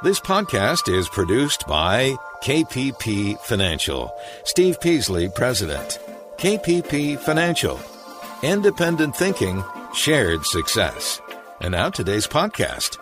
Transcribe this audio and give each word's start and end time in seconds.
This 0.00 0.20
podcast 0.20 0.88
is 0.96 1.08
produced 1.08 1.66
by 1.66 2.14
KPP 2.44 3.36
Financial. 3.40 4.16
Steve 4.44 4.80
Peasley, 4.80 5.28
President. 5.28 5.98
KPP 6.36 7.18
Financial. 7.18 7.80
Independent 8.44 9.16
thinking, 9.16 9.64
shared 9.92 10.46
success. 10.46 11.20
And 11.60 11.72
now 11.72 11.90
today's 11.90 12.28
podcast. 12.28 12.96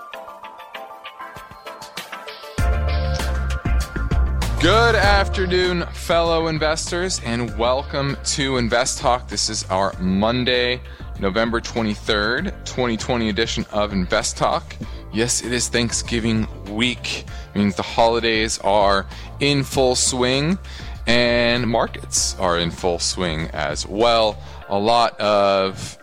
Good 4.62 4.94
afternoon, 4.94 5.84
fellow 5.92 6.46
investors, 6.46 7.20
and 7.26 7.58
welcome 7.58 8.16
to 8.24 8.56
Invest 8.56 9.00
Talk. 9.00 9.28
This 9.28 9.50
is 9.50 9.64
our 9.64 9.92
Monday, 10.00 10.80
November 11.20 11.60
23rd, 11.60 12.46
2020 12.64 13.28
edition 13.28 13.66
of 13.70 13.92
Invest 13.92 14.38
Talk. 14.38 14.74
Yes, 15.12 15.42
it 15.42 15.52
is 15.52 15.69
Thanksgiving 15.69 16.48
week, 16.76 17.24
means 17.54 17.74
the 17.74 17.82
holidays 17.82 18.58
are 18.60 19.06
in 19.40 19.64
full 19.64 19.96
swing 19.96 20.58
and 21.06 21.66
markets 21.68 22.36
are 22.38 22.58
in 22.58 22.70
full 22.70 22.98
swing 22.98 23.48
as 23.52 23.86
well. 23.86 24.38
A 24.68 24.78
lot 24.78 25.18
of 25.20 25.98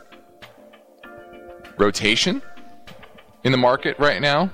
rotation 1.77 2.41
in 3.43 3.51
the 3.51 3.57
market 3.57 3.97
right 3.99 4.21
now 4.21 4.49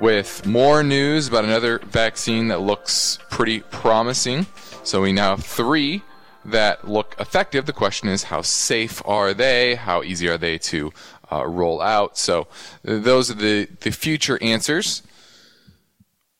with 0.00 0.44
more 0.46 0.82
news 0.82 1.28
about 1.28 1.44
another 1.44 1.78
vaccine 1.78 2.48
that 2.48 2.60
looks 2.60 3.18
pretty 3.30 3.60
promising. 3.60 4.46
So 4.82 5.02
we 5.02 5.12
now 5.12 5.36
have 5.36 5.44
three 5.44 6.02
that 6.44 6.88
look 6.88 7.14
effective. 7.20 7.66
The 7.66 7.72
question 7.72 8.08
is, 8.08 8.24
how 8.24 8.42
safe 8.42 9.00
are 9.06 9.32
they? 9.32 9.76
How 9.76 10.02
easy 10.02 10.28
are 10.28 10.38
they 10.38 10.58
to 10.58 10.92
uh, 11.32 11.46
roll 11.46 11.80
out? 11.80 12.18
So 12.18 12.46
those 12.82 13.30
are 13.30 13.34
the, 13.34 13.68
the 13.80 13.90
future 13.90 14.38
answers 14.42 15.02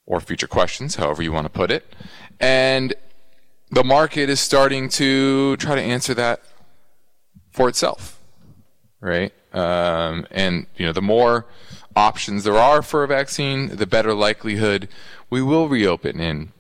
or 0.07 0.21
future 0.21 0.47
questions, 0.47 0.97
however 0.97 1.23
you 1.23 1.33
want 1.33 1.47
to 1.47 1.51
put 1.51 1.71
it. 1.71 1.95
And 2.41 2.95
the 3.71 3.85
market 3.85 4.29
is 4.29 4.41
starting 4.41 4.89
to 4.91 5.57
try 5.57 5.75
to 5.75 5.81
answer 5.81 6.15
that 6.15 6.43
for 7.51 7.69
itself, 7.69 8.21
right? 9.01 9.33
Um, 9.53 10.27
and 10.31 10.67
you 10.77 10.87
know, 10.87 10.93
the 10.93 11.03
more 11.03 11.47
options 11.95 12.45
there 12.45 12.59
are 12.59 12.83
for 12.83 13.05
a 13.05 13.09
vaccine, 13.09 13.77
the 13.77 13.87
better 13.87 14.15
likelihood 14.15 14.89
we 15.31 15.43
will 15.43 15.69
reopen 15.69 16.21
in 16.21 16.53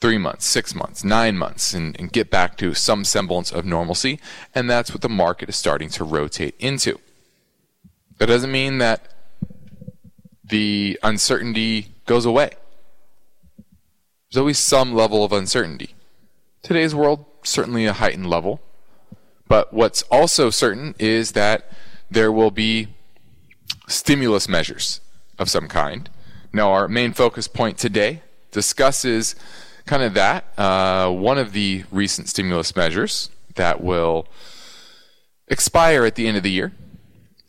three 0.00 0.18
months, 0.18 0.44
six 0.46 0.74
months, 0.74 1.02
nine 1.02 1.36
months, 1.36 1.72
and, 1.72 1.98
and, 1.98 2.12
get 2.12 2.30
back 2.30 2.56
to 2.58 2.74
some 2.74 3.02
semblance 3.04 3.50
of 3.50 3.64
normalcy. 3.64 4.20
And 4.54 4.68
that's 4.68 4.90
what 4.90 5.00
the 5.00 5.08
market 5.08 5.48
is 5.48 5.56
starting 5.56 5.88
to 5.90 6.04
rotate 6.04 6.54
into. 6.58 7.00
That 8.18 8.26
doesn't 8.26 8.50
mean 8.50 8.78
that 8.78 9.12
the 10.42 10.98
uncertainty 11.02 11.88
goes 12.06 12.24
away. 12.24 12.50
There's 14.30 14.40
always 14.40 14.58
some 14.58 14.94
level 14.94 15.24
of 15.24 15.32
uncertainty. 15.32 15.94
Today's 16.62 16.94
world, 16.94 17.24
certainly 17.42 17.84
a 17.86 17.92
heightened 17.92 18.28
level. 18.28 18.60
But 19.48 19.72
what's 19.72 20.02
also 20.02 20.50
certain 20.50 20.94
is 20.98 21.32
that 21.32 21.70
there 22.10 22.32
will 22.32 22.50
be 22.50 22.88
stimulus 23.88 24.48
measures 24.48 25.00
of 25.38 25.50
some 25.50 25.68
kind. 25.68 26.08
Now, 26.52 26.72
our 26.72 26.88
main 26.88 27.12
focus 27.12 27.46
point 27.48 27.78
today 27.78 28.22
discusses 28.50 29.36
kind 29.84 30.02
of 30.02 30.14
that. 30.14 30.44
Uh, 30.58 31.10
one 31.10 31.38
of 31.38 31.52
the 31.52 31.84
recent 31.90 32.28
stimulus 32.28 32.74
measures 32.74 33.30
that 33.54 33.82
will 33.82 34.26
expire 35.48 36.04
at 36.04 36.14
the 36.14 36.26
end 36.26 36.36
of 36.36 36.42
the 36.42 36.50
year, 36.50 36.72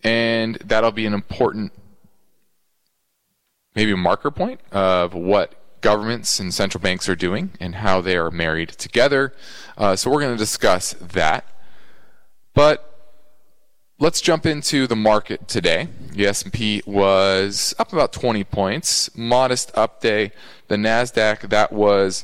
and 0.08 0.56
that'll 0.64 0.94
be 0.94 1.06
an 1.06 1.14
important, 1.14 1.74
maybe 3.76 3.92
a 3.92 3.98
marker 3.98 4.32
point 4.32 4.62
of 4.72 5.14
what 5.14 5.54
governments 5.82 6.40
and 6.40 6.54
central 6.54 6.82
banks 6.82 7.10
are 7.10 7.16
doing 7.16 7.52
and 7.60 7.76
how 7.76 8.00
they 8.00 8.16
are 8.16 8.32
married 8.32 8.70
together. 8.70 9.34
Uh, 9.78 9.96
so 9.98 10.10
we're 10.10 10.22
going 10.22 10.34
to 10.34 10.38
discuss 10.38 10.94
that. 10.94 11.46
But 12.54 12.88
Let's 14.00 14.22
jump 14.22 14.46
into 14.46 14.86
the 14.86 14.96
market 14.96 15.48
today. 15.48 15.88
The 16.12 16.28
S&P 16.28 16.84
was 16.86 17.74
up 17.80 17.92
about 17.92 18.14
20 18.14 18.44
points, 18.44 19.10
modest 19.18 19.76
up 19.76 20.02
day. 20.02 20.34
The 20.68 20.76
Nasdaq 20.76 21.50
that 21.50 21.74
was 21.74 22.24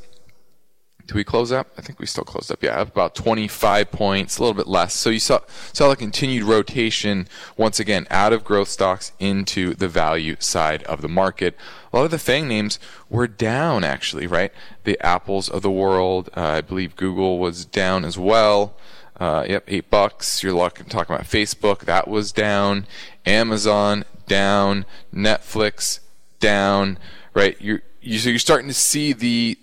we 1.14 1.24
close 1.24 1.52
up? 1.52 1.68
I 1.78 1.82
think 1.82 2.00
we 2.00 2.06
still 2.06 2.24
closed 2.24 2.52
up. 2.52 2.64
Yeah, 2.64 2.82
about 2.82 3.16
25 3.16 3.92
points, 3.92 4.38
a 4.38 4.42
little 4.42 4.54
bit 4.54 4.68
less. 4.68 4.94
So 4.94 5.10
you 5.10 5.20
saw 5.20 5.40
saw 5.72 5.92
a 5.92 5.96
continued 5.96 6.44
rotation 6.44 7.28
once 7.58 7.80
again 7.80 8.08
out 8.10 8.34
of 8.34 8.44
growth 8.44 8.70
stocks 8.70 9.12
into 9.20 9.74
the 9.74 9.88
value 9.88 10.36
side 10.40 10.84
of 10.84 11.02
the 11.02 11.10
market. 11.10 11.56
A 11.92 11.98
lot 11.98 12.06
of 12.06 12.12
the 12.12 12.20
FANG 12.20 12.48
names 12.48 12.80
were 13.10 13.28
down 13.28 13.84
actually, 13.84 14.28
right? 14.28 14.52
The 14.84 15.00
Apples 15.06 15.50
of 15.50 15.62
the 15.62 15.72
world, 15.72 16.30
uh, 16.36 16.42
I 16.42 16.62
believe 16.62 16.96
Google 16.96 17.40
was 17.40 17.66
down 17.66 18.06
as 18.06 18.18
well. 18.18 18.76
Uh, 19.20 19.46
yep, 19.48 19.64
eight 19.68 19.90
bucks. 19.90 20.42
You're 20.42 20.54
talking 20.70 21.16
about 21.16 21.28
Facebook. 21.28 21.82
That 21.82 22.08
was 22.08 22.32
down. 22.32 22.88
Amazon 23.26 24.06
down. 24.28 24.86
Netflix 25.14 26.00
down. 26.40 26.98
Right? 27.34 27.56
You're 27.62 27.82
you, 28.04 28.20
so 28.20 28.30
you're 28.30 28.40
starting 28.40 28.68
to 28.68 28.74
see 28.74 29.14
the 29.14 29.58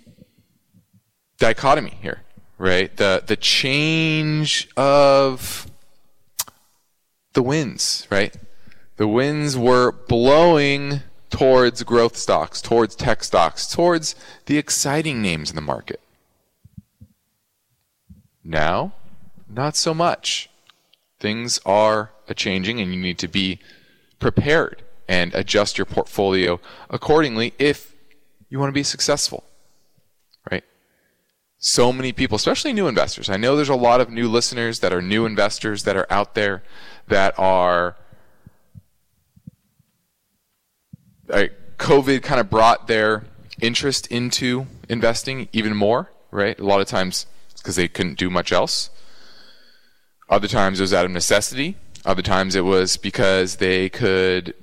dichotomy 1.41 1.97
here, 2.01 2.21
right? 2.57 2.95
The 2.95 3.23
the 3.25 3.35
change 3.35 4.69
of 4.77 5.69
the 7.33 7.41
winds, 7.41 8.07
right? 8.09 8.35
The 8.97 9.07
winds 9.07 9.57
were 9.57 9.91
blowing 9.91 11.01
towards 11.31 11.81
growth 11.83 12.15
stocks, 12.15 12.61
towards 12.61 12.95
tech 12.95 13.23
stocks, 13.23 13.67
towards 13.67 14.15
the 14.45 14.57
exciting 14.57 15.21
names 15.21 15.49
in 15.49 15.55
the 15.55 15.61
market. 15.61 15.99
Now, 18.43 18.93
not 19.49 19.75
so 19.75 19.93
much. 19.93 20.49
Things 21.19 21.59
are 21.65 22.11
changing 22.35 22.79
and 22.79 22.93
you 22.93 22.99
need 22.99 23.17
to 23.19 23.27
be 23.27 23.59
prepared 24.19 24.83
and 25.07 25.33
adjust 25.33 25.77
your 25.77 25.85
portfolio 25.85 26.59
accordingly 26.89 27.53
if 27.59 27.93
you 28.49 28.59
want 28.59 28.69
to 28.69 28.73
be 28.73 28.83
successful. 28.83 29.43
So 31.61 31.93
many 31.93 32.11
people, 32.11 32.35
especially 32.35 32.73
new 32.73 32.87
investors. 32.87 33.29
I 33.29 33.37
know 33.37 33.55
there's 33.55 33.69
a 33.69 33.75
lot 33.75 34.01
of 34.01 34.09
new 34.09 34.27
listeners 34.27 34.79
that 34.79 34.91
are 34.91 35.01
new 35.01 35.25
investors 35.25 35.83
that 35.83 35.95
are 35.95 36.07
out 36.09 36.33
there 36.33 36.63
that 37.07 37.37
are 37.37 37.95
COVID 41.81 42.21
kind 42.21 42.39
of 42.39 42.49
brought 42.49 42.87
their 42.87 43.23
interest 43.59 44.07
into 44.07 44.67
investing 44.87 45.49
even 45.51 45.75
more, 45.75 46.11
right? 46.29 46.59
A 46.59 46.63
lot 46.63 46.79
of 46.79 46.87
times 46.87 47.25
it's 47.49 47.61
because 47.61 47.75
they 47.75 47.87
couldn't 47.87 48.19
do 48.19 48.29
much 48.29 48.51
else. 48.51 48.91
Other 50.29 50.47
times 50.47 50.79
it 50.79 50.83
was 50.83 50.93
out 50.93 51.05
of 51.05 51.11
necessity. 51.11 51.77
Other 52.05 52.21
times 52.21 52.55
it 52.55 52.65
was 52.65 52.97
because 52.97 53.55
they 53.55 53.89
could, 53.89 54.53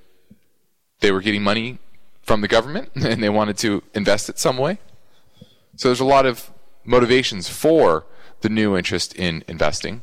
they 1.00 1.10
were 1.10 1.20
getting 1.20 1.42
money 1.42 1.78
from 2.22 2.40
the 2.40 2.48
government 2.48 2.90
and 2.94 3.20
they 3.22 3.28
wanted 3.28 3.58
to 3.58 3.82
invest 3.94 4.28
it 4.28 4.38
some 4.38 4.56
way. 4.56 4.78
So 5.76 5.88
there's 5.88 6.00
a 6.00 6.04
lot 6.04 6.24
of 6.24 6.50
motivations 6.88 7.48
for 7.48 8.06
the 8.40 8.48
new 8.48 8.76
interest 8.76 9.14
in 9.14 9.44
investing. 9.46 10.02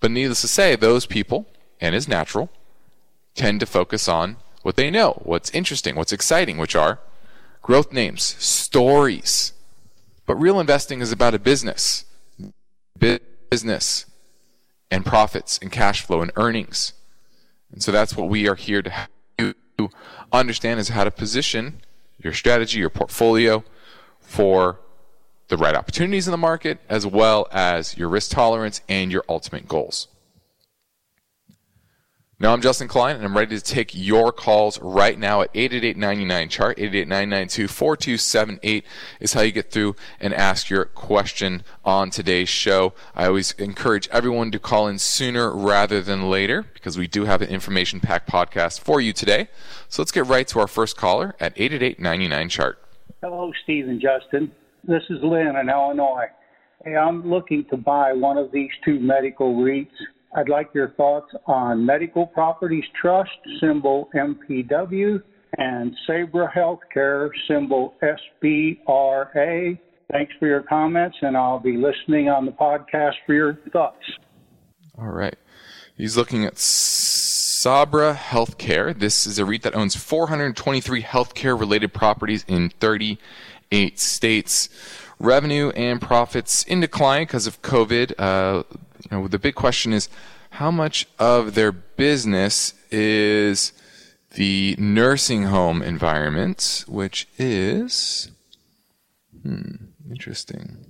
But 0.00 0.12
needless 0.12 0.40
to 0.42 0.48
say, 0.48 0.76
those 0.76 1.06
people, 1.06 1.46
and 1.80 1.94
is 1.94 2.06
natural, 2.06 2.50
tend 3.34 3.60
to 3.60 3.66
focus 3.66 4.08
on 4.08 4.36
what 4.62 4.76
they 4.76 4.90
know, 4.90 5.20
what's 5.24 5.50
interesting, 5.50 5.96
what's 5.96 6.12
exciting, 6.12 6.56
which 6.56 6.76
are 6.76 7.00
growth 7.62 7.92
names, 7.92 8.22
stories. 8.22 9.52
But 10.24 10.36
real 10.36 10.60
investing 10.60 11.00
is 11.00 11.10
about 11.10 11.34
a 11.34 11.38
business. 11.38 12.04
Business 13.50 14.06
and 14.90 15.04
profits 15.04 15.58
and 15.60 15.72
cash 15.72 16.02
flow 16.02 16.20
and 16.22 16.30
earnings. 16.36 16.92
And 17.72 17.82
so 17.82 17.90
that's 17.92 18.16
what 18.16 18.28
we 18.28 18.48
are 18.48 18.54
here 18.54 18.82
to 18.82 18.90
help 18.90 19.10
you 19.38 19.90
understand 20.32 20.80
is 20.80 20.90
how 20.90 21.04
to 21.04 21.10
position 21.10 21.80
your 22.18 22.32
strategy, 22.32 22.78
your 22.78 22.90
portfolio 22.90 23.64
for 24.20 24.80
the 25.48 25.56
right 25.56 25.74
opportunities 25.74 26.26
in 26.26 26.32
the 26.32 26.38
market, 26.38 26.78
as 26.88 27.06
well 27.06 27.48
as 27.50 27.96
your 27.96 28.08
risk 28.08 28.30
tolerance 28.30 28.82
and 28.88 29.10
your 29.10 29.24
ultimate 29.28 29.66
goals. 29.66 30.08
Now, 32.40 32.52
I'm 32.52 32.60
Justin 32.60 32.86
Klein, 32.86 33.16
and 33.16 33.24
I'm 33.24 33.36
ready 33.36 33.58
to 33.58 33.64
take 33.64 33.96
your 33.96 34.30
calls 34.30 34.80
right 34.80 35.18
now 35.18 35.42
at 35.42 35.52
888-99-CHART. 35.54 36.78
888-992-4278 36.78 38.84
is 39.18 39.32
how 39.32 39.40
you 39.40 39.50
get 39.50 39.72
through 39.72 39.96
and 40.20 40.32
ask 40.32 40.70
your 40.70 40.84
question 40.84 41.64
on 41.84 42.10
today's 42.10 42.48
show. 42.48 42.92
I 43.16 43.26
always 43.26 43.50
encourage 43.54 44.08
everyone 44.10 44.52
to 44.52 44.60
call 44.60 44.86
in 44.86 45.00
sooner 45.00 45.52
rather 45.52 46.00
than 46.00 46.30
later 46.30 46.64
because 46.74 46.96
we 46.96 47.08
do 47.08 47.24
have 47.24 47.42
an 47.42 47.48
information-packed 47.48 48.30
podcast 48.30 48.78
for 48.78 49.00
you 49.00 49.12
today. 49.12 49.48
So 49.88 50.00
let's 50.00 50.12
get 50.12 50.26
right 50.26 50.46
to 50.46 50.60
our 50.60 50.68
first 50.68 50.96
caller 50.96 51.34
at 51.40 51.56
888-99-CHART. 51.56 52.78
Hello, 53.20 53.52
Steve 53.64 53.88
and 53.88 54.00
Justin. 54.00 54.52
This 54.84 55.02
is 55.10 55.18
Lynn 55.22 55.56
in 55.60 55.68
Illinois. 55.68 56.26
Hey, 56.84 56.96
I'm 56.96 57.28
looking 57.28 57.64
to 57.70 57.76
buy 57.76 58.12
one 58.12 58.38
of 58.38 58.52
these 58.52 58.70
two 58.84 59.00
medical 59.00 59.54
REITs 59.54 59.88
I'd 60.36 60.48
like 60.48 60.68
your 60.74 60.90
thoughts 60.90 61.32
on 61.46 61.84
Medical 61.84 62.26
Properties 62.26 62.84
Trust, 63.00 63.30
symbol 63.60 64.10
MPW, 64.14 65.22
and 65.56 65.94
Sabra 66.06 66.52
Healthcare, 66.54 67.30
symbol 67.48 67.94
SBRA. 68.02 69.78
Thanks 70.12 70.32
for 70.38 70.46
your 70.46 70.62
comments, 70.62 71.16
and 71.22 71.36
I'll 71.36 71.58
be 71.58 71.76
listening 71.76 72.28
on 72.28 72.44
the 72.44 72.52
podcast 72.52 73.14
for 73.26 73.34
your 73.34 73.58
thoughts. 73.72 74.04
All 74.98 75.08
right. 75.08 75.36
He's 75.96 76.16
looking 76.16 76.44
at 76.44 76.58
Sabra 76.58 78.14
Healthcare. 78.14 78.96
This 78.96 79.26
is 79.26 79.38
a 79.38 79.44
REIT 79.44 79.62
that 79.62 79.74
owns 79.74 79.96
423 79.96 81.02
healthcare 81.02 81.58
related 81.58 81.94
properties 81.94 82.44
in 82.46 82.70
38 83.70 83.98
states. 83.98 84.68
Revenue 85.18 85.70
and 85.70 86.00
profits 86.00 86.62
in 86.64 86.80
decline 86.80 87.22
because 87.22 87.46
of 87.46 87.60
COVID. 87.62 88.14
Uh, 88.18 88.62
you 89.10 89.16
know, 89.16 89.28
the 89.28 89.38
big 89.38 89.54
question 89.54 89.92
is 89.92 90.08
how 90.50 90.70
much 90.70 91.06
of 91.18 91.54
their 91.54 91.72
business 91.72 92.74
is 92.90 93.72
the 94.34 94.76
nursing 94.78 95.44
home 95.44 95.82
environment, 95.82 96.84
which 96.86 97.26
is 97.36 98.30
hmm, 99.42 99.86
interesting. 100.08 100.84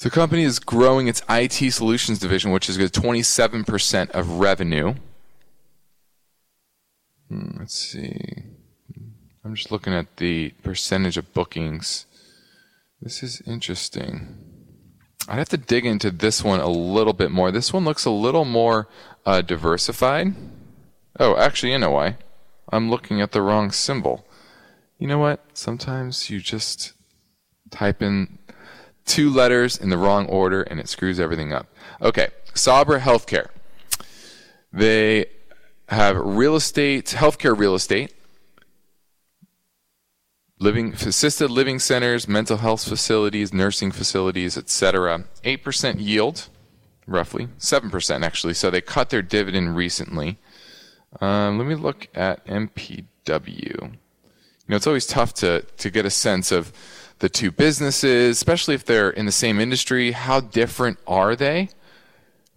The 0.00 0.10
company 0.10 0.42
is 0.42 0.58
growing 0.58 1.06
its 1.06 1.22
IT 1.28 1.72
solutions 1.72 2.18
division, 2.18 2.50
which 2.50 2.68
is 2.68 2.76
at 2.78 2.90
27% 2.90 4.10
of 4.10 4.40
revenue. 4.40 4.94
Hmm, 7.28 7.58
let's 7.58 7.74
see. 7.74 8.42
I'm 9.44 9.56
just 9.56 9.72
looking 9.72 9.92
at 9.92 10.18
the 10.18 10.50
percentage 10.62 11.16
of 11.16 11.34
bookings. 11.34 12.06
This 13.00 13.24
is 13.24 13.42
interesting. 13.44 14.36
I'd 15.26 15.38
have 15.38 15.48
to 15.48 15.56
dig 15.56 15.84
into 15.84 16.12
this 16.12 16.44
one 16.44 16.60
a 16.60 16.68
little 16.68 17.12
bit 17.12 17.32
more. 17.32 17.50
This 17.50 17.72
one 17.72 17.84
looks 17.84 18.04
a 18.04 18.10
little 18.10 18.44
more 18.44 18.88
uh, 19.26 19.40
diversified. 19.40 20.34
Oh, 21.18 21.36
actually, 21.36 21.72
you 21.72 21.78
know 21.78 21.90
why? 21.90 22.18
I'm 22.70 22.88
looking 22.88 23.20
at 23.20 23.32
the 23.32 23.42
wrong 23.42 23.72
symbol. 23.72 24.24
You 24.98 25.08
know 25.08 25.18
what? 25.18 25.40
Sometimes 25.54 26.30
you 26.30 26.38
just 26.38 26.92
type 27.70 28.00
in 28.00 28.38
two 29.04 29.28
letters 29.28 29.76
in 29.76 29.90
the 29.90 29.98
wrong 29.98 30.26
order 30.26 30.62
and 30.62 30.78
it 30.78 30.88
screws 30.88 31.18
everything 31.18 31.52
up. 31.52 31.66
Okay, 32.00 32.28
Sabra 32.54 33.00
Healthcare. 33.00 33.48
They 34.72 35.26
have 35.88 36.16
real 36.16 36.54
estate, 36.54 37.06
healthcare 37.06 37.58
real 37.58 37.74
estate, 37.74 38.14
living 40.62 40.94
assisted 40.94 41.50
living 41.50 41.78
centers, 41.78 42.28
mental 42.28 42.58
health 42.58 42.88
facilities, 42.88 43.52
nursing 43.52 43.90
facilities, 43.90 44.56
etc. 44.56 45.24
8% 45.44 45.96
yield, 45.98 46.48
roughly. 47.06 47.48
7% 47.58 48.22
actually. 48.22 48.54
So 48.54 48.70
they 48.70 48.80
cut 48.80 49.10
their 49.10 49.22
dividend 49.22 49.76
recently. 49.76 50.38
Um, 51.20 51.58
let 51.58 51.66
me 51.66 51.74
look 51.74 52.08
at 52.14 52.46
MPW. 52.46 53.06
You 53.28 54.68
know, 54.68 54.76
it's 54.76 54.86
always 54.86 55.06
tough 55.06 55.34
to, 55.34 55.62
to 55.62 55.90
get 55.90 56.06
a 56.06 56.10
sense 56.10 56.52
of 56.52 56.72
the 57.18 57.28
two 57.28 57.50
businesses, 57.50 58.36
especially 58.36 58.74
if 58.74 58.84
they're 58.84 59.10
in 59.10 59.26
the 59.26 59.32
same 59.32 59.60
industry. 59.60 60.12
How 60.12 60.40
different 60.40 60.98
are 61.06 61.34
they? 61.36 61.68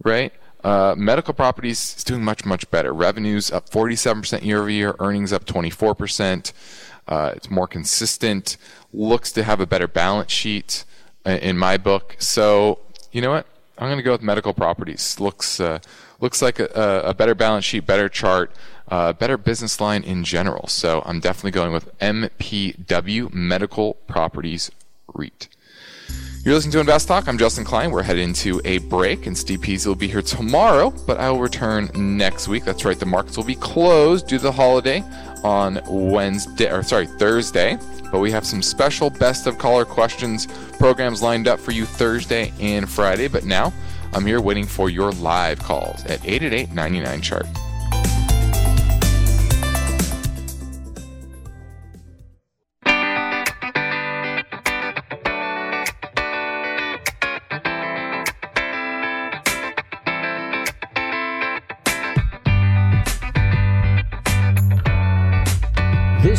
Right? 0.04 0.31
Uh, 0.63 0.96
medical 0.98 1.34
properties 1.34 1.96
is 1.98 2.04
doing 2.04 2.24
much, 2.24 2.46
much 2.46 2.69
better. 2.72 2.94
Revenues 2.94 3.52
up 3.52 3.69
47% 3.69 4.44
year 4.44 4.60
over 4.60 4.69
year, 4.69 4.96
earnings 5.00 5.34
up 5.34 5.46
24%. 5.46 6.54
Uh, 7.07 7.31
it's 7.36 7.50
more 7.50 7.68
consistent, 7.68 8.57
looks 8.94 9.31
to 9.31 9.44
have 9.44 9.60
a 9.60 9.66
better 9.66 9.88
balance 9.88 10.31
sheet 10.31 10.84
uh, 11.25 11.38
in 11.42 11.57
my 11.57 11.78
book. 11.78 12.16
So, 12.19 12.80
you 13.12 13.22
know 13.22 13.31
what? 13.31 13.46
I'm 13.78 13.88
going 13.88 13.98
to 13.98 14.04
go 14.04 14.12
with 14.12 14.22
medical 14.22 14.54
properties. 14.54 15.19
Looks 15.19 15.60
uh, 15.60 15.80
looks 16.19 16.42
like 16.42 16.60
a, 16.60 17.04
a, 17.06 17.13
better 17.13 17.36
balance 17.36 17.66
sheet, 17.66 17.86
better 17.86 18.07
chart, 18.07 18.52
uh, 18.88 19.13
better 19.13 19.38
business 19.38 19.81
line 19.81 20.04
in 20.04 20.24
general. 20.24 20.68
So 20.68 21.04
I'm 21.06 21.19
definitely 21.19 21.52
going 21.52 21.74
with 21.74 21.98
MPW 22.00 23.34
Medical 23.34 23.96
Properties 24.07 24.72
REIT. 25.13 25.50
You're 26.45 26.53
listening 26.53 26.74
to 26.74 26.80
Invest 26.80 27.07
Talk. 27.07 27.27
I'm 27.27 27.39
Justin 27.39 27.65
Klein. 27.65 27.89
We're 27.89 28.03
headed 28.03 28.21
into 28.21 28.62
a 28.65 28.77
break, 28.77 29.25
and 29.25 29.36
Steve 29.36 29.62
Peasley 29.62 29.89
will 29.89 29.95
be 29.95 30.07
here 30.07 30.21
tomorrow, 30.21 30.92
but 31.07 31.19
I 31.19 31.31
will 31.31 31.39
return 31.39 31.89
next 31.95 32.47
week. 32.47 32.63
That's 32.63 32.86
right, 32.86 33.00
the 33.00 33.07
markets 33.07 33.36
will 33.36 33.45
be 33.45 33.56
closed 33.56 34.27
due 34.27 34.38
to 34.38 34.44
the 34.44 34.51
holiday 34.51 35.03
on 35.44 35.81
Wednesday, 35.88 36.71
or 36.71 36.83
sorry, 36.83 37.07
Thursday. 37.07 37.80
But 38.12 38.19
we 38.19 38.30
have 38.30 38.45
some 38.45 38.62
special 38.62 39.09
best 39.09 39.47
of 39.47 39.57
caller 39.57 39.86
questions 39.86 40.45
programs 40.77 41.24
lined 41.24 41.47
up 41.47 41.59
for 41.59 41.71
you 41.71 41.83
Thursday 41.83 42.53
and 42.59 42.88
Friday. 42.88 43.27
But 43.27 43.45
now, 43.45 43.74
I'm 44.13 44.24
here 44.24 44.39
waiting 44.39 44.65
for 44.65 44.92
your 44.92 45.13
live 45.13 45.57
calls 45.57 46.06
at 46.06 46.24
888 46.24 46.74
99 46.74 47.21
chart. 47.21 47.47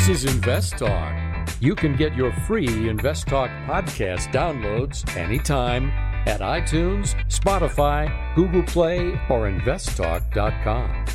This 0.06 0.22
is 0.22 0.34
Invest 0.36 0.78
Talk. 0.78 1.48
You 1.58 1.74
can 1.74 1.96
get 1.96 2.14
your 2.14 2.32
free 2.46 2.88
Invest 2.88 3.26
Talk 3.26 3.50
podcast 3.66 4.32
downloads 4.32 5.04
anytime 5.16 5.90
at 6.28 6.38
iTunes, 6.42 7.16
Spotify, 7.26 8.06
Google 8.36 8.62
Play, 8.62 9.08
or 9.28 9.50
investtalk.com. 9.50 11.06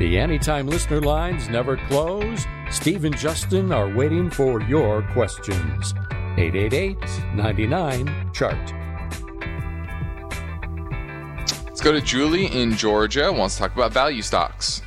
The 0.00 0.18
Anytime 0.18 0.66
listener 0.66 1.00
lines 1.00 1.48
never 1.48 1.76
close. 1.76 2.44
Steve 2.72 3.04
and 3.04 3.16
Justin 3.16 3.70
are 3.70 3.88
waiting 3.88 4.28
for 4.28 4.60
your 4.62 5.02
questions. 5.12 5.94
888 6.36 6.98
99 7.36 8.32
Chart. 8.32 8.74
Let's 11.66 11.80
go 11.80 11.92
to 11.92 12.00
Julie 12.00 12.46
in 12.46 12.76
Georgia. 12.76 13.32
Wants 13.32 13.54
to 13.54 13.60
talk 13.60 13.74
about 13.74 13.92
value 13.92 14.22
stocks. 14.22 14.82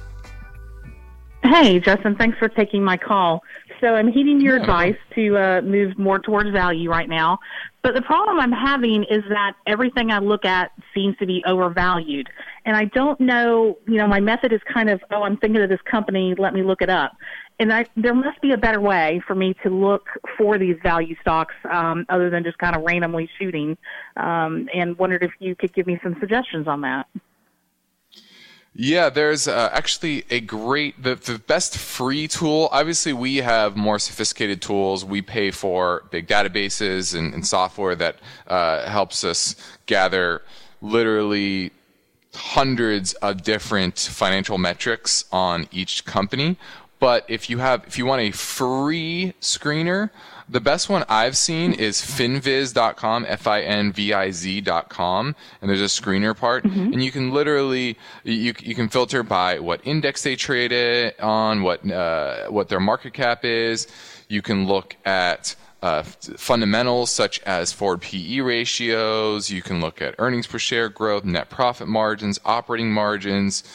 Hey, 1.43 1.79
Justin. 1.79 2.15
Thanks 2.15 2.37
for 2.37 2.47
taking 2.47 2.83
my 2.83 2.95
call. 2.95 3.43
So 3.81 3.95
I'm 3.95 4.09
heeding 4.09 4.39
your 4.39 4.55
yeah. 4.55 4.61
advice 4.61 4.95
to 5.15 5.37
uh, 5.37 5.61
move 5.61 5.97
more 5.99 6.17
towards 6.17 6.49
value 6.51 6.89
right 6.89 7.09
now. 7.09 7.37
But 7.81 7.95
the 7.95 8.01
problem 8.01 8.39
I'm 8.39 8.53
having 8.53 9.03
is 9.03 9.23
that 9.27 9.53
everything 9.67 10.09
I 10.09 10.19
look 10.19 10.45
at 10.45 10.71
seems 10.93 11.17
to 11.17 11.25
be 11.25 11.43
overvalued. 11.45 12.29
And 12.65 12.77
I 12.77 12.85
don't 12.85 13.19
know, 13.19 13.77
you 13.85 13.97
know, 13.97 14.07
my 14.07 14.21
method 14.21 14.53
is 14.53 14.61
kind 14.73 14.89
of, 14.89 15.01
oh, 15.11 15.23
I'm 15.23 15.35
thinking 15.35 15.61
of 15.61 15.67
this 15.67 15.81
company, 15.81 16.33
let 16.37 16.53
me 16.53 16.63
look 16.63 16.81
it 16.81 16.89
up. 16.89 17.11
And 17.59 17.73
I, 17.73 17.85
there 17.97 18.15
must 18.15 18.41
be 18.41 18.53
a 18.53 18.57
better 18.57 18.79
way 18.79 19.21
for 19.27 19.35
me 19.35 19.53
to 19.63 19.69
look 19.69 20.07
for 20.37 20.57
these 20.57 20.77
value 20.81 21.15
stocks 21.19 21.53
um, 21.69 22.05
other 22.07 22.29
than 22.29 22.45
just 22.45 22.57
kind 22.57 22.73
of 22.75 22.83
randomly 22.83 23.29
shooting. 23.37 23.77
Um, 24.15 24.69
and 24.73 24.97
wondered 24.97 25.23
if 25.23 25.31
you 25.39 25.55
could 25.55 25.73
give 25.73 25.87
me 25.87 25.99
some 26.01 26.15
suggestions 26.21 26.69
on 26.69 26.79
that. 26.81 27.07
Yeah, 28.75 29.09
there's 29.09 29.47
uh, 29.47 29.69
actually 29.71 30.25
a 30.31 30.39
great, 30.39 31.01
the, 31.01 31.13
the 31.13 31.37
best 31.37 31.77
free 31.77 32.27
tool. 32.27 32.69
Obviously, 32.71 33.13
we 33.13 33.37
have 33.37 33.75
more 33.75 33.99
sophisticated 33.99 34.63
tools. 34.63 35.05
We 35.05 35.21
pay 35.21 35.51
for 35.51 36.05
big 36.09 36.27
databases 36.27 37.15
and, 37.17 37.35
and 37.35 37.45
software 37.45 37.95
that 37.95 38.17
uh, 38.47 38.89
helps 38.89 39.23
us 39.23 39.55
gather 39.85 40.41
literally 40.81 41.71
hundreds 42.33 43.13
of 43.15 43.43
different 43.43 43.99
financial 43.99 44.57
metrics 44.57 45.25
on 45.31 45.67
each 45.71 46.03
company. 46.05 46.57
But 47.03 47.25
if 47.27 47.49
you 47.49 47.57
have, 47.57 47.83
if 47.85 47.97
you 47.97 48.05
want 48.05 48.21
a 48.21 48.31
free 48.31 49.33
screener, 49.41 50.09
the 50.47 50.61
best 50.61 50.87
one 50.87 51.03
I've 51.09 51.35
seen 51.35 51.73
is 51.73 51.99
finviz.com, 51.99 53.25
F-I-N-V-I-Z.com, 53.27 53.75
and 55.61 55.69
there's 55.69 55.81
a 55.81 56.01
screener 56.01 56.33
part, 56.33 56.63
mm-hmm. 56.63 56.93
and 56.93 57.03
you 57.03 57.11
can 57.11 57.31
literally 57.31 57.97
you 58.23 58.53
you 58.57 58.73
can 58.73 58.87
filter 58.87 59.21
by 59.21 59.59
what 59.59 59.81
index 59.85 60.23
they 60.23 60.37
trade 60.37 60.71
it 60.71 61.19
on, 61.19 61.61
what 61.61 61.85
uh, 61.91 62.45
what 62.47 62.69
their 62.69 62.79
market 62.79 63.13
cap 63.13 63.43
is. 63.43 63.85
You 64.29 64.41
can 64.41 64.65
look 64.65 64.95
at 65.03 65.57
uh, 65.81 66.03
fundamentals 66.03 67.11
such 67.11 67.41
as 67.41 67.73
forward 67.73 67.99
PE 67.99 68.39
ratios. 68.39 69.49
You 69.49 69.61
can 69.61 69.81
look 69.81 70.01
at 70.01 70.15
earnings 70.19 70.47
per 70.47 70.57
share 70.57 70.87
growth, 70.87 71.25
net 71.25 71.49
profit 71.49 71.89
margins, 71.89 72.39
operating 72.45 72.93
margins, 72.93 73.65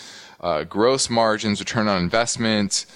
uh, 0.41 0.65
gross 0.65 1.11
margins, 1.11 1.61
return 1.61 1.89
on 1.89 2.03
investment. 2.03 2.87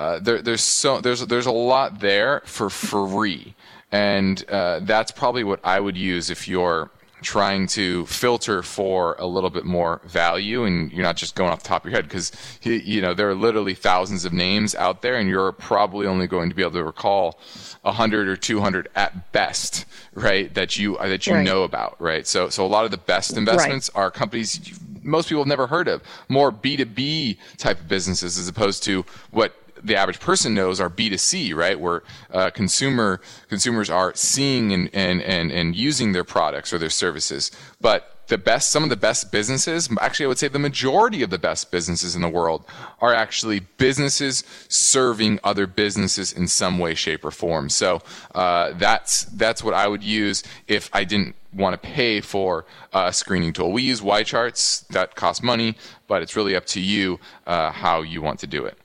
Uh, 0.00 0.18
there, 0.18 0.40
there's 0.40 0.62
so 0.62 0.98
there's 0.98 1.26
there's 1.26 1.44
a 1.44 1.52
lot 1.52 2.00
there 2.00 2.40
for 2.46 2.70
free, 2.70 3.54
and 3.92 4.42
uh, 4.48 4.80
that's 4.80 5.12
probably 5.12 5.44
what 5.44 5.60
I 5.62 5.78
would 5.78 5.94
use 5.94 6.30
if 6.30 6.48
you're 6.48 6.90
trying 7.20 7.66
to 7.66 8.06
filter 8.06 8.62
for 8.62 9.14
a 9.18 9.26
little 9.26 9.50
bit 9.50 9.66
more 9.66 10.00
value 10.06 10.64
and 10.64 10.90
you're 10.90 11.02
not 11.02 11.18
just 11.18 11.34
going 11.34 11.50
off 11.50 11.62
the 11.62 11.68
top 11.68 11.84
of 11.84 11.90
your 11.90 11.98
head 11.98 12.08
because 12.08 12.32
you 12.62 13.02
know 13.02 13.12
there 13.12 13.28
are 13.28 13.34
literally 13.34 13.74
thousands 13.74 14.24
of 14.24 14.32
names 14.32 14.74
out 14.74 15.02
there 15.02 15.16
and 15.16 15.28
you're 15.28 15.52
probably 15.52 16.06
only 16.06 16.26
going 16.26 16.48
to 16.48 16.54
be 16.54 16.62
able 16.62 16.72
to 16.72 16.82
recall 16.82 17.38
100 17.82 18.26
or 18.26 18.36
200 18.36 18.88
at 18.94 19.32
best 19.32 19.84
right 20.14 20.54
that 20.54 20.78
you 20.78 20.96
that 20.96 21.26
you 21.26 21.34
right. 21.34 21.44
know 21.44 21.62
about 21.62 22.00
right 22.00 22.26
so 22.26 22.48
so 22.48 22.64
a 22.64 22.68
lot 22.68 22.86
of 22.86 22.90
the 22.90 22.96
best 22.96 23.36
investments 23.36 23.90
right. 23.94 24.00
are 24.04 24.10
companies 24.10 24.78
most 25.02 25.28
people 25.28 25.42
have 25.42 25.48
never 25.48 25.66
heard 25.66 25.88
of 25.88 26.02
more 26.30 26.50
b2b 26.50 27.36
type 27.58 27.78
of 27.78 27.86
businesses 27.86 28.38
as 28.38 28.48
opposed 28.48 28.82
to 28.82 29.04
what 29.30 29.54
the 29.82 29.96
average 29.96 30.20
person 30.20 30.54
knows 30.54 30.80
are 30.80 30.90
B2C, 30.90 31.54
right? 31.54 31.78
Where 31.78 32.02
uh, 32.32 32.50
consumer 32.50 33.20
consumers 33.48 33.90
are 33.90 34.14
seeing 34.14 34.72
and, 34.72 34.90
and, 34.92 35.22
and, 35.22 35.50
and 35.50 35.76
using 35.76 36.12
their 36.12 36.24
products 36.24 36.72
or 36.72 36.78
their 36.78 36.90
services. 36.90 37.50
But 37.80 38.20
the 38.30 38.38
best, 38.38 38.70
some 38.70 38.82
of 38.82 38.88
the 38.88 38.96
best 38.96 39.30
businesses, 39.30 39.90
actually, 40.00 40.24
I 40.24 40.28
would 40.28 40.38
say 40.38 40.48
the 40.48 40.58
majority 40.58 41.22
of 41.22 41.30
the 41.30 41.38
best 41.38 41.70
businesses 41.70 42.16
in 42.16 42.22
the 42.22 42.28
world 42.28 42.64
are 43.00 43.12
actually 43.12 43.60
businesses 43.60 44.44
serving 44.68 45.40
other 45.44 45.66
businesses 45.66 46.32
in 46.32 46.48
some 46.48 46.78
way, 46.78 46.94
shape, 46.94 47.24
or 47.24 47.30
form. 47.30 47.68
So 47.68 48.00
uh, 48.34 48.72
that's 48.74 49.24
that's 49.24 49.62
what 49.62 49.74
I 49.74 49.88
would 49.88 50.02
use 50.02 50.42
if 50.68 50.88
I 50.92 51.04
didn't 51.04 51.34
want 51.52 51.74
to 51.74 51.88
pay 51.88 52.20
for 52.20 52.64
a 52.92 53.12
screening 53.12 53.52
tool. 53.52 53.72
We 53.72 53.82
use 53.82 54.00
YCharts 54.00 54.86
that 54.88 55.16
cost 55.16 55.42
money, 55.42 55.76
but 56.06 56.22
it's 56.22 56.36
really 56.36 56.54
up 56.54 56.66
to 56.66 56.80
you 56.80 57.18
uh, 57.46 57.72
how 57.72 58.02
you 58.02 58.22
want 58.22 58.38
to 58.40 58.46
do 58.46 58.64
it. 58.64 58.78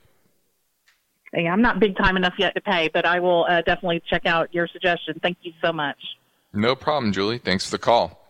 Yeah, 1.36 1.52
I'm 1.52 1.62
not 1.62 1.80
big 1.80 1.98
time 1.98 2.16
enough 2.16 2.36
yet 2.38 2.56
to 2.56 2.62
pay, 2.62 2.90
but 2.94 3.06
I 3.06 3.20
will 3.20 3.46
uh, 3.50 3.62
definitely 3.62 4.02
check 4.10 4.26
out 4.26 4.54
your 4.54 4.68
suggestion. 4.68 5.20
Thank 5.22 5.38
you 5.42 5.52
so 5.62 5.74
much. 5.74 5.98
No 6.54 6.76
problem, 6.76 7.12
Julie. 7.12 7.40
Thanks 7.40 7.66
for 7.66 7.72
the 7.72 7.78
call. 7.78 8.22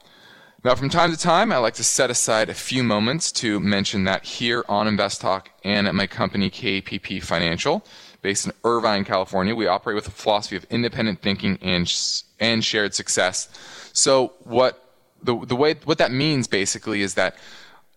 Now, 0.64 0.74
from 0.74 0.90
time 0.90 1.12
to 1.12 1.18
time, 1.18 1.52
I 1.52 1.58
like 1.58 1.76
to 1.76 1.84
set 1.84 2.10
aside 2.10 2.50
a 2.50 2.56
few 2.56 2.84
moments 2.84 3.32
to 3.34 3.60
mention 3.60 4.06
that 4.06 4.26
here 4.26 4.66
on 4.68 4.88
Invest 4.88 5.22
Talk 5.22 5.52
and 5.64 5.88
at 5.88 5.94
my 5.94 6.08
company, 6.08 6.50
KPP 6.50 7.22
Financial, 7.22 7.86
based 8.24 8.48
in 8.48 8.52
Irvine, 8.64 9.06
California, 9.06 9.54
we 9.54 9.68
operate 9.68 9.94
with 9.94 10.08
a 10.08 10.12
philosophy 10.12 10.56
of 10.56 10.66
independent 10.72 11.22
thinking 11.22 11.60
and, 11.62 11.94
and 12.40 12.66
shared 12.66 12.96
success. 12.96 13.48
So, 13.94 14.34
what 14.40 14.82
the, 15.22 15.46
the 15.46 15.56
way 15.56 15.76
what 15.86 16.00
that 16.00 16.12
means 16.12 16.48
basically 16.48 17.04
is 17.04 17.14
that 17.14 17.36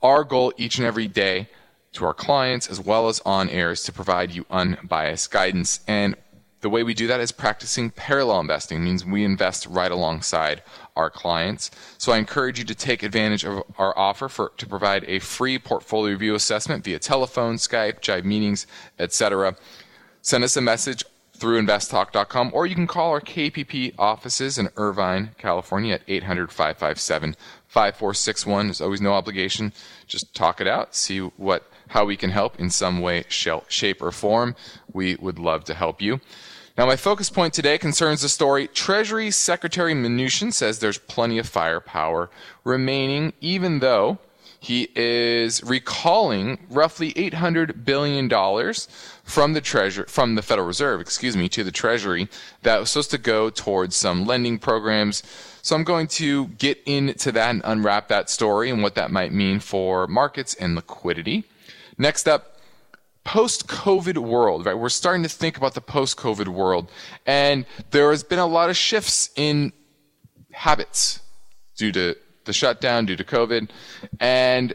our 0.03 0.23
goal 0.25 0.53
each 0.57 0.77
and 0.77 0.87
every 0.87 1.09
day 1.09 1.49
to 1.99 2.05
our 2.07 2.14
clients 2.14 2.69
as 2.69 2.81
well 2.81 3.09
as 3.09 3.21
on 3.26 3.49
air 3.50 3.73
is 3.73 3.83
to 3.85 3.93
provide 3.93 4.33
you 4.33 4.47
unbiased 4.50 5.31
guidance. 5.31 5.81
And 5.87 6.17
the 6.61 6.71
way 6.71 6.83
we 6.83 6.95
do 6.95 7.07
that 7.07 7.21
is 7.21 7.31
practicing 7.31 7.90
parallel 7.90 8.40
investing. 8.40 8.78
It 8.78 8.85
means 8.85 9.05
we 9.05 9.25
invest 9.25 9.67
right 9.67 9.90
alongside 9.90 10.62
our 10.97 11.11
clients. 11.11 11.71
So 11.99 12.12
I 12.12 12.19
encourage 12.19 12.59
you 12.59 12.64
to 12.64 12.75
take 12.75 13.02
advantage 13.02 13.45
of 13.45 13.62
our 13.78 13.97
offer 13.97 14.28
for 14.28 14.52
to 14.57 14.67
provide 14.67 15.05
a 15.07 15.21
free 15.21 15.59
portfolio 15.59 16.12
review 16.12 16.35
assessment 16.35 16.85
via 16.85 16.99
telephone, 16.99 17.57
Skype, 17.57 18.00
Jive 18.00 18.25
meetings, 18.25 18.67
etc. 18.99 19.57
Send 20.23 20.43
us 20.43 20.57
a 20.57 20.61
message 20.61 21.05
through 21.33 21.62
investtalk.com 21.62 22.50
or 22.52 22.67
you 22.67 22.75
can 22.75 22.88
call 22.88 23.11
our 23.11 23.21
KPP 23.21 23.95
offices 23.97 24.59
in 24.59 24.69
Irvine, 24.76 25.31
California 25.38 25.95
at 25.95 26.07
800-557 26.09 27.37
5461. 27.69 28.67
There's 28.67 28.81
always 28.81 29.00
no 29.00 29.12
obligation. 29.12 29.73
Just 30.09 30.35
talk 30.35 30.61
it 30.61 30.67
out, 30.67 30.97
see 30.97 31.21
what 31.21 31.71
how 31.88 32.04
we 32.04 32.16
can 32.16 32.30
help 32.30 32.59
in 32.59 32.71
some 32.71 33.00
way, 33.00 33.25
shape, 33.28 34.02
or 34.02 34.12
form. 34.12 34.57
We 34.92 35.16
would 35.16 35.38
love 35.38 35.64
to 35.64 35.75
help 35.75 36.00
you. 36.00 36.21
Now, 36.76 36.87
my 36.87 36.97
focus 36.97 37.28
point 37.28 37.54
today 37.54 37.76
concerns 37.76 38.23
the 38.23 38.28
story 38.28 38.68
Treasury 38.68 39.33
Secretary 39.33 39.95
Mnuchin 39.95 40.52
says 40.52 40.78
there's 40.78 40.99
plenty 40.99 41.38
of 41.38 41.49
firepower 41.49 42.30
remaining, 42.62 43.33
even 43.40 43.80
though 43.80 44.18
he 44.61 44.88
is 44.97 45.62
recalling 45.62 46.66
roughly 46.68 47.12
$800 47.14 47.85
billion 47.85 48.28
from 49.23 49.52
the 49.52 49.61
treasury, 49.61 50.07
from 50.09 50.35
the 50.35 50.42
Federal 50.42 50.66
Reserve, 50.66 51.00
excuse 51.00 51.37
me, 51.37 51.49
to 51.50 51.62
the 51.62 51.71
Treasury 51.71 52.28
that 52.62 52.80
was 52.80 52.90
supposed 52.90 53.12
to 53.12 53.18
go 53.18 53.50
towards 53.50 53.95
some 53.95 54.25
lending 54.25 54.59
programs. 54.59 55.23
So 55.62 55.76
I'm 55.76 55.85
going 55.85 56.09
to 56.09 56.47
get 56.49 56.80
into 56.87 57.30
that 57.33 57.50
and 57.50 57.62
unwrap 57.64 58.09
that 58.09 58.30
story 58.30 58.71
and 58.71 58.83
what 58.83 58.97
that 58.97 59.12
might 59.12 59.33
mean 59.33 59.61
for 59.61 60.07
markets 60.07 60.54
and 60.54 60.75
liquidity. 60.75 61.45
Next 61.99 62.28
up, 62.28 62.57
post 63.25 63.67
COVID 63.67 64.19
world, 64.19 64.64
right? 64.64 64.78
We're 64.78 64.88
starting 64.88 65.25
to 65.25 65.28
think 65.28 65.57
about 65.57 65.75
the 65.75 65.81
post 65.81 66.17
COVID 66.17 66.47
world. 66.47 66.90
And 67.26 67.67
there 67.90 68.11
has 68.11 68.23
been 68.23 68.38
a 68.38 68.47
lot 68.47 68.71
of 68.71 68.76
shifts 68.76 69.31
in 69.35 69.73
habits 70.52 71.21
due 71.76 71.90
to 71.93 72.17
the 72.45 72.52
shutdown, 72.52 73.05
due 73.05 73.17
to 73.17 73.25
COVID. 73.25 73.69
And 74.21 74.75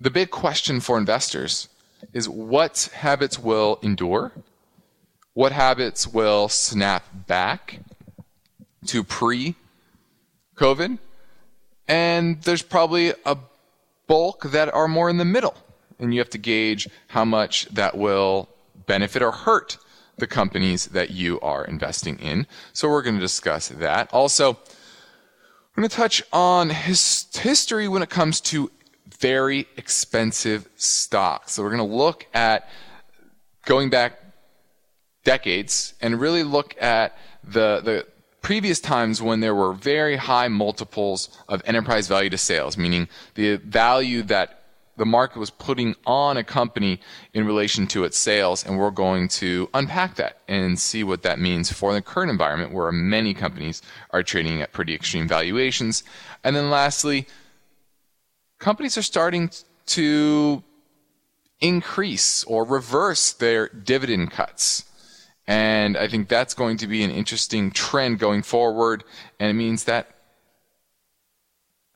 the 0.00 0.10
big 0.10 0.30
question 0.30 0.80
for 0.80 0.96
investors 0.96 1.68
is 2.12 2.28
what 2.28 2.88
habits 2.94 3.38
will 3.38 3.80
endure? 3.82 4.32
What 5.34 5.50
habits 5.50 6.06
will 6.06 6.48
snap 6.48 7.04
back 7.26 7.80
to 8.86 9.02
pre 9.02 9.56
COVID? 10.56 10.98
And 11.88 12.40
there's 12.42 12.62
probably 12.62 13.12
a 13.26 13.36
bulk 14.06 14.44
that 14.52 14.72
are 14.72 14.86
more 14.86 15.10
in 15.10 15.16
the 15.16 15.24
middle 15.24 15.56
and 16.02 16.12
you 16.12 16.20
have 16.20 16.30
to 16.30 16.38
gauge 16.38 16.88
how 17.08 17.24
much 17.24 17.66
that 17.66 17.96
will 17.96 18.48
benefit 18.86 19.22
or 19.22 19.30
hurt 19.30 19.78
the 20.18 20.26
companies 20.26 20.86
that 20.88 21.10
you 21.10 21.40
are 21.40 21.64
investing 21.64 22.18
in. 22.18 22.46
So 22.72 22.88
we're 22.88 23.02
going 23.02 23.14
to 23.14 23.20
discuss 23.20 23.68
that. 23.68 24.12
Also, 24.12 24.52
we're 25.74 25.82
going 25.82 25.88
to 25.88 25.96
touch 25.96 26.22
on 26.32 26.70
his 26.70 27.26
history 27.32 27.88
when 27.88 28.02
it 28.02 28.10
comes 28.10 28.40
to 28.42 28.70
very 29.18 29.68
expensive 29.76 30.68
stocks. 30.76 31.52
So 31.52 31.62
we're 31.62 31.74
going 31.74 31.88
to 31.88 31.96
look 31.96 32.26
at 32.34 32.68
going 33.64 33.88
back 33.88 34.18
decades 35.24 35.94
and 36.00 36.20
really 36.20 36.42
look 36.42 36.74
at 36.82 37.16
the, 37.44 37.80
the 37.82 38.06
previous 38.42 38.80
times 38.80 39.22
when 39.22 39.38
there 39.38 39.54
were 39.54 39.72
very 39.72 40.16
high 40.16 40.48
multiples 40.48 41.38
of 41.48 41.62
enterprise 41.64 42.08
value 42.08 42.28
to 42.30 42.38
sales, 42.38 42.76
meaning 42.76 43.08
the 43.34 43.56
value 43.56 44.22
that 44.24 44.61
the 44.96 45.06
market 45.06 45.38
was 45.38 45.50
putting 45.50 45.94
on 46.06 46.36
a 46.36 46.44
company 46.44 47.00
in 47.32 47.46
relation 47.46 47.86
to 47.88 48.04
its 48.04 48.18
sales, 48.18 48.64
and 48.64 48.78
we're 48.78 48.90
going 48.90 49.28
to 49.28 49.68
unpack 49.72 50.16
that 50.16 50.38
and 50.48 50.78
see 50.78 51.02
what 51.02 51.22
that 51.22 51.38
means 51.38 51.72
for 51.72 51.94
the 51.94 52.02
current 52.02 52.30
environment 52.30 52.72
where 52.72 52.92
many 52.92 53.32
companies 53.32 53.80
are 54.10 54.22
trading 54.22 54.60
at 54.60 54.72
pretty 54.72 54.94
extreme 54.94 55.26
valuations. 55.26 56.04
And 56.44 56.54
then 56.54 56.70
lastly, 56.70 57.26
companies 58.58 58.98
are 58.98 59.02
starting 59.02 59.50
to 59.86 60.62
increase 61.60 62.44
or 62.44 62.64
reverse 62.64 63.32
their 63.32 63.68
dividend 63.68 64.30
cuts. 64.30 64.84
And 65.46 65.96
I 65.96 66.06
think 66.06 66.28
that's 66.28 66.54
going 66.54 66.76
to 66.78 66.86
be 66.86 67.02
an 67.02 67.10
interesting 67.10 67.70
trend 67.70 68.18
going 68.18 68.42
forward. 68.42 69.04
And 69.40 69.50
it 69.50 69.54
means 69.54 69.84
that 69.84 70.08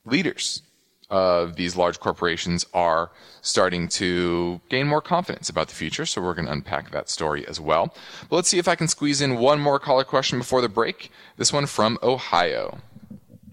leaders 0.05 0.63
of 1.09 1.55
these 1.55 1.75
large 1.75 1.99
corporations 1.99 2.65
are 2.73 3.11
starting 3.41 3.87
to 3.87 4.59
gain 4.69 4.87
more 4.87 5.01
confidence 5.01 5.49
about 5.49 5.69
the 5.69 5.75
future. 5.75 6.05
So 6.05 6.21
we're 6.21 6.33
going 6.33 6.47
to 6.47 6.51
unpack 6.51 6.91
that 6.91 7.09
story 7.09 7.47
as 7.47 7.59
well. 7.59 7.93
But 8.29 8.35
let's 8.35 8.49
see 8.49 8.59
if 8.59 8.67
I 8.67 8.75
can 8.75 8.87
squeeze 8.87 9.21
in 9.21 9.37
one 9.37 9.59
more 9.59 9.79
caller 9.79 10.03
question 10.03 10.39
before 10.39 10.61
the 10.61 10.69
break. 10.69 11.11
This 11.37 11.53
one 11.53 11.65
from 11.65 11.97
Ohio. 12.03 12.79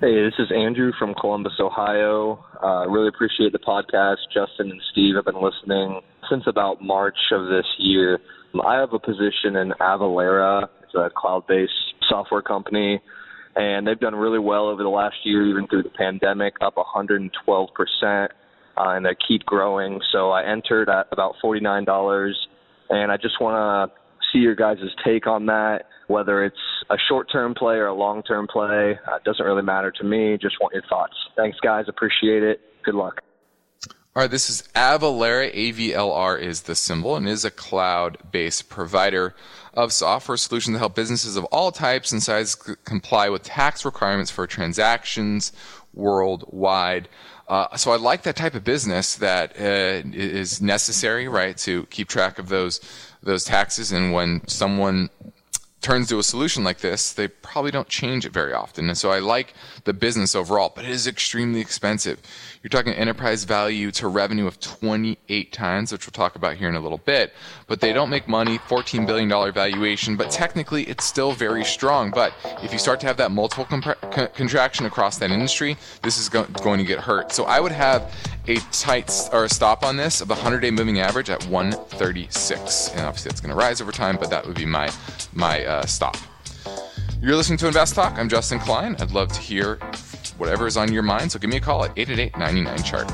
Hey, 0.01 0.23
this 0.25 0.35
is 0.39 0.51
Andrew 0.51 0.93
from 0.99 1.15
Columbus, 1.15 1.55
Ohio. 1.61 2.45
Uh, 2.63 2.89
really 2.89 3.09
appreciate 3.09 3.53
the 3.53 3.59
podcast. 3.59 4.17
Justin 4.33 4.71
and 4.71 4.81
Steve 4.91 5.15
have 5.15 5.25
been 5.25 5.41
listening 5.41 6.01
since 6.29 6.43
about 6.47 6.83
March 6.83 7.17
of 7.31 7.47
this 7.47 7.67
year. 7.79 8.19
I 8.65 8.79
have 8.81 8.93
a 8.93 8.99
position 8.99 9.57
in 9.57 9.73
Avalara. 9.81 10.69
It's 10.83 10.95
a 10.95 11.11
cloud-based 11.17 11.73
software 12.09 12.43
company 12.43 13.01
and 13.57 13.87
they've 13.87 13.99
done 13.99 14.15
really 14.15 14.39
well 14.39 14.69
over 14.69 14.83
the 14.83 14.89
last 14.89 15.17
year, 15.25 15.47
even 15.47 15.67
through 15.69 15.85
the 15.85 15.91
pandemic, 15.91 16.55
up 16.61 16.75
112%, 16.77 17.29
uh, 18.03 18.29
and 18.77 19.07
they 19.07 19.17
keep 19.27 19.45
growing. 19.45 20.01
So 20.13 20.31
I 20.31 20.45
entered 20.45 20.89
at 20.89 21.07
about 21.13 21.35
$49, 21.43 22.33
and 22.91 23.13
I 23.13 23.17
just 23.17 23.41
want 23.41 23.93
to 23.93 24.01
see 24.33 24.41
your 24.41 24.55
guys' 24.55 24.79
take 25.05 25.27
on 25.27 25.47
that, 25.47 25.85
whether 26.09 26.45
it's 26.45 26.57
a 26.91 26.97
short-term 27.09 27.55
play 27.55 27.77
or 27.77 27.87
a 27.87 27.95
long-term 27.95 28.49
play. 28.53 28.99
Uh, 29.07 29.17
it 29.17 29.25
doesn't 29.25 29.45
really 29.45 29.63
matter 29.63 29.93
to 29.93 30.05
me. 30.05 30.37
Just 30.41 30.57
want 30.61 30.75
your 30.75 30.83
thoughts. 30.89 31.15
Thanks, 31.37 31.59
guys. 31.63 31.85
Appreciate 31.89 32.43
it. 32.43 32.61
Good 32.85 32.95
luck. 32.95 33.21
All 34.17 34.23
right, 34.23 34.31
this 34.31 34.49
is 34.49 34.63
Avalara. 34.77 35.53
AVLR 35.53 36.41
is 36.41 36.63
the 36.63 36.77
symbol 36.77 37.17
and 37.17 37.29
is 37.29 37.45
a 37.45 37.51
cloud 37.51 38.17
based 38.31 38.69
provider 38.69 39.35
of 39.73 39.93
software 39.93 40.37
solutions 40.37 40.77
to 40.77 40.79
help 40.79 40.95
businesses 40.95 41.37
of 41.37 41.43
all 41.47 41.73
types 41.73 42.13
and 42.13 42.23
sizes 42.23 42.55
comply 42.85 43.29
with 43.29 43.43
tax 43.43 43.85
requirements 43.85 44.31
for 44.31 44.47
transactions 44.47 45.51
worldwide. 45.93 47.09
Uh, 47.49 47.77
so 47.77 47.91
I 47.91 47.97
like 47.97 48.23
that 48.23 48.37
type 48.37 48.55
of 48.55 48.63
business 48.63 49.17
that 49.17 49.51
uh, 49.59 50.09
is 50.13 50.63
necessary, 50.63 51.27
right, 51.27 51.57
to 51.59 51.87
keep 51.87 52.07
track 52.07 52.39
of 52.39 52.49
those 52.49 52.81
those 53.21 53.43
taxes. 53.43 53.91
And 53.91 54.13
when 54.13 54.47
someone 54.47 55.11
turns 55.85 56.09
to 56.09 56.19
a 56.19 56.23
solution 56.23 56.65
like 56.65 56.79
this, 56.79 57.13
they 57.13 57.29
probably 57.29 57.71
don't 57.71 57.89
change 57.89 58.25
it 58.25 58.33
very 58.33 58.55
often. 58.55 58.89
And 58.89 58.97
so 58.97 59.11
I 59.11 59.19
like 59.19 59.53
the 59.85 59.93
business 59.93 60.35
overall, 60.35 60.73
but 60.75 60.87
it 60.87 60.91
is 60.91 61.07
extremely 61.07 61.61
expensive. 61.61 62.21
You're 62.63 62.71
talking 62.71 62.95
enterprise 62.95 63.45
value 63.45 63.91
to 63.93 64.09
revenue 64.09 64.47
of 64.47 64.59
28 64.61 65.53
times, 65.53 65.93
which 65.93 66.07
we'll 66.07 66.13
talk 66.13 66.37
about 66.37 66.57
here 66.57 66.71
in 66.71 66.75
a 66.75 66.81
little 66.81 67.03
bit. 67.05 67.35
But 67.67 67.81
they 67.81 67.93
don't 67.93 68.09
make 68.09 68.27
money, 68.27 68.59
$14 68.61 69.07
billion 69.07 69.29
valuation, 69.53 70.17
but 70.17 70.31
technically 70.31 70.85
it's 70.85 71.05
still 71.05 71.33
very 71.33 71.65
strong. 71.65 72.11
But 72.11 72.33
if 72.63 72.73
you 72.73 72.79
start 72.79 72.99
to 73.01 73.07
have 73.07 73.19
that 73.19 73.31
multiple 73.31 73.67
contraction 73.67 74.87
across 74.87 75.19
that 75.19 75.31
industry, 75.31 75.77
this 76.03 76.17
is 76.17 76.31
go- 76.31 76.45
going 76.63 76.79
to 76.79 76.85
get 76.85 76.99
hurt. 76.99 77.31
So 77.33 77.45
I 77.45 77.61
would 77.61 77.73
have 77.73 78.11
a 78.47 78.57
tight 78.73 79.11
or 79.33 79.45
a 79.45 79.49
stop 79.49 79.85
on 79.85 79.97
this 79.97 80.21
of 80.21 80.29
the 80.29 80.35
100-day 80.35 80.71
moving 80.71 81.01
average 81.01 81.31
at 81.31 81.45
136, 81.47 82.91
and 82.91 83.01
obviously 83.01 83.31
it's 83.31 83.41
going 83.41 83.51
to 83.51 83.57
rise 83.57 83.81
over 83.81 83.93
time, 83.93 84.17
but 84.19 84.31
that 84.31 84.47
would 84.47 84.57
be 84.57 84.67
my 84.67 84.91
my 85.33 85.65
uh, 85.65 85.87
stop. 85.87 86.17
You're 87.21 87.37
listening 87.37 87.59
to 87.59 87.67
Invest 87.67 87.95
Talk. 87.95 88.19
I'm 88.19 88.29
Justin 88.29 88.59
Klein. 88.59 88.97
I'd 88.99 89.13
love 89.13 89.33
to 89.33 89.41
hear 89.41 89.77
whatever 90.37 90.67
is 90.67 90.77
on 90.77 90.93
your 90.93 91.03
mind, 91.03 91.33
so 91.33 91.39
give 91.39 91.49
me 91.49 91.57
a 91.57 91.61
call 91.61 91.85
at 91.85 91.95
888-99 91.97 92.85
chart. 92.85 93.11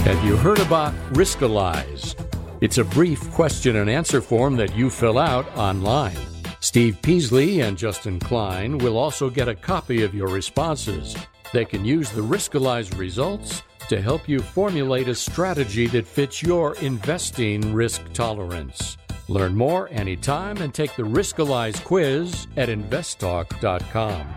Have 0.00 0.24
you 0.24 0.36
heard 0.36 0.58
about 0.58 0.92
Riskalyze? 1.12 2.20
It's 2.60 2.78
a 2.78 2.84
brief 2.84 3.30
question 3.30 3.76
and 3.76 3.88
answer 3.88 4.20
form 4.20 4.56
that 4.56 4.74
you 4.76 4.90
fill 4.90 5.18
out 5.18 5.46
online. 5.56 6.33
Steve 6.74 7.00
Peasley 7.02 7.60
and 7.60 7.78
Justin 7.78 8.18
Klein 8.18 8.78
will 8.78 8.98
also 8.98 9.30
get 9.30 9.46
a 9.46 9.54
copy 9.54 10.02
of 10.02 10.12
your 10.12 10.26
responses. 10.26 11.14
They 11.52 11.64
can 11.64 11.84
use 11.84 12.10
the 12.10 12.20
Riskalyze 12.20 12.98
results 12.98 13.62
to 13.88 14.02
help 14.02 14.28
you 14.28 14.40
formulate 14.40 15.06
a 15.06 15.14
strategy 15.14 15.86
that 15.86 16.04
fits 16.04 16.42
your 16.42 16.74
investing 16.78 17.72
risk 17.72 18.02
tolerance. 18.12 18.96
Learn 19.28 19.54
more 19.54 19.88
anytime 19.92 20.56
and 20.56 20.74
take 20.74 20.96
the 20.96 21.04
Riskalyze 21.04 21.80
quiz 21.84 22.48
at 22.56 22.68
investtalk.com. 22.68 24.34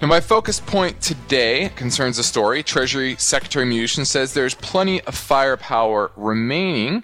Now, 0.00 0.08
my 0.08 0.20
focus 0.20 0.60
point 0.60 1.00
today 1.00 1.72
concerns 1.74 2.18
a 2.18 2.24
story. 2.24 2.62
Treasury 2.62 3.16
Secretary 3.18 3.66
Mnuchin 3.66 4.06
says 4.06 4.32
there's 4.32 4.54
plenty 4.54 5.00
of 5.02 5.16
firepower 5.16 6.12
remaining, 6.16 7.02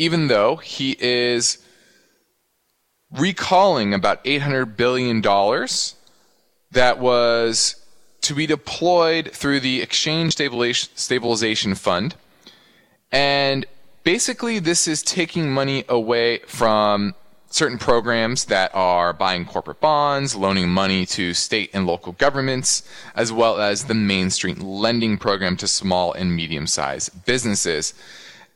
even 0.00 0.28
though 0.28 0.56
he 0.56 0.96
is 0.98 1.58
recalling 3.10 3.92
about 3.92 4.24
$800 4.24 4.74
billion 4.74 5.20
that 6.70 6.98
was 6.98 7.76
to 8.22 8.34
be 8.34 8.46
deployed 8.46 9.30
through 9.32 9.60
the 9.60 9.82
Exchange 9.82 10.32
Stabilization 10.32 11.74
Fund. 11.74 12.14
And 13.12 13.66
basically, 14.02 14.58
this 14.58 14.88
is 14.88 15.02
taking 15.02 15.52
money 15.52 15.84
away 15.86 16.38
from 16.46 17.14
certain 17.50 17.76
programs 17.76 18.46
that 18.46 18.74
are 18.74 19.12
buying 19.12 19.44
corporate 19.44 19.80
bonds, 19.80 20.34
loaning 20.34 20.70
money 20.70 21.04
to 21.04 21.34
state 21.34 21.68
and 21.74 21.86
local 21.86 22.12
governments, 22.12 22.88
as 23.14 23.34
well 23.34 23.60
as 23.60 23.84
the 23.84 23.94
Main 23.94 24.30
Street 24.30 24.60
lending 24.60 25.18
program 25.18 25.58
to 25.58 25.68
small 25.68 26.14
and 26.14 26.34
medium 26.34 26.66
sized 26.66 27.26
businesses. 27.26 27.92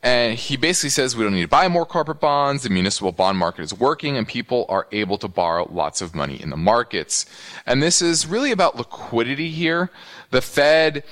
And 0.05 0.37
he 0.37 0.55
basically 0.55 0.91
says 0.91 1.15
we 1.15 1.23
don't 1.23 1.33
need 1.33 1.41
to 1.41 1.47
buy 1.47 1.67
more 1.67 1.83
corporate 1.83 2.19
bonds. 2.19 2.61
The 2.61 2.69
municipal 2.69 3.11
bond 3.11 3.39
market 3.39 3.63
is 3.63 3.73
working 3.73 4.17
and 4.17 4.27
people 4.27 4.67
are 4.69 4.87
able 4.91 5.17
to 5.17 5.27
borrow 5.27 5.67
lots 5.71 5.99
of 5.99 6.13
money 6.13 6.39
in 6.39 6.51
the 6.51 6.57
markets. 6.57 7.25
And 7.65 7.81
this 7.81 8.03
is 8.03 8.27
really 8.27 8.51
about 8.51 8.75
liquidity 8.75 9.49
here. 9.49 9.89
The 10.29 10.41
Fed 10.41 11.03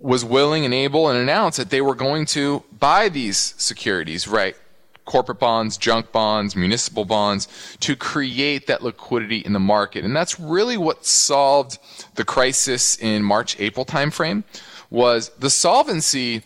was 0.00 0.24
willing 0.24 0.64
and 0.64 0.72
able 0.72 1.10
and 1.10 1.18
announced 1.18 1.58
that 1.58 1.68
they 1.68 1.82
were 1.82 1.94
going 1.94 2.24
to 2.26 2.64
buy 2.72 3.10
these 3.10 3.54
securities, 3.58 4.26
right? 4.26 4.56
corporate 5.04 5.38
bonds, 5.38 5.76
junk 5.76 6.10
bonds, 6.12 6.56
municipal 6.56 7.04
bonds 7.04 7.76
to 7.78 7.94
create 7.94 8.66
that 8.68 8.82
liquidity 8.82 9.40
in 9.40 9.52
the 9.52 9.60
market. 9.60 10.02
And 10.02 10.16
that's 10.16 10.40
really 10.40 10.78
what 10.78 11.04
solved 11.04 11.78
the 12.14 12.24
crisis 12.24 12.96
in 12.96 13.22
March 13.22 13.60
April 13.60 13.84
timeframe 13.84 14.44
was 14.88 15.28
the 15.38 15.50
solvency 15.50 16.42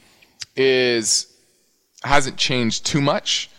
is 0.56 1.27
hasn't 2.02 2.36
changed 2.36 2.86
too 2.86 3.00
much. 3.00 3.50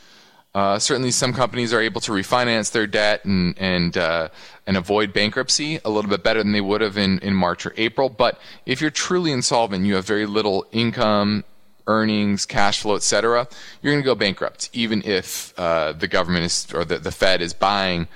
Uh, 0.55 0.79
certainly, 0.79 1.11
some 1.11 1.31
companies 1.31 1.73
are 1.73 1.81
able 1.81 2.01
to 2.01 2.11
refinance 2.11 2.71
their 2.71 2.87
debt 2.87 3.23
and 3.23 3.57
and 3.59 3.97
uh, 3.97 4.29
and 4.65 4.77
avoid 4.77 5.13
bankruptcy 5.13 5.79
a 5.85 5.89
little 5.89 6.09
bit 6.09 6.23
better 6.23 6.41
than 6.41 6.51
they 6.51 6.61
would 6.61 6.81
have 6.81 6.97
in, 6.97 7.19
in 7.19 7.35
March 7.35 7.65
or 7.65 7.73
April. 7.77 8.09
But 8.09 8.39
if 8.65 8.81
you're 8.81 8.89
truly 8.89 9.31
insolvent, 9.31 9.85
you 9.85 9.95
have 9.95 10.05
very 10.05 10.25
little 10.25 10.65
income 10.71 11.43
earnings, 11.85 12.45
cash 12.45 12.81
flow, 12.81 12.95
etc., 12.95 13.47
you're 13.81 13.91
going 13.91 14.01
to 14.01 14.05
go 14.05 14.15
bankrupt, 14.15 14.69
even 14.73 15.01
if 15.03 15.53
uh, 15.57 15.91
the 15.91 16.07
government 16.07 16.45
is 16.45 16.67
or 16.73 16.85
the, 16.85 16.99
the 16.99 17.11
Fed 17.11 17.41
is 17.41 17.53
buying 17.53 18.07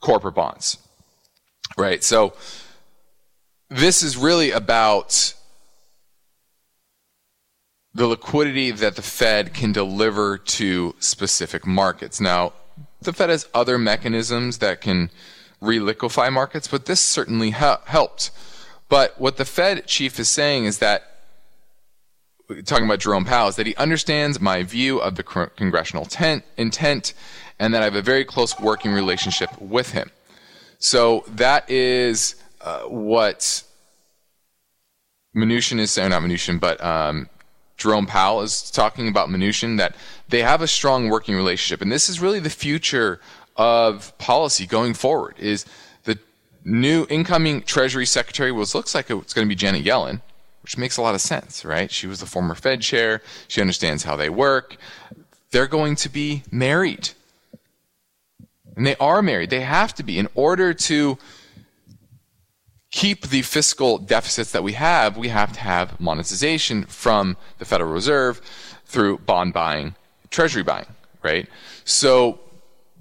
corporate 0.00 0.34
bonds. 0.34 0.78
Right? 1.76 2.02
So 2.02 2.34
this 3.68 4.02
is 4.02 4.16
really 4.16 4.52
about 4.52 5.34
the 7.96 8.06
liquidity 8.06 8.70
that 8.70 8.94
the 8.94 9.02
Fed 9.02 9.54
can 9.54 9.72
deliver 9.72 10.36
to 10.36 10.94
specific 10.98 11.66
markets. 11.66 12.20
Now, 12.20 12.52
the 13.00 13.14
Fed 13.14 13.30
has 13.30 13.48
other 13.54 13.78
mechanisms 13.78 14.58
that 14.58 14.82
can 14.82 15.10
reliquify 15.62 16.30
markets, 16.30 16.68
but 16.68 16.84
this 16.84 17.00
certainly 17.00 17.50
ha- 17.52 17.80
helped. 17.86 18.30
But 18.90 19.18
what 19.18 19.38
the 19.38 19.46
Fed 19.46 19.86
chief 19.86 20.20
is 20.20 20.28
saying 20.28 20.66
is 20.66 20.78
that 20.78 21.20
talking 22.66 22.84
about 22.84 23.00
Jerome 23.00 23.24
Powell 23.24 23.48
is 23.48 23.56
that 23.56 23.66
he 23.66 23.74
understands 23.76 24.42
my 24.42 24.62
view 24.62 24.98
of 24.98 25.16
the 25.16 25.22
congressional 25.22 26.04
tent, 26.04 26.44
intent 26.58 27.14
and 27.58 27.72
that 27.72 27.80
I 27.80 27.86
have 27.86 27.94
a 27.94 28.02
very 28.02 28.26
close 28.26 28.60
working 28.60 28.92
relationship 28.92 29.58
with 29.58 29.92
him. 29.92 30.10
So 30.78 31.24
that 31.28 31.70
is 31.70 32.34
uh, 32.60 32.82
what 32.82 33.62
Mnuchin 35.34 35.78
is 35.78 35.90
saying, 35.90 36.10
not 36.10 36.20
Mnuchin, 36.20 36.60
but 36.60 36.82
um, 36.84 37.30
Jerome 37.76 38.06
Powell 38.06 38.42
is 38.42 38.70
talking 38.70 39.08
about 39.08 39.28
Mnuchin, 39.28 39.76
that 39.78 39.94
they 40.28 40.42
have 40.42 40.62
a 40.62 40.66
strong 40.66 41.08
working 41.08 41.36
relationship. 41.36 41.82
And 41.82 41.92
this 41.92 42.08
is 42.08 42.20
really 42.20 42.40
the 42.40 42.50
future 42.50 43.20
of 43.56 44.16
policy 44.18 44.66
going 44.66 44.94
forward 44.94 45.34
is 45.38 45.64
the 46.04 46.18
new 46.64 47.06
incoming 47.08 47.62
Treasury 47.62 48.06
Secretary 48.06 48.52
was 48.52 48.74
looks 48.74 48.94
like 48.94 49.10
it's 49.10 49.32
going 49.32 49.46
to 49.46 49.48
be 49.48 49.54
Janet 49.54 49.84
Yellen 49.84 50.20
which 50.66 50.76
makes 50.76 50.96
a 50.96 51.00
lot 51.00 51.14
of 51.14 51.20
sense, 51.20 51.64
right? 51.64 51.92
She 51.92 52.08
was 52.08 52.18
the 52.18 52.26
former 52.26 52.56
Fed 52.56 52.82
chair. 52.82 53.22
She 53.46 53.60
understands 53.60 54.02
how 54.02 54.16
they 54.16 54.28
work. 54.28 54.76
They're 55.52 55.68
going 55.68 55.94
to 55.94 56.08
be 56.08 56.42
married. 56.50 57.10
And 58.74 58.84
they 58.84 58.96
are 58.96 59.22
married. 59.22 59.50
They 59.50 59.60
have 59.60 59.94
to 59.94 60.02
be. 60.02 60.18
In 60.18 60.26
order 60.34 60.74
to 60.74 61.18
keep 62.96 63.28
the 63.28 63.42
fiscal 63.42 63.98
deficits 63.98 64.52
that 64.52 64.62
we 64.62 64.72
have, 64.72 65.18
we 65.18 65.28
have 65.28 65.52
to 65.52 65.60
have 65.60 66.00
monetization 66.00 66.82
from 66.86 67.36
the 67.58 67.64
Federal 67.66 67.92
Reserve 67.92 68.40
through 68.86 69.18
bond 69.18 69.52
buying, 69.52 69.94
treasury 70.30 70.62
buying, 70.62 70.86
right? 71.22 71.46
So 71.84 72.40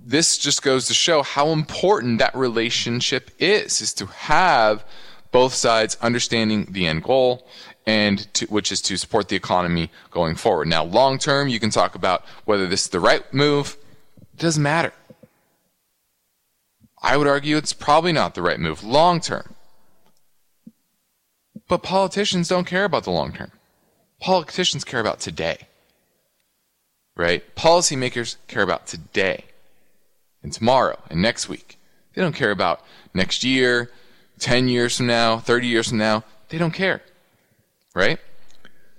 this 0.06 0.38
just 0.38 0.64
goes 0.64 0.88
to 0.88 0.94
show 0.94 1.24
how 1.24 1.48
important 1.52 2.20
that 2.20 2.36
relationship 2.36 3.32
is, 3.40 3.80
is 3.80 3.94
to 3.94 4.06
have 4.08 4.84
both 5.32 5.54
sides 5.54 5.96
understanding 6.02 6.68
the 6.72 6.88
end 6.88 7.02
goal 7.02 7.48
and 7.88 8.32
to, 8.34 8.46
which 8.48 8.74
is 8.74 8.82
to 8.82 8.98
support 8.98 9.30
the 9.30 9.38
economy 9.38 9.90
going 10.12 10.36
forward. 10.36 10.68
Now, 10.68 10.84
long 10.84 11.18
term, 11.18 11.48
you 11.48 11.62
can 11.62 11.70
talk 11.70 11.96
about 11.96 12.26
whether 12.44 12.68
this 12.68 12.84
is 12.84 12.90
the 12.90 13.00
right 13.00 13.24
move. 13.34 13.78
It 14.34 14.40
doesn't 14.40 14.62
matter. 14.62 14.92
I 17.02 17.16
would 17.16 17.28
argue 17.28 17.56
it's 17.56 17.72
probably 17.72 18.12
not 18.12 18.36
the 18.36 18.42
right 18.42 18.60
move 18.60 18.84
long 18.84 19.22
term. 19.22 19.55
But 21.68 21.84
politicians 21.84 22.48
don't 22.48 22.68
care 22.68 22.86
about 22.86 23.04
the 23.04 23.12
long 23.12 23.32
term. 23.32 23.52
Politicians 24.20 24.84
care 24.84 25.00
about 25.00 25.20
today. 25.20 25.68
Right? 27.16 27.44
Policymakers 27.56 28.36
care 28.48 28.62
about 28.62 28.88
today 28.88 29.46
and 30.44 30.52
tomorrow 30.52 31.00
and 31.10 31.22
next 31.22 31.50
week. 31.50 31.78
They 32.14 32.22
don't 32.22 32.36
care 32.36 32.52
about 32.52 32.82
next 33.14 33.44
year, 33.44 33.90
10 34.40 34.68
years 34.68 34.98
from 34.98 35.08
now, 35.08 35.40
30 35.40 35.68
years 35.68 35.90
from 35.90 35.98
now, 35.98 36.24
they 36.50 36.58
don't 36.58 36.74
care. 36.74 37.02
Right? 37.94 38.20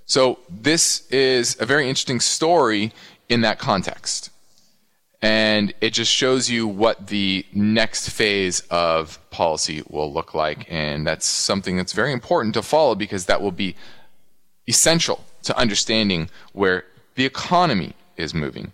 So 0.07 0.39
this 0.49 1.07
is 1.11 1.57
a 1.61 1.67
very 1.67 1.89
interesting 1.89 2.21
story 2.21 2.93
in 3.29 3.43
that 3.43 3.59
context. 3.59 4.31
And 5.23 5.73
it 5.81 5.91
just 5.91 6.13
shows 6.13 6.51
you 6.51 6.69
what 6.69 7.07
the 7.07 7.47
next 7.53 8.11
phase 8.11 8.61
of 8.71 9.19
policy 9.31 9.83
will 9.89 10.13
look 10.13 10.35
like. 10.35 10.67
And 10.71 11.07
that's 11.07 11.27
something 11.27 11.77
that's 11.77 11.93
very 11.93 12.13
important 12.13 12.55
to 12.55 12.63
follow 12.63 12.95
because 12.95 13.27
that 13.27 13.41
will 13.41 13.53
be 13.53 13.75
essential 14.69 15.25
to 15.45 15.57
understanding 15.57 16.29
where 16.53 16.85
the 17.15 17.25
economy 17.25 17.95
is 18.17 18.35
moving. 18.35 18.73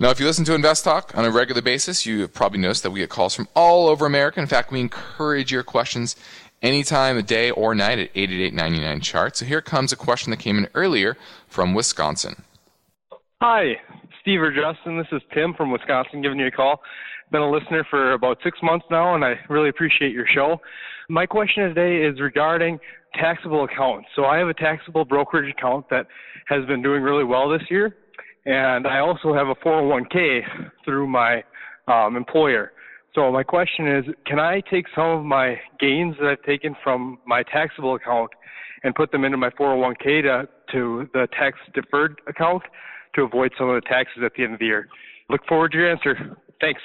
Now, 0.00 0.10
if 0.10 0.20
you 0.20 0.26
listen 0.26 0.44
to 0.44 0.54
Invest 0.54 0.84
Talk 0.84 1.16
on 1.16 1.24
a 1.24 1.30
regular 1.30 1.62
basis, 1.62 2.06
you 2.06 2.20
have 2.20 2.32
probably 2.32 2.60
noticed 2.60 2.84
that 2.84 2.92
we 2.92 3.00
get 3.00 3.08
calls 3.08 3.34
from 3.34 3.48
all 3.56 3.88
over 3.88 4.06
America. 4.06 4.38
In 4.38 4.46
fact, 4.46 4.70
we 4.70 4.78
encourage 4.78 5.50
your 5.50 5.64
questions 5.64 6.14
anytime, 6.62 7.16
a 7.16 7.22
day 7.22 7.50
or 7.50 7.74
night 7.74 7.98
at 7.98 8.10
888 8.14 9.02
chart. 9.02 9.36
So 9.36 9.44
here 9.44 9.60
comes 9.60 9.90
a 9.90 9.96
question 9.96 10.30
that 10.30 10.38
came 10.38 10.58
in 10.58 10.68
earlier 10.74 11.16
from 11.48 11.74
Wisconsin. 11.74 12.42
Hi, 13.40 13.80
Steve 14.28 14.42
or 14.42 14.52
Justin. 14.52 14.98
This 14.98 15.06
is 15.10 15.22
Tim 15.32 15.54
from 15.54 15.72
Wisconsin 15.72 16.20
giving 16.20 16.38
you 16.38 16.48
a 16.48 16.50
call. 16.50 16.82
Been 17.32 17.40
a 17.40 17.50
listener 17.50 17.86
for 17.88 18.12
about 18.12 18.36
six 18.44 18.58
months 18.62 18.84
now, 18.90 19.14
and 19.14 19.24
I 19.24 19.36
really 19.48 19.70
appreciate 19.70 20.12
your 20.12 20.26
show. 20.34 20.58
My 21.08 21.24
question 21.24 21.62
today 21.74 22.04
is 22.04 22.20
regarding 22.20 22.78
taxable 23.14 23.64
accounts. 23.64 24.06
So 24.14 24.26
I 24.26 24.36
have 24.36 24.48
a 24.48 24.52
taxable 24.52 25.06
brokerage 25.06 25.50
account 25.50 25.86
that 25.88 26.08
has 26.46 26.62
been 26.66 26.82
doing 26.82 27.02
really 27.02 27.24
well 27.24 27.48
this 27.48 27.62
year 27.70 27.96
and 28.44 28.86
I 28.86 28.98
also 28.98 29.32
have 29.32 29.48
a 29.48 29.54
401k 29.54 30.40
through 30.84 31.06
my 31.06 31.42
um, 31.86 32.14
employer. 32.14 32.72
So 33.14 33.32
my 33.32 33.42
question 33.42 33.88
is, 33.88 34.04
can 34.26 34.38
I 34.38 34.60
take 34.70 34.84
some 34.94 35.06
of 35.06 35.24
my 35.24 35.56
gains 35.80 36.16
that 36.20 36.28
I've 36.28 36.42
taken 36.44 36.76
from 36.84 37.16
my 37.26 37.44
taxable 37.44 37.94
account 37.94 38.28
and 38.84 38.94
put 38.94 39.10
them 39.10 39.24
into 39.24 39.38
my 39.38 39.48
401k 39.50 40.22
to, 40.22 40.48
to 40.72 41.08
the 41.14 41.28
tax 41.32 41.56
deferred 41.74 42.20
account 42.28 42.62
to 43.18 43.24
avoid 43.24 43.52
some 43.58 43.68
of 43.68 43.74
the 43.82 43.88
taxes 43.88 44.22
at 44.24 44.32
the 44.36 44.44
end 44.44 44.54
of 44.54 44.58
the 44.58 44.66
year? 44.66 44.88
Look 45.28 45.44
forward 45.46 45.72
to 45.72 45.78
your 45.78 45.90
answer. 45.90 46.36
Thanks. 46.60 46.80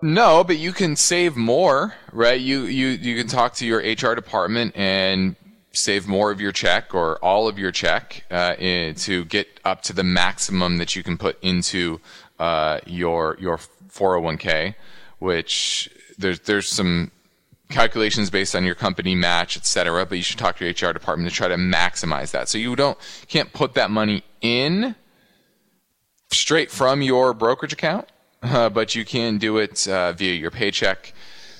No, 0.00 0.44
but 0.44 0.58
you 0.58 0.72
can 0.72 0.94
save 0.96 1.36
more, 1.36 1.94
right? 2.12 2.40
You 2.40 2.62
you 2.62 2.88
you 2.88 3.16
can 3.16 3.26
talk 3.26 3.54
to 3.54 3.66
your 3.66 3.80
HR 3.80 4.14
department 4.14 4.76
and 4.76 5.34
save 5.72 6.06
more 6.06 6.30
of 6.30 6.40
your 6.40 6.52
check 6.52 6.94
or 6.94 7.16
all 7.18 7.48
of 7.48 7.58
your 7.58 7.72
check 7.72 8.24
uh, 8.30 8.54
in, 8.58 8.94
to 8.94 9.24
get 9.24 9.60
up 9.64 9.82
to 9.82 9.92
the 9.92 10.04
maximum 10.04 10.78
that 10.78 10.94
you 10.94 11.02
can 11.02 11.18
put 11.18 11.42
into 11.42 12.00
uh, 12.38 12.78
your 12.86 13.36
your 13.40 13.58
401k, 13.88 14.74
which 15.18 15.90
there's 16.16 16.40
there's 16.40 16.68
some 16.68 17.10
calculations 17.68 18.30
based 18.30 18.54
on 18.54 18.64
your 18.64 18.74
company 18.74 19.14
match, 19.14 19.56
et 19.56 19.66
cetera, 19.66 20.06
but 20.06 20.16
you 20.16 20.22
should 20.22 20.38
talk 20.38 20.56
to 20.56 20.64
your 20.64 20.72
HR 20.72 20.92
department 20.92 21.28
to 21.30 21.34
try 21.34 21.48
to 21.48 21.56
maximize 21.56 22.30
that. 22.30 22.48
So 22.48 22.58
you 22.58 22.74
don't 22.76 22.98
can't 23.28 23.52
put 23.52 23.74
that 23.74 23.90
money 23.90 24.24
in 24.40 24.94
straight 26.30 26.70
from 26.70 27.02
your 27.02 27.34
brokerage 27.34 27.72
account, 27.72 28.10
uh, 28.42 28.68
but 28.68 28.94
you 28.94 29.04
can 29.04 29.38
do 29.38 29.58
it 29.58 29.86
uh, 29.88 30.12
via 30.12 30.34
your 30.34 30.50
paycheck. 30.50 31.12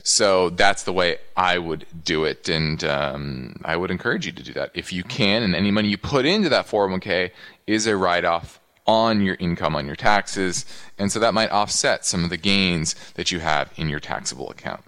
So 0.04 0.48
that's 0.50 0.84
the 0.84 0.92
way 0.92 1.18
I 1.36 1.58
would 1.58 1.84
do 2.02 2.24
it, 2.24 2.48
and 2.48 2.82
um, 2.84 3.60
I 3.62 3.76
would 3.76 3.90
encourage 3.90 4.24
you 4.24 4.32
to 4.32 4.42
do 4.42 4.54
that 4.54 4.70
if 4.72 4.90
you 4.90 5.04
can. 5.04 5.42
And 5.42 5.54
any 5.54 5.70
money 5.70 5.88
you 5.88 5.98
put 5.98 6.24
into 6.24 6.48
that 6.48 6.66
401k 6.66 7.30
is 7.66 7.86
a 7.86 7.94
write-off 7.94 8.58
on 8.86 9.20
your 9.20 9.36
income 9.38 9.76
on 9.76 9.84
your 9.84 9.96
taxes, 9.96 10.64
and 10.96 11.12
so 11.12 11.18
that 11.18 11.34
might 11.34 11.50
offset 11.50 12.06
some 12.06 12.24
of 12.24 12.30
the 12.30 12.38
gains 12.38 12.94
that 13.14 13.30
you 13.30 13.40
have 13.40 13.70
in 13.76 13.90
your 13.90 14.00
taxable 14.00 14.48
account. 14.50 14.82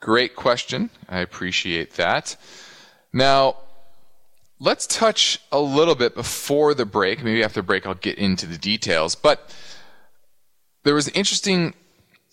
Great 0.00 0.34
question. 0.34 0.90
I 1.08 1.18
appreciate 1.18 1.94
that. 1.94 2.36
Now, 3.12 3.56
let's 4.58 4.86
touch 4.86 5.40
a 5.52 5.60
little 5.60 5.94
bit 5.94 6.14
before 6.14 6.72
the 6.74 6.86
break. 6.86 7.22
Maybe 7.22 7.44
after 7.44 7.60
the 7.60 7.66
break, 7.66 7.86
I'll 7.86 7.94
get 7.94 8.16
into 8.18 8.46
the 8.46 8.56
details. 8.56 9.14
But 9.14 9.54
there 10.84 10.94
was 10.94 11.08
an 11.08 11.14
interesting 11.14 11.74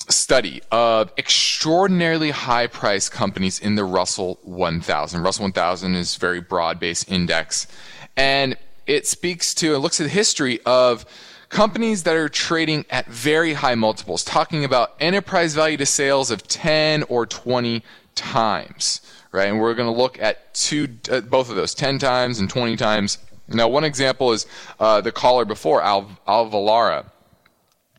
study 0.10 0.62
of 0.72 1.12
extraordinarily 1.18 2.32
high 2.32 2.68
priced 2.68 3.12
companies 3.12 3.60
in 3.60 3.76
the 3.76 3.84
Russell 3.84 4.40
1000. 4.44 5.22
Russell 5.22 5.44
1000 5.44 5.96
is 5.96 6.16
a 6.16 6.20
very 6.20 6.40
broad 6.40 6.80
based 6.80 7.12
index. 7.12 7.68
And 8.16 8.58
it 8.86 9.06
speaks 9.06 9.54
to 9.56 9.74
and 9.74 9.84
looks 9.84 10.00
at 10.00 10.06
the 10.06 10.10
history 10.10 10.62
of 10.66 11.06
companies 11.50 12.04
that 12.04 12.16
are 12.16 12.30
trading 12.30 12.86
at 12.90 13.06
very 13.08 13.54
high 13.54 13.76
multiples, 13.76 14.24
talking 14.24 14.64
about 14.64 14.94
enterprise 15.00 15.54
value 15.54 15.78
to 15.78 15.86
sales 15.86 16.32
of 16.32 16.48
10 16.48 17.04
or 17.04 17.26
20 17.26 17.84
times, 18.16 19.02
right? 19.32 19.48
And 19.50 19.60
we're 19.60 19.74
going 19.74 19.92
to 19.92 19.98
look 19.98 20.20
at 20.22 20.54
two, 20.54 20.90
uh, 21.10 21.22
both 21.22 21.50
of 21.50 21.56
those, 21.56 21.74
10 21.74 22.00
times 22.00 22.40
and 22.40 22.50
20 22.50 22.76
times. 22.76 23.20
Now, 23.48 23.68
one 23.70 23.84
example 23.84 24.34
is 24.34 24.46
uh, 24.80 25.02
the 25.02 25.12
caller 25.12 25.46
before, 25.46 25.82
Al- 25.82 26.18
Avalara, 26.28 27.06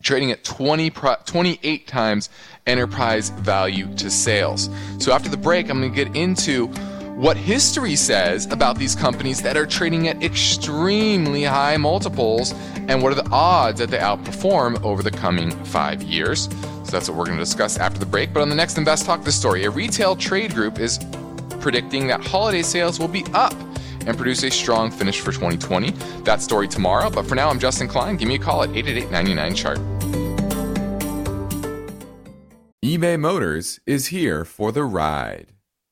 trading 0.02 0.30
at 0.30 0.44
20 0.44 0.90
pro- 0.90 1.16
28 1.24 1.86
times 1.86 2.28
enterprise 2.66 3.30
value 3.30 3.92
to 3.96 4.10
sales. 4.10 4.68
So 4.98 5.12
after 5.12 5.30
the 5.30 5.38
break, 5.38 5.70
I'm 5.70 5.80
going 5.80 5.92
to 5.92 6.04
get 6.04 6.14
into 6.14 6.70
what 7.18 7.36
history 7.36 7.96
says 7.96 8.46
about 8.52 8.78
these 8.78 8.94
companies 8.94 9.42
that 9.42 9.56
are 9.56 9.66
trading 9.66 10.06
at 10.06 10.22
extremely 10.22 11.42
high 11.42 11.76
multiples 11.76 12.54
and 12.86 13.02
what 13.02 13.10
are 13.10 13.16
the 13.16 13.28
odds 13.30 13.80
that 13.80 13.90
they 13.90 13.98
outperform 13.98 14.80
over 14.84 15.02
the 15.02 15.10
coming 15.10 15.50
five 15.64 16.00
years. 16.00 16.44
So 16.84 16.92
that's 16.92 17.08
what 17.08 17.18
we're 17.18 17.24
going 17.24 17.36
to 17.36 17.42
discuss 17.42 17.76
after 17.76 17.98
the 17.98 18.06
break. 18.06 18.32
But 18.32 18.42
on 18.42 18.48
the 18.48 18.54
next 18.54 18.78
Invest 18.78 19.04
Talk, 19.04 19.24
the 19.24 19.32
story 19.32 19.64
a 19.64 19.70
retail 19.70 20.14
trade 20.14 20.54
group 20.54 20.78
is 20.78 21.00
predicting 21.58 22.06
that 22.06 22.24
holiday 22.24 22.62
sales 22.62 23.00
will 23.00 23.08
be 23.08 23.24
up 23.34 23.54
and 24.06 24.16
produce 24.16 24.44
a 24.44 24.50
strong 24.50 24.88
finish 24.88 25.18
for 25.18 25.32
2020. 25.32 25.90
That 26.22 26.40
story 26.40 26.68
tomorrow. 26.68 27.10
But 27.10 27.26
for 27.26 27.34
now, 27.34 27.50
I'm 27.50 27.58
Justin 27.58 27.88
Klein. 27.88 28.16
Give 28.16 28.28
me 28.28 28.36
a 28.36 28.38
call 28.38 28.62
at 28.62 28.70
888 28.70 29.10
99 29.10 29.54
chart. 29.56 29.78
eBay 32.84 33.18
Motors 33.18 33.80
is 33.86 34.06
here 34.06 34.44
for 34.44 34.70
the 34.70 34.84
ride. 34.84 35.57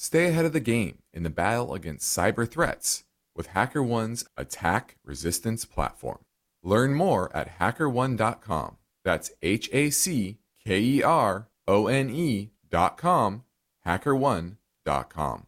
Stay 0.00 0.28
ahead 0.28 0.44
of 0.44 0.52
the 0.52 0.60
game 0.60 0.98
in 1.12 1.24
the 1.24 1.30
battle 1.30 1.74
against 1.74 2.16
cyber 2.16 2.48
threats 2.48 3.02
with 3.34 3.48
HackerOne's 3.48 4.24
attack 4.36 4.96
resistance 5.04 5.64
platform. 5.64 6.20
Learn 6.62 6.94
more 6.94 7.34
at 7.36 7.58
hackerone.com. 7.58 8.76
That's 9.04 9.32
H 9.42 9.68
A 9.72 9.90
C 9.90 10.38
K 10.64 10.80
E 10.80 11.02
R 11.02 11.48
O 11.66 11.88
N 11.88 12.10
E.com, 12.10 13.42
hackerone.com. 13.84 15.46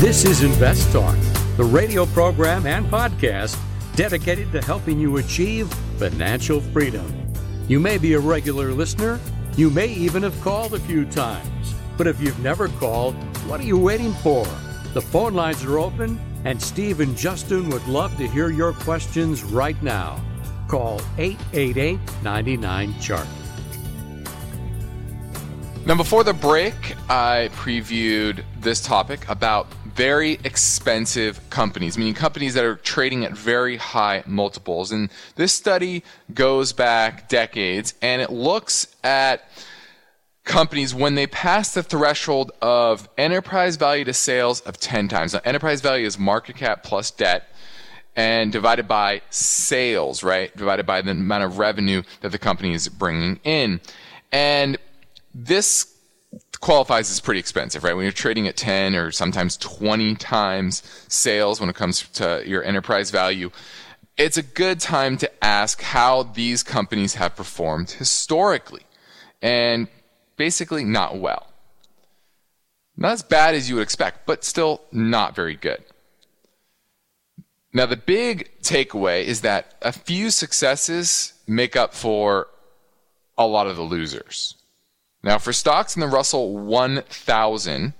This 0.00 0.24
is 0.24 0.42
Invest 0.42 0.92
Talk, 0.92 1.16
the 1.56 1.64
radio 1.64 2.04
program 2.06 2.66
and 2.66 2.86
podcast 2.86 3.56
dedicated 3.94 4.50
to 4.50 4.60
helping 4.60 4.98
you 4.98 5.18
achieve 5.18 5.72
financial 5.98 6.60
freedom. 6.60 7.32
You 7.68 7.78
may 7.78 7.96
be 7.96 8.14
a 8.14 8.18
regular 8.18 8.72
listener, 8.72 9.20
you 9.56 9.70
may 9.70 9.86
even 9.86 10.22
have 10.24 10.40
called 10.40 10.74
a 10.74 10.80
few 10.80 11.04
times, 11.04 11.74
but 11.96 12.08
if 12.08 12.20
you've 12.20 12.38
never 12.40 12.68
called, 12.68 13.14
what 13.46 13.60
are 13.60 13.64
you 13.64 13.78
waiting 13.78 14.12
for? 14.14 14.44
The 14.94 15.00
phone 15.00 15.34
lines 15.34 15.62
are 15.64 15.78
open, 15.78 16.18
and 16.44 16.60
Steve 16.60 16.98
and 16.98 17.16
Justin 17.16 17.68
would 17.70 17.86
love 17.86 18.16
to 18.16 18.26
hear 18.26 18.50
your 18.50 18.72
questions 18.72 19.44
right 19.44 19.80
now. 19.80 20.20
Call 20.66 21.00
888 21.18 22.00
99 22.24 23.00
Chart. 23.00 23.26
Now, 25.86 25.94
before 25.94 26.24
the 26.24 26.32
break, 26.32 26.74
I 27.08 27.50
previewed 27.52 28.42
this 28.58 28.80
topic 28.80 29.28
about 29.28 29.68
very 29.94 30.38
expensive 30.44 31.40
companies, 31.50 31.96
meaning 31.96 32.14
companies 32.14 32.54
that 32.54 32.64
are 32.64 32.76
trading 32.76 33.24
at 33.24 33.32
very 33.32 33.76
high 33.76 34.22
multiples. 34.26 34.90
And 34.90 35.10
this 35.36 35.52
study 35.52 36.02
goes 36.32 36.72
back 36.72 37.28
decades 37.28 37.94
and 38.02 38.20
it 38.20 38.30
looks 38.30 38.94
at 39.04 39.48
companies 40.44 40.94
when 40.94 41.14
they 41.14 41.26
pass 41.26 41.72
the 41.74 41.82
threshold 41.82 42.52
of 42.60 43.08
enterprise 43.16 43.76
value 43.76 44.04
to 44.04 44.12
sales 44.12 44.60
of 44.62 44.78
10 44.78 45.08
times. 45.08 45.32
Now, 45.32 45.40
enterprise 45.44 45.80
value 45.80 46.06
is 46.06 46.18
market 46.18 46.56
cap 46.56 46.82
plus 46.82 47.10
debt 47.10 47.48
and 48.16 48.52
divided 48.52 48.86
by 48.86 49.22
sales, 49.30 50.22
right? 50.22 50.54
Divided 50.56 50.86
by 50.86 51.02
the 51.02 51.12
amount 51.12 51.44
of 51.44 51.58
revenue 51.58 52.02
that 52.20 52.30
the 52.30 52.38
company 52.38 52.74
is 52.74 52.88
bringing 52.88 53.40
in. 53.44 53.80
And 54.30 54.76
this 55.34 55.93
qualifies 56.60 57.10
as 57.10 57.20
pretty 57.20 57.40
expensive, 57.40 57.84
right? 57.84 57.94
When 57.94 58.04
you're 58.04 58.12
trading 58.12 58.46
at 58.46 58.56
10 58.56 58.94
or 58.94 59.10
sometimes 59.10 59.56
20 59.56 60.14
times 60.16 60.82
sales 61.08 61.60
when 61.60 61.68
it 61.68 61.76
comes 61.76 62.08
to 62.10 62.42
your 62.46 62.62
enterprise 62.62 63.10
value, 63.10 63.50
it's 64.16 64.36
a 64.36 64.42
good 64.42 64.80
time 64.80 65.16
to 65.18 65.44
ask 65.44 65.82
how 65.82 66.22
these 66.22 66.62
companies 66.62 67.14
have 67.14 67.34
performed 67.34 67.90
historically. 67.90 68.82
And 69.42 69.88
basically, 70.36 70.84
not 70.84 71.18
well. 71.18 71.46
Not 72.96 73.12
as 73.12 73.22
bad 73.22 73.54
as 73.54 73.68
you 73.68 73.76
would 73.76 73.82
expect, 73.82 74.26
but 74.26 74.44
still 74.44 74.82
not 74.92 75.34
very 75.34 75.56
good. 75.56 75.82
Now, 77.72 77.86
the 77.86 77.96
big 77.96 78.50
takeaway 78.62 79.24
is 79.24 79.40
that 79.40 79.74
a 79.82 79.90
few 79.90 80.30
successes 80.30 81.32
make 81.48 81.74
up 81.74 81.92
for 81.92 82.46
a 83.36 83.46
lot 83.46 83.66
of 83.66 83.74
the 83.76 83.82
losers. 83.82 84.54
Now, 85.24 85.38
for 85.38 85.54
stocks 85.54 85.96
in 85.96 86.00
the 86.00 86.06
Russell 86.06 86.54
1000, 86.54 87.94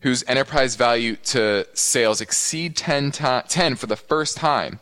whose 0.00 0.24
enterprise 0.26 0.74
value 0.74 1.14
to 1.16 1.64
sales 1.74 2.20
exceed 2.20 2.74
10, 2.74 3.12
10 3.12 3.76
for 3.76 3.86
the 3.86 3.94
first 3.94 4.36
time, 4.36 4.80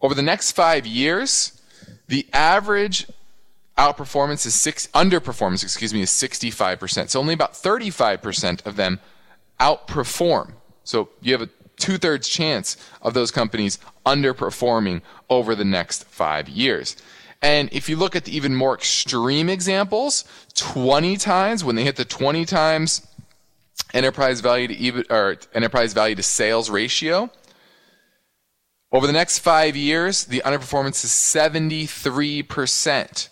over 0.00 0.14
the 0.14 0.22
next 0.22 0.52
five 0.52 0.86
years, 0.86 1.60
the 2.06 2.28
average 2.32 3.08
outperformance 3.76 4.46
is 4.46 4.54
six, 4.54 4.86
underperformance, 4.88 5.64
excuse 5.64 5.92
me, 5.92 6.02
is 6.02 6.10
65%. 6.10 7.08
So 7.08 7.18
only 7.18 7.34
about 7.34 7.54
35% 7.54 8.64
of 8.64 8.76
them 8.76 9.00
outperform. 9.58 10.52
So 10.84 11.08
you 11.20 11.32
have 11.32 11.42
a 11.42 11.48
two 11.76 11.98
thirds 11.98 12.28
chance 12.28 12.76
of 13.00 13.14
those 13.14 13.32
companies 13.32 13.80
underperforming 14.06 15.02
over 15.28 15.56
the 15.56 15.64
next 15.64 16.04
five 16.04 16.48
years. 16.48 16.96
And 17.42 17.68
if 17.72 17.88
you 17.88 17.96
look 17.96 18.14
at 18.14 18.24
the 18.24 18.36
even 18.36 18.54
more 18.54 18.74
extreme 18.74 19.48
examples, 19.48 20.24
20 20.54 21.16
times 21.16 21.64
when 21.64 21.74
they 21.74 21.82
hit 21.82 21.96
the 21.96 22.04
20 22.04 22.44
times 22.44 23.04
enterprise 23.92 24.40
value 24.40 24.68
to 24.68 24.76
EBIT 24.76 25.10
or 25.10 25.38
enterprise 25.52 25.92
value 25.92 26.14
to 26.14 26.22
sales 26.22 26.70
ratio, 26.70 27.28
over 28.92 29.06
the 29.06 29.12
next 29.12 29.40
five 29.40 29.74
years, 29.74 30.26
the 30.26 30.42
underperformance 30.44 31.04
is 31.04 31.10
73%. 31.10 33.28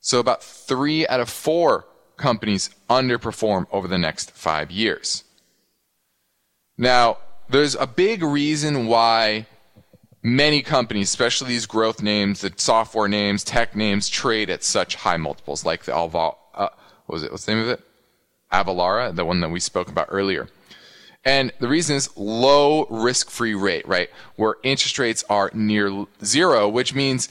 So 0.00 0.18
about 0.18 0.42
three 0.42 1.06
out 1.08 1.20
of 1.20 1.28
four 1.28 1.84
companies 2.16 2.70
underperform 2.88 3.66
over 3.70 3.86
the 3.86 3.98
next 3.98 4.30
five 4.30 4.70
years. 4.70 5.24
Now, 6.78 7.18
there's 7.50 7.74
a 7.74 7.86
big 7.86 8.22
reason 8.22 8.86
why 8.86 9.46
many 10.22 10.62
companies, 10.62 11.08
especially 11.08 11.48
these 11.48 11.66
growth 11.66 12.02
names, 12.02 12.40
the 12.42 12.52
software 12.56 13.08
names, 13.08 13.42
tech 13.42 13.74
names, 13.74 14.08
trade 14.08 14.50
at 14.50 14.62
such 14.62 14.94
high 14.94 15.16
multiples, 15.16 15.64
like 15.64 15.84
the 15.84 15.92
Alval, 15.92 16.36
uh, 16.54 16.68
what 17.06 17.14
was 17.14 17.22
it? 17.22 17.30
What's 17.30 17.44
the 17.44 17.54
name 17.54 17.62
of 17.62 17.68
it? 17.68 17.80
Avalara, 18.52 19.14
the 19.14 19.24
one 19.24 19.40
that 19.40 19.50
we 19.50 19.60
spoke 19.60 19.88
about 19.88 20.08
earlier. 20.10 20.48
And 21.24 21.52
the 21.60 21.68
reason 21.68 21.96
is 21.96 22.14
low 22.16 22.86
risk 22.86 23.30
free 23.30 23.54
rate, 23.54 23.86
right? 23.86 24.10
Where 24.36 24.56
interest 24.62 24.98
rates 24.98 25.24
are 25.28 25.50
near 25.54 26.06
zero, 26.24 26.68
which 26.68 26.94
means 26.94 27.28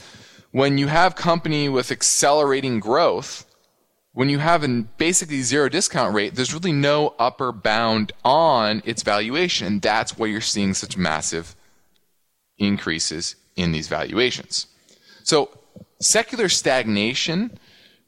when 0.52 0.78
you 0.78 0.88
have 0.88 1.16
company 1.16 1.70
with 1.70 1.92
accelerating 1.92 2.80
growth, 2.80 3.46
when 4.14 4.30
you 4.30 4.40
have 4.40 4.64
a 4.64 4.68
basically 4.98 5.42
zero 5.42 5.70
discount 5.70 6.14
rate, 6.14 6.36
there's 6.36 6.54
really 6.54 6.72
no 6.74 7.16
upper 7.20 7.52
bound 7.52 8.12
on 8.24 8.82
its 8.86 9.04
valuation. 9.04 9.68
And 9.68 9.82
that's 9.82 10.18
why 10.18 10.28
you're 10.28 10.42
seeing 10.42 10.74
such 10.74 10.98
massive 10.98 11.56
increases 12.62 13.36
in 13.56 13.71
these 13.71 13.88
valuations. 13.88 14.67
So 15.24 15.50
secular 16.00 16.47
stagnation, 16.47 17.58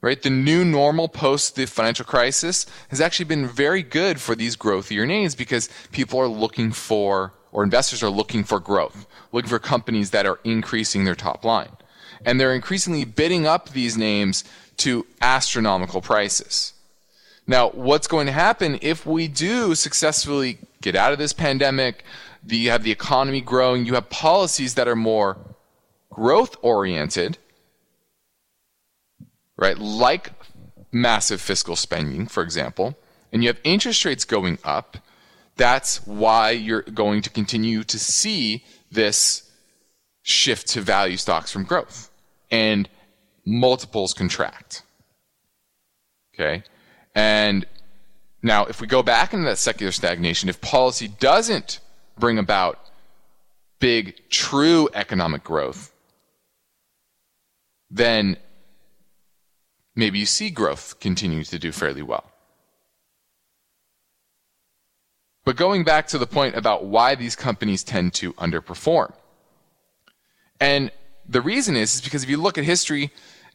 right? 0.02 0.22
The 0.22 0.30
new 0.30 0.64
normal 0.64 1.08
post 1.08 1.56
the 1.56 1.66
financial 1.66 2.06
crisis 2.06 2.66
has 2.90 3.02
actually 3.02 3.26
been 3.26 3.48
very 3.48 3.84
good 3.84 4.22
for 4.22 4.36
these 4.36 4.56
growthier 4.56 5.08
names 5.08 5.36
because 5.36 5.70
people 5.92 6.20
are 6.20 6.28
looking 6.28 6.72
for, 6.72 7.34
or 7.52 7.64
investors 7.64 8.04
are 8.04 8.10
looking 8.10 8.44
for 8.44 8.60
growth, 8.60 9.06
looking 9.32 9.50
for 9.50 9.60
companies 9.60 10.12
that 10.12 10.26
are 10.26 10.40
increasing 10.44 11.04
their 11.04 11.16
top 11.16 11.44
line. 11.44 11.72
And 12.26 12.40
they're 12.40 12.56
increasingly 12.56 13.06
bidding 13.06 13.46
up 13.46 13.70
these 13.70 13.98
names 13.98 14.44
to 14.78 15.06
astronomical 15.22 16.02
prices. 16.02 16.74
Now, 17.46 17.70
what's 17.72 18.08
going 18.08 18.28
to 18.28 18.32
happen 18.32 18.80
if 18.82 19.06
we 19.06 19.28
do 19.28 19.76
successfully 19.76 20.60
get 20.82 20.96
out 20.96 21.12
of 21.12 21.20
this 21.20 21.34
pandemic, 21.34 22.06
the, 22.46 22.58
you 22.58 22.70
have 22.72 22.84
the 22.84 22.92
economy 22.92 23.42
growing, 23.42 23.86
you 23.86 23.94
have 23.94 24.10
policies 24.10 24.76
that 24.76 24.88
are 24.88 24.96
more 24.96 25.38
growth 26.10 26.56
oriented, 26.62 27.38
right? 29.58 29.78
Like 29.78 30.32
massive 30.92 31.42
fiscal 31.42 31.76
spending, 31.76 32.28
for 32.28 32.44
example, 32.44 32.98
and 33.32 33.44
you 33.44 33.50
have 33.50 33.60
interest 33.64 34.06
rates 34.06 34.26
going 34.26 34.60
up. 34.64 34.98
That's 35.56 36.06
why 36.08 36.52
you're 36.52 36.82
going 36.82 37.22
to 37.24 37.30
continue 37.30 37.84
to 37.84 38.00
see 38.00 38.64
this 38.92 39.50
shift 40.22 40.68
to 40.70 40.82
value 40.82 41.18
stocks 41.18 41.52
from 41.52 41.64
growth 41.64 42.10
and 42.50 42.90
multiples 43.46 44.14
contract. 44.14 44.84
Okay. 46.34 46.64
And 47.14 47.66
now, 48.42 48.66
if 48.66 48.82
we 48.82 48.88
go 48.88 49.04
back 49.04 49.34
into 49.34 49.46
that 49.46 49.58
secular 49.58 49.92
stagnation, 49.92 50.50
if 50.50 50.60
policy 50.60 51.08
doesn't 51.08 51.80
bring 52.18 52.38
about 52.38 52.80
big, 53.80 54.30
true 54.30 54.90
economic 54.94 55.44
growth, 55.44 55.94
then 57.90 58.38
maybe 59.96 60.20
you 60.20 60.26
see 60.26 60.50
growth 60.50 61.00
continue 61.00 61.44
to 61.44 61.60
do 61.60 61.72
fairly 61.72 62.02
well. 62.02 62.26
But 65.46 65.58
going 65.58 65.84
back 65.84 66.08
to 66.08 66.18
the 66.18 66.28
point 66.28 66.56
about 66.56 66.86
why 66.86 67.16
these 67.16 67.36
companies 67.36 67.84
tend 67.84 68.14
to 68.16 68.34
underperform. 68.34 69.14
And 70.60 70.92
the 71.28 71.42
reason 71.42 71.76
is, 71.76 71.96
is 71.96 72.02
because 72.02 72.24
if 72.24 72.30
you 72.30 72.38
look 72.38 72.58
at 72.58 72.64
history 72.64 73.12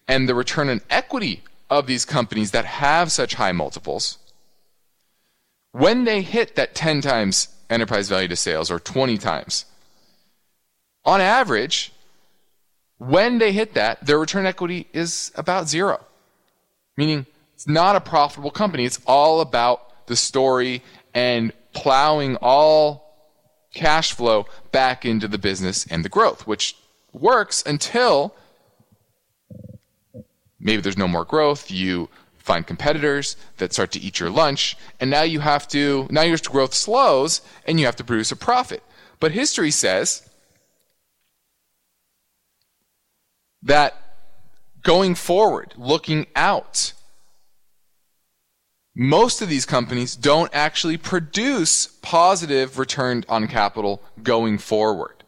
and 0.07 0.29
the 0.29 0.35
return 0.35 0.69
on 0.69 0.83
equity 0.91 1.43
of 1.71 1.87
these 1.87 2.05
companies 2.05 2.51
that 2.51 2.65
have 2.65 3.11
such 3.11 3.35
high 3.35 3.53
multiples, 3.53 4.19
when 5.73 6.05
they 6.05 6.23
hit 6.23 6.57
that 6.57 6.75
10 6.75 7.01
times 7.01 7.49
enterprise 7.71 8.09
value 8.09 8.29
to 8.29 8.37
sales 8.37 8.71
or 8.71 8.79
20 8.79 9.19
times. 9.19 9.65
On 11.05 11.21
average, 11.21 11.93
when 12.99 13.39
they 13.39 13.53
hit 13.53 13.75
that, 13.75 14.05
their 14.05 14.19
return 14.19 14.47
equity 14.47 14.89
is 14.93 15.33
about 15.35 15.69
zero, 15.69 16.01
meaning 16.97 17.27
it's 17.55 17.69
not 17.69 17.97
a 17.97 18.01
profitable 18.01 18.51
company. 18.51 18.85
It's 18.85 19.01
all 19.07 19.41
about 19.41 20.07
the 20.07 20.17
story 20.17 20.83
and 21.15 21.53
plowing 21.73 22.37
all 22.37 23.09
cash 23.75 24.13
flow 24.13 24.47
back 24.73 25.05
into 25.05 25.29
the 25.29 25.39
business 25.39 25.87
and 25.87 26.05
the 26.05 26.09
growth, 26.09 26.47
which 26.47 26.77
works 27.13 27.63
until 27.65 28.35
maybe 30.59 30.83
there's 30.83 30.99
no 30.99 31.09
more 31.09 31.25
growth. 31.25 31.71
You 31.71 32.09
find 32.49 32.67
competitors 32.67 33.37
that 33.59 33.75
start 33.75 33.93
to 33.93 34.01
eat 34.01 34.19
your 34.19 34.31
lunch, 34.31 34.75
and 34.99 35.11
now 35.11 35.23
you 35.23 35.41
have 35.41 35.69
to, 35.69 36.09
now 36.11 36.23
your 36.23 36.39
growth 36.39 36.73
slows 36.73 37.43
and 37.67 37.79
you 37.79 37.85
have 37.85 37.97
to 37.97 38.03
produce 38.03 38.33
a 38.33 38.37
profit. 38.37 38.83
But 39.21 39.33
history 39.33 39.71
says 39.71 40.27
that 43.63 43.95
going 44.83 45.15
forward, 45.15 45.75
looking 45.77 46.27
out, 46.35 46.95
most 48.95 49.43
of 49.43 49.51
these 49.51 49.67
companies 49.67 50.17
don't 50.17 50.51
actually 50.55 50.97
produce 50.97 51.87
positive 52.01 52.79
return 52.79 53.25
on 53.29 53.47
capital 53.47 54.03
going 54.23 54.57
forward. 54.57 55.23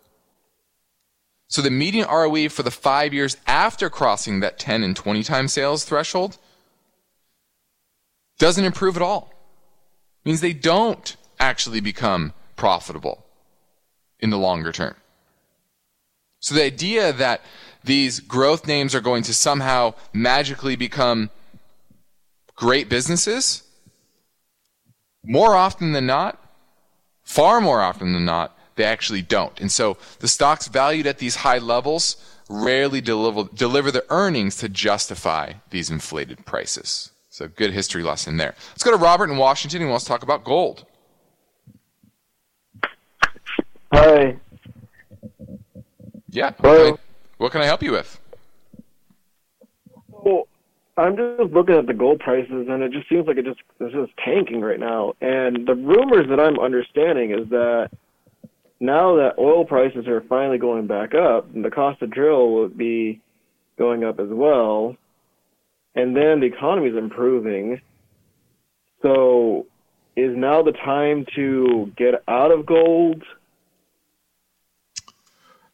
So 1.48 1.60
the 1.60 1.70
median 1.70 2.08
ROE 2.08 2.48
for 2.48 2.62
the 2.62 2.70
five 2.70 3.12
years 3.12 3.36
after 3.46 3.90
crossing 3.90 4.40
that 4.40 4.58
10 4.58 4.82
and 4.82 4.96
20 4.96 5.22
times 5.22 5.52
sales 5.52 5.84
threshold 5.84 6.38
doesn't 8.40 8.64
improve 8.64 8.96
at 8.96 9.02
all. 9.02 9.32
It 10.24 10.28
means 10.28 10.40
they 10.40 10.54
don't 10.54 11.16
actually 11.38 11.80
become 11.80 12.32
profitable 12.56 13.24
in 14.18 14.30
the 14.30 14.38
longer 14.38 14.72
term. 14.72 14.96
So 16.40 16.54
the 16.54 16.64
idea 16.64 17.12
that 17.12 17.42
these 17.84 18.18
growth 18.18 18.66
names 18.66 18.94
are 18.94 19.00
going 19.00 19.22
to 19.24 19.34
somehow 19.34 19.94
magically 20.12 20.74
become 20.74 21.30
great 22.56 22.88
businesses, 22.88 23.62
more 25.22 25.54
often 25.54 25.92
than 25.92 26.06
not, 26.06 26.42
far 27.22 27.60
more 27.60 27.82
often 27.82 28.14
than 28.14 28.24
not, 28.24 28.58
they 28.76 28.84
actually 28.84 29.22
don't. 29.22 29.60
And 29.60 29.70
so 29.70 29.98
the 30.20 30.28
stocks 30.28 30.66
valued 30.66 31.06
at 31.06 31.18
these 31.18 31.36
high 31.36 31.58
levels 31.58 32.16
rarely 32.48 33.02
deliver, 33.02 33.44
deliver 33.54 33.90
the 33.90 34.06
earnings 34.08 34.56
to 34.56 34.68
justify 34.70 35.52
these 35.68 35.90
inflated 35.90 36.46
prices. 36.46 37.10
So 37.30 37.46
good 37.46 37.72
history 37.72 38.02
lesson 38.02 38.36
there. 38.38 38.54
Let's 38.70 38.82
go 38.82 38.90
to 38.90 38.96
Robert 38.96 39.30
in 39.30 39.36
Washington. 39.36 39.80
He 39.80 39.86
wants 39.86 40.04
to 40.04 40.08
talk 40.08 40.24
about 40.24 40.42
gold. 40.42 40.84
Hi. 43.92 44.36
Yeah. 46.28 46.52
What 46.58 46.76
can, 46.76 46.94
I, 46.94 46.98
what 47.38 47.52
can 47.52 47.60
I 47.62 47.66
help 47.66 47.84
you 47.84 47.92
with? 47.92 48.20
Well, 50.08 50.48
I'm 50.96 51.16
just 51.16 51.52
looking 51.52 51.76
at 51.76 51.86
the 51.86 51.94
gold 51.94 52.18
prices, 52.18 52.66
and 52.68 52.82
it 52.82 52.90
just 52.90 53.08
seems 53.08 53.28
like 53.28 53.36
it 53.36 53.44
just 53.44 53.60
it's 53.78 53.94
just 53.94 54.12
tanking 54.24 54.60
right 54.60 54.80
now. 54.80 55.14
And 55.20 55.68
the 55.68 55.74
rumors 55.74 56.28
that 56.30 56.40
I'm 56.40 56.58
understanding 56.58 57.30
is 57.30 57.48
that 57.50 57.90
now 58.80 59.14
that 59.16 59.38
oil 59.38 59.64
prices 59.64 60.08
are 60.08 60.20
finally 60.22 60.58
going 60.58 60.88
back 60.88 61.14
up, 61.14 61.46
the 61.54 61.70
cost 61.70 62.00
to 62.00 62.08
drill 62.08 62.52
will 62.52 62.68
be 62.68 63.20
going 63.78 64.02
up 64.02 64.18
as 64.18 64.28
well, 64.30 64.96
and 65.94 66.16
then 66.16 66.40
the 66.40 66.46
economy 66.46 66.88
is 66.88 66.96
improving. 66.96 67.80
So, 69.02 69.66
is 70.16 70.36
now 70.36 70.62
the 70.62 70.72
time 70.72 71.26
to 71.34 71.92
get 71.96 72.22
out 72.28 72.50
of 72.50 72.66
gold? 72.66 73.22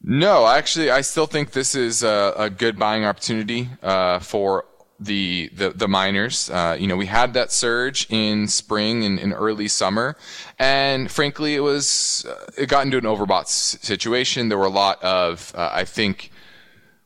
No, 0.02 0.46
actually, 0.46 0.90
I 0.90 1.00
still 1.00 1.26
think 1.26 1.50
this 1.50 1.74
is 1.74 2.04
a, 2.04 2.32
a 2.36 2.50
good 2.50 2.78
buying 2.78 3.04
opportunity 3.04 3.68
uh, 3.82 4.20
for 4.20 4.64
the 5.00 5.50
the, 5.54 5.70
the 5.70 5.88
miners. 5.88 6.48
Uh, 6.48 6.76
you 6.78 6.86
know, 6.86 6.96
we 6.96 7.06
had 7.06 7.34
that 7.34 7.50
surge 7.50 8.06
in 8.08 8.46
spring 8.48 9.04
and, 9.04 9.18
in 9.18 9.32
early 9.32 9.68
summer, 9.68 10.16
and 10.58 11.10
frankly, 11.10 11.54
it 11.54 11.60
was 11.60 12.24
uh, 12.28 12.50
it 12.56 12.68
got 12.68 12.84
into 12.84 12.98
an 12.98 13.04
overbought 13.04 13.48
situation. 13.48 14.48
There 14.48 14.58
were 14.58 14.64
a 14.64 14.70
lot 14.70 15.02
of 15.02 15.52
uh, 15.56 15.70
I 15.72 15.84
think 15.84 16.30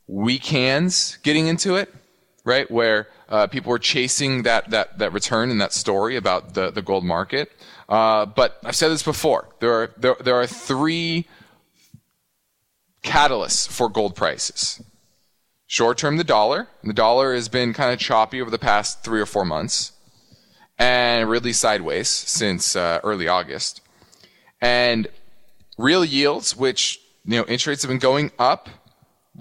weak 0.06 0.46
hands 0.46 1.18
getting 1.22 1.46
into 1.46 1.76
it, 1.76 1.94
right? 2.50 2.68
Where 2.70 3.08
uh, 3.28 3.46
people 3.46 3.70
were 3.70 3.78
chasing 3.78 4.42
that 4.42 4.70
that 4.70 4.98
that 4.98 5.12
return 5.12 5.50
and 5.50 5.60
that 5.60 5.72
story 5.72 6.16
about 6.16 6.54
the 6.54 6.70
the 6.70 6.82
gold 6.82 7.04
market. 7.04 7.46
Uh, 7.88 8.26
but 8.26 8.58
I've 8.64 8.76
said 8.76 8.90
this 8.90 9.02
before. 9.02 9.48
There 9.60 9.72
are 9.72 9.90
there 9.96 10.16
there 10.20 10.36
are 10.40 10.46
three 10.46 11.26
catalysts 13.02 13.68
for 13.68 13.88
gold 13.88 14.14
prices. 14.14 14.82
Short 15.66 15.98
term, 15.98 16.16
the 16.16 16.24
dollar. 16.24 16.66
The 16.82 16.92
dollar 16.92 17.34
has 17.34 17.48
been 17.48 17.72
kind 17.72 17.92
of 17.92 17.98
choppy 18.00 18.42
over 18.42 18.50
the 18.50 18.58
past 18.58 19.04
three 19.04 19.20
or 19.20 19.26
four 19.26 19.44
months 19.44 19.92
and 20.80 21.28
really 21.30 21.52
sideways 21.52 22.08
since 22.08 22.74
uh, 22.74 22.98
early 23.04 23.28
August. 23.28 23.80
And 24.60 25.06
real 25.78 26.04
yields, 26.04 26.56
which, 26.56 26.98
you 27.24 27.36
know, 27.36 27.42
interest 27.42 27.66
rates 27.66 27.82
have 27.82 27.90
been 27.90 27.98
going 27.98 28.32
up. 28.38 28.68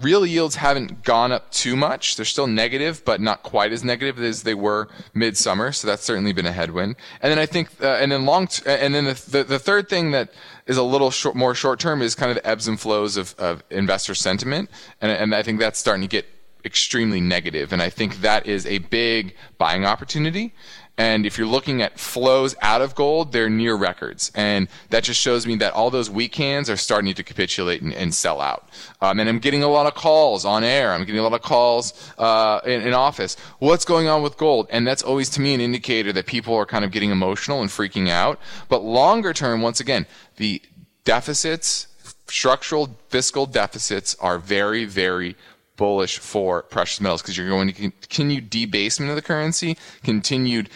Real 0.00 0.24
yields 0.24 0.56
haven't 0.56 1.04
gone 1.04 1.30
up 1.30 1.50
too 1.50 1.76
much. 1.76 2.16
They're 2.16 2.24
still 2.24 2.46
negative, 2.46 3.04
but 3.04 3.20
not 3.20 3.42
quite 3.42 3.72
as 3.72 3.84
negative 3.84 4.22
as 4.22 4.42
they 4.42 4.54
were 4.54 4.88
midsummer. 5.12 5.72
So 5.72 5.86
that's 5.86 6.02
certainly 6.02 6.32
been 6.32 6.46
a 6.46 6.52
headwind. 6.52 6.96
And 7.20 7.30
then 7.30 7.38
I 7.38 7.46
think, 7.46 7.68
uh, 7.82 7.98
and 8.00 8.10
then 8.10 8.24
long, 8.24 8.46
t- 8.46 8.62
and 8.66 8.94
then 8.94 9.04
the, 9.04 9.24
the, 9.30 9.44
the 9.44 9.58
third 9.58 9.88
thing 9.88 10.12
that 10.12 10.32
is 10.66 10.76
a 10.76 10.82
little 10.82 11.10
short, 11.10 11.36
more 11.36 11.54
short 11.54 11.80
term 11.80 12.00
is 12.00 12.14
kind 12.14 12.30
of 12.30 12.36
the 12.36 12.46
ebbs 12.46 12.66
and 12.66 12.80
flows 12.80 13.16
of, 13.16 13.34
of 13.38 13.62
investor 13.70 14.14
sentiment. 14.14 14.70
And, 15.00 15.10
and 15.10 15.34
I 15.34 15.42
think 15.42 15.60
that's 15.60 15.78
starting 15.78 16.02
to 16.02 16.08
get 16.08 16.26
extremely 16.64 17.20
negative. 17.20 17.72
And 17.72 17.82
I 17.82 17.90
think 17.90 18.20
that 18.22 18.46
is 18.46 18.66
a 18.66 18.78
big 18.78 19.34
buying 19.58 19.84
opportunity. 19.84 20.54
And 21.00 21.24
if 21.24 21.38
you're 21.38 21.46
looking 21.46 21.80
at 21.80 21.98
flows 21.98 22.54
out 22.60 22.82
of 22.82 22.94
gold, 22.94 23.32
they're 23.32 23.48
near 23.48 23.74
records. 23.74 24.30
And 24.34 24.68
that 24.90 25.02
just 25.02 25.18
shows 25.18 25.46
me 25.46 25.56
that 25.56 25.72
all 25.72 25.90
those 25.90 26.10
weak 26.10 26.34
hands 26.34 26.68
are 26.68 26.76
starting 26.76 27.14
to 27.14 27.22
capitulate 27.22 27.80
and, 27.80 27.94
and 27.94 28.12
sell 28.12 28.38
out. 28.38 28.68
Um, 29.00 29.18
and 29.18 29.26
I'm 29.26 29.38
getting 29.38 29.62
a 29.62 29.68
lot 29.68 29.86
of 29.86 29.94
calls 29.94 30.44
on 30.44 30.62
air. 30.62 30.92
I'm 30.92 31.06
getting 31.06 31.18
a 31.18 31.22
lot 31.22 31.32
of 31.32 31.40
calls 31.40 32.12
uh, 32.18 32.60
in, 32.66 32.82
in 32.82 32.92
office. 32.92 33.38
What's 33.60 33.86
going 33.86 34.08
on 34.08 34.22
with 34.22 34.36
gold? 34.36 34.66
And 34.68 34.86
that's 34.86 35.02
always 35.02 35.30
to 35.30 35.40
me 35.40 35.54
an 35.54 35.62
indicator 35.62 36.12
that 36.12 36.26
people 36.26 36.54
are 36.54 36.66
kind 36.66 36.84
of 36.84 36.90
getting 36.90 37.10
emotional 37.10 37.62
and 37.62 37.70
freaking 37.70 38.10
out. 38.10 38.38
But 38.68 38.84
longer 38.84 39.32
term, 39.32 39.62
once 39.62 39.80
again, 39.80 40.04
the 40.36 40.60
deficits, 41.04 41.86
structural 42.26 42.94
fiscal 43.08 43.46
deficits 43.46 44.16
are 44.20 44.38
very, 44.38 44.84
very 44.84 45.34
bullish 45.80 46.18
for 46.18 46.62
precious 46.64 47.00
metals 47.00 47.22
because 47.22 47.38
you're 47.38 47.48
going 47.48 47.72
to 47.72 47.72
continue 47.72 48.38
debasement 48.38 49.08
of 49.08 49.16
the 49.16 49.22
currency, 49.22 49.78
continued 50.04 50.68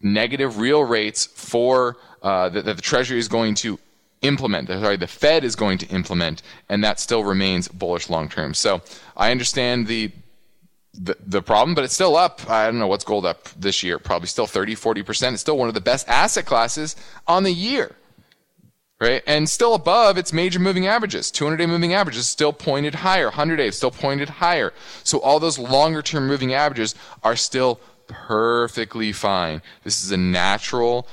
negative 0.00 0.58
real 0.58 0.82
rates 0.82 1.26
for 1.26 1.96
uh, 2.22 2.48
that, 2.48 2.64
that 2.64 2.76
the 2.76 2.82
Treasury 2.82 3.18
is 3.18 3.28
going 3.28 3.54
to 3.56 3.78
implement. 4.22 4.68
Sorry, 4.68 4.96
the 4.96 5.06
Fed 5.06 5.44
is 5.44 5.56
going 5.56 5.78
to 5.78 5.86
implement, 5.88 6.42
and 6.68 6.84
that 6.84 7.00
still 7.00 7.24
remains 7.24 7.68
bullish 7.68 8.10
long 8.10 8.28
term. 8.28 8.54
So 8.54 8.82
I 9.16 9.30
understand 9.30 9.86
the, 9.86 10.10
the 10.94 11.16
the 11.26 11.42
problem, 11.42 11.74
but 11.74 11.84
it's 11.84 11.94
still 11.94 12.16
up. 12.16 12.48
I 12.48 12.66
don't 12.66 12.78
know 12.78 12.86
what's 12.86 13.04
gold 13.04 13.24
up 13.24 13.48
this 13.58 13.82
year. 13.82 13.98
Probably 13.98 14.28
still 14.28 14.46
30, 14.46 14.74
40 14.74 15.02
percent. 15.02 15.34
It's 15.34 15.40
still 15.40 15.56
one 15.56 15.68
of 15.68 15.74
the 15.74 15.80
best 15.80 16.08
asset 16.08 16.46
classes 16.46 16.96
on 17.26 17.42
the 17.42 17.52
year. 17.52 17.96
Right? 19.00 19.22
And 19.26 19.48
still 19.48 19.72
above 19.72 20.18
its 20.18 20.30
major 20.30 20.58
moving 20.58 20.86
averages. 20.86 21.30
200 21.30 21.56
day 21.56 21.64
moving 21.64 21.94
averages 21.94 22.26
still 22.26 22.52
pointed 22.52 22.96
higher. 22.96 23.24
100 23.24 23.56
day 23.56 23.70
still 23.70 23.90
pointed 23.90 24.28
higher. 24.28 24.74
So 25.04 25.20
all 25.20 25.40
those 25.40 25.58
longer 25.58 26.02
term 26.02 26.26
moving 26.26 26.52
averages 26.52 26.94
are 27.22 27.34
still 27.34 27.80
perfectly 28.10 29.12
fine. 29.12 29.62
This 29.84 30.04
is 30.04 30.10
a 30.10 30.16
natural 30.16 31.06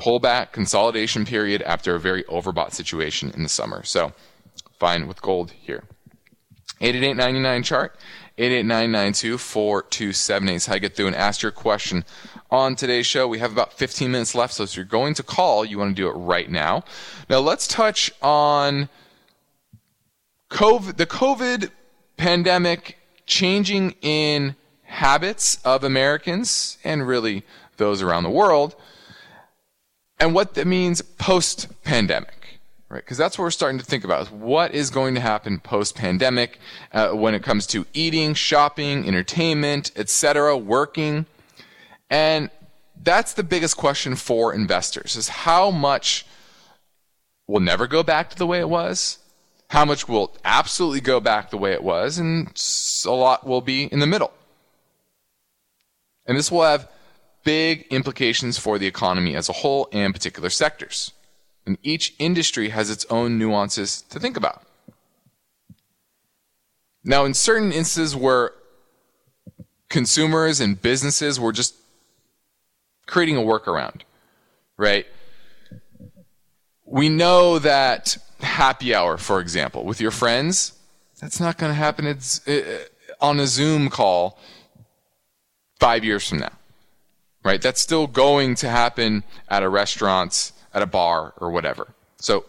pullback 0.00 0.52
consolidation 0.52 1.24
period 1.24 1.62
after 1.62 1.94
a 1.94 2.00
very 2.00 2.24
overbought 2.24 2.72
situation 2.72 3.30
in 3.30 3.42
the 3.42 3.48
summer. 3.48 3.82
So 3.84 4.12
fine 4.78 5.06
with 5.06 5.20
gold 5.20 5.50
here. 5.50 5.84
888 6.80 7.64
chart. 7.64 7.96
889924278 8.38 10.54
is 10.54 10.66
how 10.66 10.74
you 10.74 10.80
get 10.80 10.96
through 10.96 11.06
and 11.06 11.14
ask 11.14 11.42
your 11.42 11.52
question 11.52 12.04
on 12.50 12.74
today's 12.74 13.06
show. 13.06 13.28
We 13.28 13.38
have 13.38 13.52
about 13.52 13.72
15 13.72 14.10
minutes 14.10 14.34
left, 14.34 14.54
so 14.54 14.64
if 14.64 14.74
you're 14.74 14.84
going 14.84 15.14
to 15.14 15.22
call, 15.22 15.64
you 15.64 15.78
want 15.78 15.96
to 15.96 16.02
do 16.02 16.08
it 16.08 16.14
right 16.14 16.50
now. 16.50 16.82
Now 17.30 17.38
let's 17.38 17.68
touch 17.68 18.10
on 18.20 18.88
COVID, 20.50 20.96
the 20.96 21.06
COVID 21.06 21.70
pandemic 22.16 22.98
changing 23.26 23.94
in 24.02 24.56
habits 24.94 25.58
of 25.64 25.82
Americans 25.82 26.78
and 26.84 27.06
really 27.06 27.42
those 27.76 28.00
around 28.00 28.22
the 28.22 28.30
world, 28.30 28.76
and 30.20 30.34
what 30.34 30.54
that 30.54 30.66
means 30.66 31.02
post 31.02 31.66
pandemic. 31.82 32.60
Right, 32.88 33.02
because 33.02 33.18
that's 33.18 33.36
what 33.36 33.44
we're 33.44 33.50
starting 33.50 33.78
to 33.80 33.84
think 33.84 34.04
about 34.04 34.22
is 34.22 34.30
what 34.30 34.72
is 34.72 34.90
going 34.90 35.16
to 35.16 35.20
happen 35.20 35.58
post 35.58 35.96
pandemic 35.96 36.60
uh, 36.92 37.08
when 37.08 37.34
it 37.34 37.42
comes 37.42 37.66
to 37.68 37.86
eating, 37.92 38.34
shopping, 38.34 39.08
entertainment, 39.08 39.90
etc., 39.96 40.56
working. 40.56 41.26
And 42.08 42.50
that's 43.02 43.32
the 43.32 43.42
biggest 43.42 43.76
question 43.76 44.14
for 44.14 44.54
investors 44.54 45.16
is 45.16 45.28
how 45.28 45.72
much 45.72 46.24
will 47.48 47.60
never 47.60 47.88
go 47.88 48.04
back 48.04 48.30
to 48.30 48.36
the 48.36 48.46
way 48.46 48.60
it 48.60 48.68
was, 48.68 49.18
how 49.70 49.84
much 49.84 50.06
will 50.06 50.36
absolutely 50.44 51.00
go 51.00 51.18
back 51.18 51.50
the 51.50 51.58
way 51.58 51.72
it 51.72 51.82
was, 51.82 52.18
and 52.18 52.48
a 53.04 53.10
lot 53.10 53.44
will 53.44 53.60
be 53.60 53.84
in 53.84 53.98
the 53.98 54.06
middle. 54.06 54.32
And 56.26 56.36
this 56.38 56.50
will 56.50 56.62
have 56.62 56.88
big 57.44 57.86
implications 57.90 58.58
for 58.58 58.78
the 58.78 58.86
economy 58.86 59.36
as 59.36 59.48
a 59.48 59.52
whole 59.52 59.88
and 59.92 60.12
particular 60.14 60.50
sectors. 60.50 61.12
And 61.66 61.78
each 61.82 62.14
industry 62.18 62.70
has 62.70 62.90
its 62.90 63.06
own 63.10 63.38
nuances 63.38 64.02
to 64.02 64.18
think 64.18 64.36
about. 64.36 64.62
Now, 67.04 67.24
in 67.24 67.34
certain 67.34 67.70
instances 67.70 68.16
where 68.16 68.52
consumers 69.88 70.60
and 70.60 70.80
businesses 70.80 71.38
were 71.38 71.52
just 71.52 71.74
creating 73.06 73.36
a 73.36 73.40
workaround, 73.40 74.00
right? 74.76 75.06
We 76.86 77.10
know 77.10 77.58
that 77.58 78.16
happy 78.40 78.94
hour, 78.94 79.18
for 79.18 79.40
example, 79.40 79.84
with 79.84 80.00
your 80.00 80.10
friends, 80.10 80.72
that's 81.20 81.40
not 81.40 81.58
going 81.58 81.70
to 81.70 81.76
happen 81.76 82.06
it's, 82.06 82.46
uh, 82.48 82.84
on 83.20 83.38
a 83.40 83.46
Zoom 83.46 83.90
call 83.90 84.38
five 85.84 86.02
years 86.02 86.26
from 86.26 86.38
now, 86.38 86.52
right? 87.44 87.60
That's 87.60 87.78
still 87.78 88.06
going 88.06 88.54
to 88.56 88.70
happen 88.70 89.22
at 89.50 89.62
a 89.62 89.68
restaurant, 89.68 90.50
at 90.72 90.80
a 90.80 90.86
bar, 90.86 91.34
or 91.36 91.50
whatever. 91.50 91.88
So, 92.16 92.46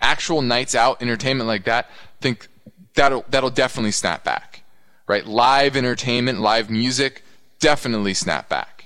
actual 0.00 0.40
nights 0.40 0.76
out 0.76 1.02
entertainment 1.02 1.48
like 1.48 1.64
that, 1.64 1.90
think 2.20 2.46
that'll 2.94 3.24
that'll 3.28 3.50
definitely 3.50 3.90
snap 3.90 4.22
back, 4.22 4.62
right? 5.08 5.26
Live 5.26 5.76
entertainment, 5.76 6.38
live 6.38 6.70
music, 6.70 7.24
definitely 7.58 8.14
snap 8.14 8.48
back. 8.48 8.84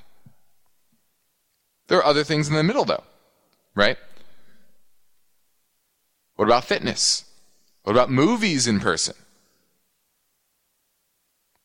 There 1.88 1.98
are 1.98 2.06
other 2.06 2.24
things 2.24 2.48
in 2.48 2.54
the 2.54 2.62
middle, 2.62 2.86
though, 2.86 3.04
right? 3.74 3.98
What 6.36 6.46
about 6.46 6.64
fitness? 6.64 7.26
What 7.82 7.92
about 7.92 8.10
movies 8.10 8.66
in 8.66 8.80
person? 8.80 9.14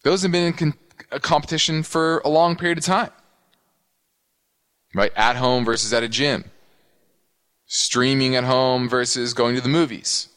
Those 0.03 0.21
have 0.23 0.33
been 0.33 0.47
in 0.47 0.53
con- 0.53 0.73
a 1.11 1.19
competition 1.19 1.83
for 1.83 2.19
a 2.19 2.29
long 2.29 2.55
period 2.55 2.77
of 2.77 2.83
time. 2.83 3.11
Right? 4.93 5.11
At 5.15 5.35
home 5.35 5.65
versus 5.65 5.93
at 5.93 6.03
a 6.03 6.09
gym. 6.09 6.45
Streaming 7.65 8.35
at 8.35 8.43
home 8.43 8.89
versus 8.89 9.33
going 9.33 9.55
to 9.55 9.61
the 9.61 9.69
movies. 9.69 10.29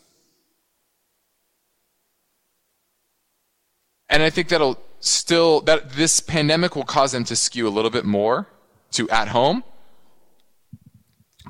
And 4.09 4.23
I 4.23 4.29
think 4.29 4.49
that'll 4.49 4.79
still 5.01 5.63
that 5.63 5.93
this 5.93 6.21
pandemic 6.21 6.77
will 6.77 6.85
cause 6.85 7.13
them 7.13 7.25
to 7.25 7.35
skew 7.35 7.67
a 7.67 7.71
little 7.71 7.91
bit 7.91 8.05
more 8.05 8.47
to 8.93 9.09
at 9.09 9.29
home. 9.29 9.65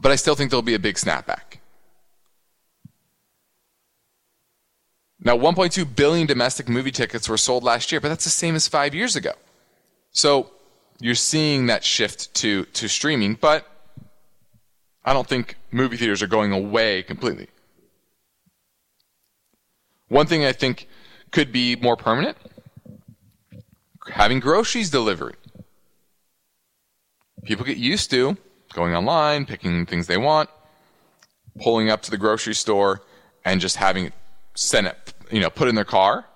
But 0.00 0.12
I 0.12 0.16
still 0.16 0.36
think 0.36 0.50
there'll 0.50 0.62
be 0.62 0.74
a 0.74 0.78
big 0.78 0.94
snapback. 0.94 1.58
Now, 5.24 5.36
1.2 5.36 5.94
billion 5.94 6.26
domestic 6.26 6.68
movie 6.68 6.90
tickets 6.90 7.28
were 7.28 7.36
sold 7.36 7.62
last 7.62 7.92
year, 7.92 8.00
but 8.00 8.08
that's 8.08 8.24
the 8.24 8.30
same 8.30 8.56
as 8.56 8.66
five 8.66 8.94
years 8.94 9.14
ago. 9.14 9.32
So 10.10 10.50
you're 11.00 11.14
seeing 11.14 11.66
that 11.66 11.84
shift 11.84 12.34
to, 12.34 12.64
to 12.64 12.88
streaming, 12.88 13.34
but 13.34 13.66
I 15.04 15.12
don't 15.12 15.26
think 15.26 15.56
movie 15.70 15.96
theaters 15.96 16.22
are 16.22 16.26
going 16.26 16.52
away 16.52 17.02
completely. 17.02 17.48
One 20.08 20.26
thing 20.26 20.44
I 20.44 20.52
think 20.52 20.88
could 21.30 21.52
be 21.52 21.76
more 21.76 21.96
permanent 21.96 22.36
having 24.10 24.40
groceries 24.40 24.90
delivered. 24.90 25.36
People 27.44 27.64
get 27.64 27.76
used 27.76 28.10
to 28.10 28.36
going 28.74 28.94
online, 28.94 29.44
picking 29.44 29.84
things 29.86 30.06
they 30.06 30.16
want, 30.16 30.48
pulling 31.60 31.90
up 31.90 32.02
to 32.02 32.10
the 32.10 32.16
grocery 32.16 32.54
store, 32.54 33.02
and 33.44 33.60
just 33.60 33.76
having 33.76 34.06
it 34.06 34.12
sent 34.54 34.86
it, 34.86 35.11
you 35.32 35.40
know, 35.40 35.50
put 35.50 35.66
in 35.66 35.74
their 35.74 35.84
car, 35.84 36.26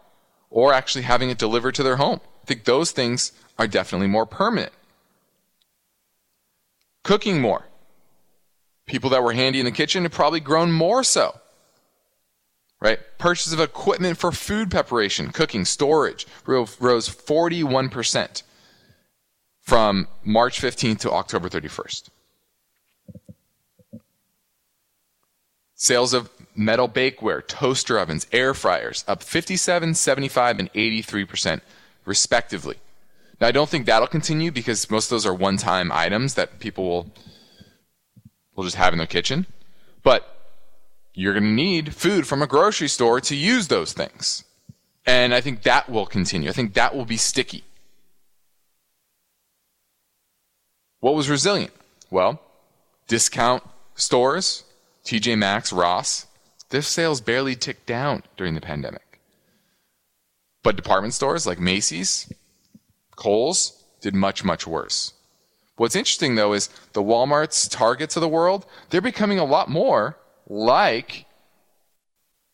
or 0.50 0.72
actually 0.72 1.02
having 1.02 1.30
it 1.30 1.38
delivered 1.38 1.74
to 1.76 1.82
their 1.82 1.96
home. 1.96 2.20
I 2.42 2.46
think 2.46 2.64
those 2.64 2.90
things 2.90 3.32
are 3.58 3.66
definitely 3.66 4.06
more 4.06 4.26
permanent. 4.26 4.72
Cooking 7.04 7.40
more. 7.40 7.66
People 8.86 9.10
that 9.10 9.22
were 9.22 9.32
handy 9.32 9.60
in 9.60 9.64
the 9.64 9.72
kitchen 9.72 10.04
have 10.04 10.12
probably 10.12 10.40
grown 10.40 10.72
more 10.72 11.04
so. 11.04 11.38
Right? 12.80 12.98
Purchase 13.18 13.52
of 13.52 13.60
equipment 13.60 14.18
for 14.18 14.32
food 14.32 14.70
preparation, 14.70 15.30
cooking, 15.30 15.64
storage 15.64 16.26
rose 16.46 16.70
41% 16.76 18.42
from 19.60 20.08
March 20.24 20.60
15th 20.60 21.00
to 21.00 21.10
October 21.10 21.48
31st. 21.48 22.08
Sales 25.74 26.14
of 26.14 26.30
metal 26.56 26.88
bakeware, 26.88 27.46
toaster 27.46 27.98
ovens, 27.98 28.26
air 28.32 28.54
fryers 28.54 29.04
up 29.06 29.22
57, 29.22 29.94
75, 29.94 30.58
and 30.58 30.72
83% 30.72 31.60
respectively. 32.04 32.76
Now, 33.40 33.48
I 33.48 33.52
don't 33.52 33.68
think 33.68 33.86
that'll 33.86 34.08
continue 34.08 34.50
because 34.50 34.90
most 34.90 35.06
of 35.06 35.10
those 35.10 35.26
are 35.26 35.34
one 35.34 35.58
time 35.58 35.92
items 35.92 36.34
that 36.34 36.58
people 36.58 36.84
will, 36.88 37.12
will 38.54 38.64
just 38.64 38.76
have 38.76 38.94
in 38.94 38.98
their 38.98 39.06
kitchen. 39.06 39.46
But 40.02 40.36
you're 41.12 41.34
going 41.34 41.44
to 41.44 41.50
need 41.50 41.94
food 41.94 42.26
from 42.26 42.42
a 42.42 42.46
grocery 42.46 42.88
store 42.88 43.20
to 43.20 43.36
use 43.36 43.68
those 43.68 43.92
things. 43.92 44.44
And 45.04 45.34
I 45.34 45.40
think 45.40 45.62
that 45.62 45.88
will 45.88 46.06
continue. 46.06 46.48
I 46.48 46.52
think 46.52 46.74
that 46.74 46.94
will 46.94 47.04
be 47.04 47.16
sticky. 47.16 47.64
What 51.00 51.14
was 51.14 51.28
resilient? 51.28 51.72
Well, 52.10 52.40
discount 53.06 53.62
stores, 53.94 54.64
TJ 55.04 55.38
Maxx, 55.38 55.72
Ross, 55.72 56.25
their 56.70 56.82
sales 56.82 57.20
barely 57.20 57.54
ticked 57.54 57.86
down 57.86 58.22
during 58.36 58.54
the 58.54 58.60
pandemic. 58.60 59.20
But 60.62 60.76
department 60.76 61.14
stores 61.14 61.46
like 61.46 61.60
Macy's, 61.60 62.32
Kohl's 63.14 63.84
did 64.00 64.14
much, 64.14 64.44
much 64.44 64.66
worse. 64.66 65.12
What's 65.76 65.96
interesting 65.96 66.34
though 66.34 66.54
is 66.54 66.68
the 66.92 67.02
Walmarts, 67.02 67.70
Targets 67.70 68.16
of 68.16 68.20
the 68.20 68.28
world, 68.28 68.66
they're 68.90 69.00
becoming 69.00 69.38
a 69.38 69.44
lot 69.44 69.68
more 69.68 70.16
like 70.48 71.26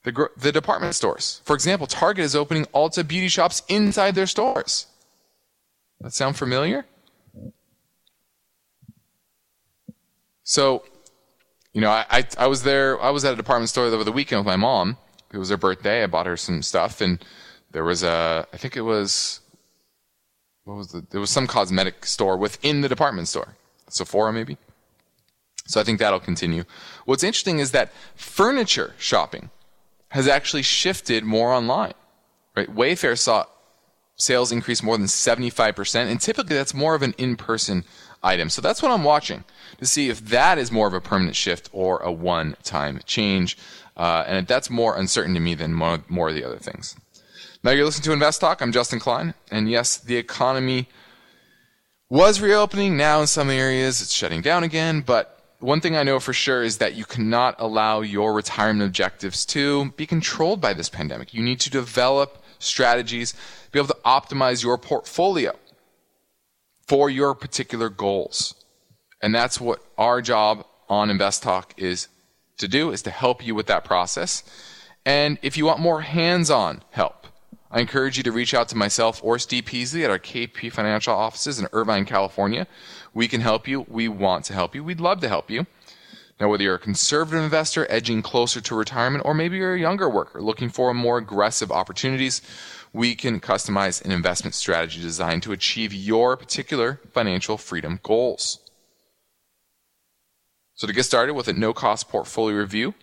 the, 0.04 0.28
the 0.36 0.52
department 0.52 0.94
stores. 0.94 1.40
For 1.44 1.54
example, 1.54 1.86
Target 1.86 2.24
is 2.24 2.34
opening 2.34 2.66
Ulta 2.66 3.06
beauty 3.06 3.28
shops 3.28 3.62
inside 3.68 4.14
their 4.14 4.26
stores. 4.26 4.86
That 6.00 6.12
sound 6.12 6.36
familiar? 6.36 6.84
So 10.42 10.84
you 11.72 11.80
know, 11.80 11.90
I, 11.90 12.04
I, 12.10 12.24
I 12.38 12.46
was 12.46 12.62
there. 12.62 13.00
I 13.00 13.10
was 13.10 13.24
at 13.24 13.32
a 13.32 13.36
department 13.36 13.70
store 13.70 13.86
over 13.86 14.04
the 14.04 14.12
weekend 14.12 14.40
with 14.40 14.46
my 14.46 14.56
mom. 14.56 14.98
It 15.32 15.38
was 15.38 15.48
her 15.48 15.56
birthday. 15.56 16.02
I 16.02 16.06
bought 16.06 16.26
her 16.26 16.36
some 16.36 16.62
stuff, 16.62 17.00
and 17.00 17.24
there 17.70 17.84
was 17.84 18.02
a. 18.02 18.46
I 18.52 18.56
think 18.56 18.76
it 18.76 18.82
was. 18.82 19.40
What 20.64 20.76
was 20.76 20.88
the? 20.88 21.04
There 21.10 21.20
was 21.20 21.30
some 21.30 21.46
cosmetic 21.46 22.04
store 22.04 22.36
within 22.36 22.82
the 22.82 22.88
department 22.88 23.28
store, 23.28 23.56
Sephora 23.88 24.32
maybe. 24.32 24.58
So 25.66 25.80
I 25.80 25.84
think 25.84 25.98
that'll 25.98 26.20
continue. 26.20 26.64
What's 27.04 27.22
interesting 27.22 27.58
is 27.58 27.70
that 27.70 27.92
furniture 28.14 28.94
shopping 28.98 29.50
has 30.08 30.28
actually 30.28 30.62
shifted 30.62 31.24
more 31.24 31.52
online. 31.52 31.94
Right? 32.54 32.68
Wayfair 32.74 33.18
saw 33.18 33.46
sales 34.16 34.52
increase 34.52 34.82
more 34.82 34.98
than 34.98 35.06
75%, 35.06 36.10
and 36.10 36.20
typically 36.20 36.56
that's 36.56 36.74
more 36.74 36.94
of 36.94 37.02
an 37.02 37.14
in-person 37.16 37.84
item. 38.22 38.48
So 38.48 38.62
that's 38.62 38.82
what 38.82 38.92
I'm 38.92 39.04
watching 39.04 39.44
to 39.78 39.86
see 39.86 40.08
if 40.08 40.24
that 40.26 40.58
is 40.58 40.70
more 40.70 40.86
of 40.86 40.94
a 40.94 41.00
permanent 41.00 41.36
shift 41.36 41.68
or 41.72 41.98
a 41.98 42.12
one 42.12 42.56
time 42.62 43.00
change. 43.04 43.56
Uh, 43.96 44.24
and 44.26 44.46
that's 44.46 44.70
more 44.70 44.96
uncertain 44.96 45.34
to 45.34 45.40
me 45.40 45.54
than 45.54 45.74
more, 45.74 46.02
more 46.08 46.28
of 46.28 46.34
the 46.34 46.44
other 46.44 46.58
things. 46.58 46.96
Now 47.62 47.70
you're 47.72 47.84
listening 47.84 48.04
to 48.04 48.12
Invest 48.12 48.40
Talk. 48.40 48.60
I'm 48.60 48.72
Justin 48.72 48.98
Klein. 48.98 49.34
And 49.50 49.70
yes, 49.70 49.96
the 49.96 50.16
economy 50.16 50.88
was 52.08 52.40
reopening. 52.40 52.96
Now 52.96 53.20
in 53.20 53.26
some 53.26 53.50
areas 53.50 54.00
it's 54.00 54.12
shutting 54.12 54.42
down 54.42 54.64
again. 54.64 55.02
But 55.02 55.38
one 55.60 55.80
thing 55.80 55.96
I 55.96 56.02
know 56.02 56.18
for 56.18 56.32
sure 56.32 56.62
is 56.62 56.78
that 56.78 56.94
you 56.94 57.04
cannot 57.04 57.54
allow 57.58 58.00
your 58.00 58.32
retirement 58.32 58.86
objectives 58.86 59.46
to 59.46 59.92
be 59.92 60.06
controlled 60.06 60.60
by 60.60 60.72
this 60.72 60.88
pandemic. 60.88 61.32
You 61.32 61.42
need 61.42 61.60
to 61.60 61.70
develop 61.70 62.42
strategies, 62.58 63.34
be 63.70 63.78
able 63.78 63.88
to 63.88 63.98
optimize 64.04 64.62
your 64.62 64.78
portfolio 64.78 65.56
for 66.92 67.08
your 67.08 67.34
particular 67.34 67.88
goals. 67.88 68.54
And 69.22 69.34
that's 69.34 69.58
what 69.58 69.82
our 69.96 70.20
job 70.20 70.66
on 70.90 71.08
Invest 71.08 71.42
Talk 71.42 71.72
is 71.78 72.08
to 72.58 72.68
do 72.68 72.90
is 72.90 73.00
to 73.04 73.10
help 73.10 73.42
you 73.42 73.54
with 73.54 73.66
that 73.68 73.82
process. 73.82 74.42
And 75.06 75.38
if 75.40 75.56
you 75.56 75.64
want 75.64 75.80
more 75.80 76.02
hands-on 76.02 76.82
help, 76.90 77.26
I 77.70 77.80
encourage 77.80 78.18
you 78.18 78.22
to 78.24 78.30
reach 78.30 78.52
out 78.52 78.68
to 78.68 78.76
myself 78.76 79.22
or 79.24 79.38
Steve 79.38 79.64
Peasley 79.64 80.04
at 80.04 80.10
our 80.10 80.18
KP 80.18 80.70
Financial 80.70 81.14
offices 81.14 81.58
in 81.58 81.66
Irvine, 81.72 82.04
California. 82.04 82.66
We 83.14 83.26
can 83.26 83.40
help 83.40 83.66
you. 83.66 83.86
We 83.88 84.08
want 84.08 84.44
to 84.44 84.52
help 84.52 84.74
you. 84.74 84.84
We'd 84.84 85.00
love 85.00 85.20
to 85.22 85.30
help 85.30 85.50
you. 85.50 85.64
Now, 86.38 86.50
whether 86.50 86.64
you're 86.64 86.74
a 86.74 86.78
conservative 86.78 87.42
investor 87.42 87.86
edging 87.88 88.20
closer 88.20 88.60
to 88.60 88.74
retirement, 88.74 89.24
or 89.24 89.32
maybe 89.32 89.56
you're 89.56 89.76
a 89.76 89.80
younger 89.80 90.10
worker 90.10 90.42
looking 90.42 90.68
for 90.68 90.92
more 90.92 91.16
aggressive 91.16 91.72
opportunities, 91.72 92.42
we 92.92 93.14
can 93.14 93.40
customize 93.40 94.04
an 94.04 94.10
investment 94.10 94.54
strategy 94.54 95.00
designed 95.00 95.42
to 95.42 95.52
achieve 95.52 95.92
your 95.92 96.36
particular 96.36 97.00
financial 97.12 97.56
freedom 97.56 97.98
goals. 98.02 98.58
So 100.74 100.86
to 100.86 100.92
get 100.92 101.04
started 101.04 101.34
with 101.34 101.48
a 101.48 101.52
no-cost 101.52 102.08
portfolio 102.08 102.56
review, 102.56 102.94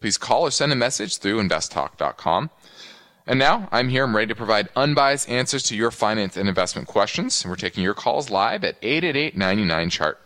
please 0.00 0.18
call 0.18 0.42
or 0.42 0.50
send 0.50 0.72
a 0.72 0.76
message 0.76 1.18
through 1.18 1.42
investtalk.com. 1.42 2.50
And 3.26 3.38
now 3.38 3.68
I'm 3.70 3.88
here. 3.88 4.04
I'm 4.04 4.16
ready 4.16 4.28
to 4.28 4.34
provide 4.34 4.68
unbiased 4.74 5.28
answers 5.28 5.62
to 5.64 5.76
your 5.76 5.90
finance 5.90 6.36
and 6.36 6.48
investment 6.48 6.88
questions. 6.88 7.42
And 7.42 7.50
we're 7.50 7.56
taking 7.56 7.82
your 7.82 7.94
calls 7.94 8.30
live 8.30 8.64
at 8.64 8.80
888-99-CHART. 8.82 10.18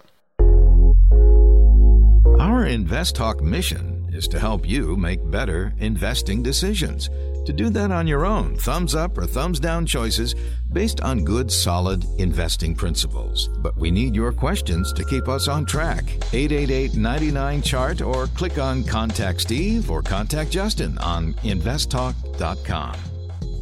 Our 2.39 2.67
Invest 2.67 3.17
Talk 3.17 3.43
mission 3.43 4.09
is 4.13 4.29
to 4.29 4.39
help 4.39 4.69
you 4.69 4.97
make 4.97 5.31
better 5.31 5.73
investing 5.79 6.43
decisions. 6.43 7.09
To 7.47 7.53
do 7.53 7.71
that 7.71 7.91
on 7.91 8.07
your 8.07 8.25
own, 8.25 8.57
thumbs 8.57 8.95
up 8.95 9.19
or 9.19 9.27
thumbs 9.27 9.59
down 9.59 9.85
choices 9.85 10.35
based 10.73 11.01
on 11.01 11.25
good, 11.25 11.51
solid 11.51 12.05
investing 12.19 12.75
principles. 12.75 13.49
But 13.59 13.77
we 13.77 13.91
need 13.91 14.15
your 14.15 14.33
questions 14.33 14.93
to 14.93 15.05
keep 15.05 15.29
us 15.29 15.49
on 15.49 15.67
track. 15.67 16.05
888 16.33 16.95
99 16.95 17.63
Chart 17.63 18.01
or 18.01 18.27
click 18.29 18.59
on 18.59 18.85
Contact 18.85 19.41
Steve 19.41 19.91
or 19.91 20.03
Contact 20.03 20.51
Justin 20.51 20.97
on 20.99 21.35
investtalk.com. 21.35 23.12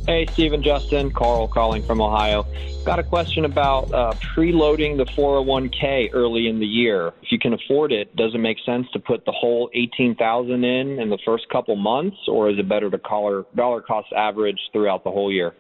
Hey, 0.07 0.27
Stephen, 0.33 0.63
Justin, 0.63 1.11
Carl 1.11 1.47
calling 1.47 1.83
from 1.83 2.01
Ohio. 2.01 2.47
Got 2.85 2.99
a 2.99 3.03
question 3.03 3.45
about 3.45 3.93
uh, 3.93 4.13
preloading 4.35 4.97
the 4.97 5.05
401k 5.05 6.11
early 6.15 6.49
in 6.49 6.59
the 6.59 6.67
year. 6.67 7.09
If 7.23 7.31
you 7.31 7.39
can 7.39 7.53
afford 7.53 7.93
it, 7.93 8.17
does 8.17 8.35
it 8.35 8.39
make 8.39 8.57
sense 8.65 8.87
to 8.95 8.99
put 8.99 9.25
the 9.27 9.33
whole 9.33 9.71
18,000 9.75 10.65
in 10.65 10.99
in 10.99 11.11
the 11.11 11.19
first 11.25 11.49
couple 11.51 11.77
months, 11.77 12.17
or 12.27 12.49
is 12.51 12.59
it 12.59 12.69
better 12.69 12.91
to 12.91 12.99
collar, 12.99 13.45
dollar 13.55 13.83
cost 13.83 14.09
average 14.17 14.59
throughout 14.73 15.05
the 15.05 15.11
whole 15.11 15.31
year? 15.31 15.55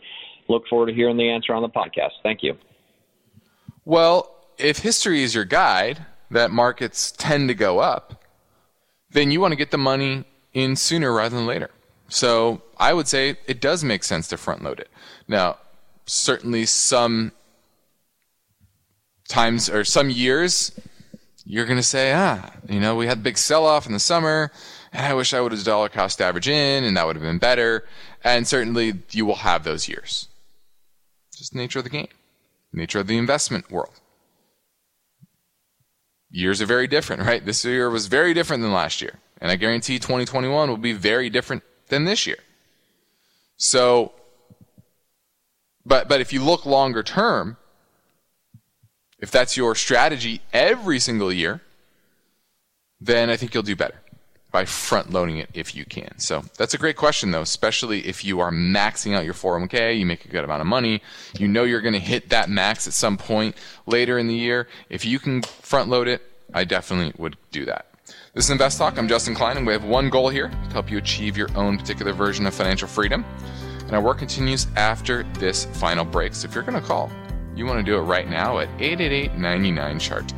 Look 0.48 0.66
forward 0.68 0.86
to 0.86 0.94
hearing 0.94 1.18
the 1.18 1.30
answer 1.30 1.52
on 1.52 1.62
the 1.62 1.68
podcast. 1.68 2.12
Thank 2.22 2.42
you. 2.42 2.56
Well, 3.84 4.34
if 4.58 4.78
history 4.78 5.22
is 5.22 5.34
your 5.34 5.44
guide, 5.44 6.06
that 6.30 6.50
markets 6.50 7.12
tend 7.12 7.48
to 7.48 7.54
go 7.54 7.78
up, 7.78 8.24
then 9.10 9.30
you 9.30 9.40
want 9.40 9.52
to 9.52 9.56
get 9.56 9.70
the 9.70 9.78
money 9.78 10.24
in 10.54 10.76
sooner 10.76 11.12
rather 11.12 11.36
than 11.36 11.46
later. 11.46 11.70
So 12.10 12.60
I 12.76 12.92
would 12.92 13.08
say 13.08 13.36
it 13.46 13.60
does 13.60 13.82
make 13.82 14.04
sense 14.04 14.28
to 14.28 14.36
front 14.36 14.62
load 14.62 14.80
it. 14.80 14.90
Now, 15.28 15.58
certainly 16.06 16.66
some 16.66 17.32
times 19.28 19.70
or 19.70 19.84
some 19.84 20.10
years, 20.10 20.72
you're 21.46 21.66
going 21.66 21.78
to 21.78 21.84
say, 21.84 22.12
ah, 22.12 22.50
you 22.68 22.80
know, 22.80 22.96
we 22.96 23.06
had 23.06 23.18
a 23.18 23.22
big 23.22 23.38
sell 23.38 23.64
off 23.64 23.86
in 23.86 23.92
the 23.92 24.00
summer, 24.00 24.50
and 24.92 25.06
I 25.06 25.14
wish 25.14 25.32
I 25.32 25.40
would 25.40 25.52
have 25.52 25.64
dollar 25.64 25.88
cost 25.88 26.20
average 26.20 26.48
in, 26.48 26.84
and 26.84 26.96
that 26.96 27.06
would 27.06 27.16
have 27.16 27.22
been 27.22 27.38
better. 27.38 27.84
And 28.24 28.46
certainly 28.46 28.94
you 29.12 29.24
will 29.24 29.36
have 29.36 29.62
those 29.62 29.88
years. 29.88 30.28
Just 31.34 31.54
nature 31.54 31.78
of 31.78 31.84
the 31.84 31.90
game, 31.90 32.08
nature 32.72 32.98
of 32.98 33.06
the 33.06 33.16
investment 33.16 33.70
world. 33.70 34.00
Years 36.28 36.60
are 36.60 36.66
very 36.66 36.86
different, 36.88 37.22
right? 37.22 37.44
This 37.44 37.64
year 37.64 37.88
was 37.88 38.08
very 38.08 38.34
different 38.34 38.62
than 38.62 38.72
last 38.72 39.00
year. 39.00 39.14
And 39.40 39.50
I 39.50 39.56
guarantee 39.56 39.98
2021 39.98 40.68
will 40.68 40.76
be 40.76 40.92
very 40.92 41.30
different 41.30 41.62
than 41.90 42.04
this 42.04 42.26
year. 42.26 42.38
So, 43.56 44.12
but, 45.84 46.08
but 46.08 46.20
if 46.20 46.32
you 46.32 46.42
look 46.42 46.64
longer 46.64 47.02
term, 47.02 47.56
if 49.18 49.30
that's 49.30 49.56
your 49.56 49.74
strategy 49.74 50.40
every 50.52 50.98
single 50.98 51.32
year, 51.32 51.60
then 53.00 53.30
I 53.30 53.36
think 53.36 53.52
you'll 53.52 53.62
do 53.62 53.76
better 53.76 54.00
by 54.50 54.64
front 54.64 55.12
loading 55.12 55.38
it 55.38 55.48
if 55.54 55.74
you 55.74 55.84
can. 55.84 56.18
So 56.18 56.44
that's 56.56 56.74
a 56.74 56.78
great 56.78 56.96
question 56.96 57.30
though, 57.30 57.42
especially 57.42 58.06
if 58.06 58.24
you 58.24 58.40
are 58.40 58.50
maxing 58.50 59.14
out 59.14 59.24
your 59.24 59.34
401k, 59.34 59.98
you 59.98 60.06
make 60.06 60.24
a 60.24 60.28
good 60.28 60.44
amount 60.44 60.60
of 60.60 60.66
money, 60.66 61.02
you 61.38 61.46
know 61.46 61.64
you're 61.64 61.80
going 61.80 61.94
to 61.94 62.00
hit 62.00 62.30
that 62.30 62.50
max 62.50 62.86
at 62.86 62.92
some 62.92 63.16
point 63.16 63.54
later 63.86 64.18
in 64.18 64.26
the 64.26 64.34
year. 64.34 64.66
If 64.88 65.04
you 65.04 65.18
can 65.18 65.42
front 65.42 65.88
load 65.88 66.08
it, 66.08 66.22
I 66.52 66.64
definitely 66.64 67.12
would 67.16 67.36
do 67.52 67.64
that. 67.66 67.86
This 68.32 68.44
is 68.44 68.50
Invest 68.50 68.78
Talk. 68.78 68.96
I'm 68.96 69.08
Justin 69.08 69.34
Klein, 69.34 69.56
and 69.56 69.66
we 69.66 69.72
have 69.72 69.82
one 69.82 70.08
goal 70.08 70.28
here 70.28 70.50
to 70.50 70.72
help 70.72 70.88
you 70.88 70.98
achieve 70.98 71.36
your 71.36 71.48
own 71.56 71.76
particular 71.76 72.12
version 72.12 72.46
of 72.46 72.54
financial 72.54 72.86
freedom. 72.86 73.24
And 73.80 73.90
our 73.90 74.00
work 74.00 74.18
continues 74.18 74.68
after 74.76 75.24
this 75.40 75.64
final 75.64 76.04
break. 76.04 76.34
So 76.34 76.46
if 76.46 76.54
you're 76.54 76.62
going 76.62 76.80
to 76.80 76.86
call, 76.86 77.10
you 77.56 77.66
want 77.66 77.80
to 77.80 77.82
do 77.82 77.98
it 77.98 78.02
right 78.02 78.30
now 78.30 78.60
at 78.60 78.68
888 78.78 79.34
99 79.34 79.98
chart. 79.98 80.32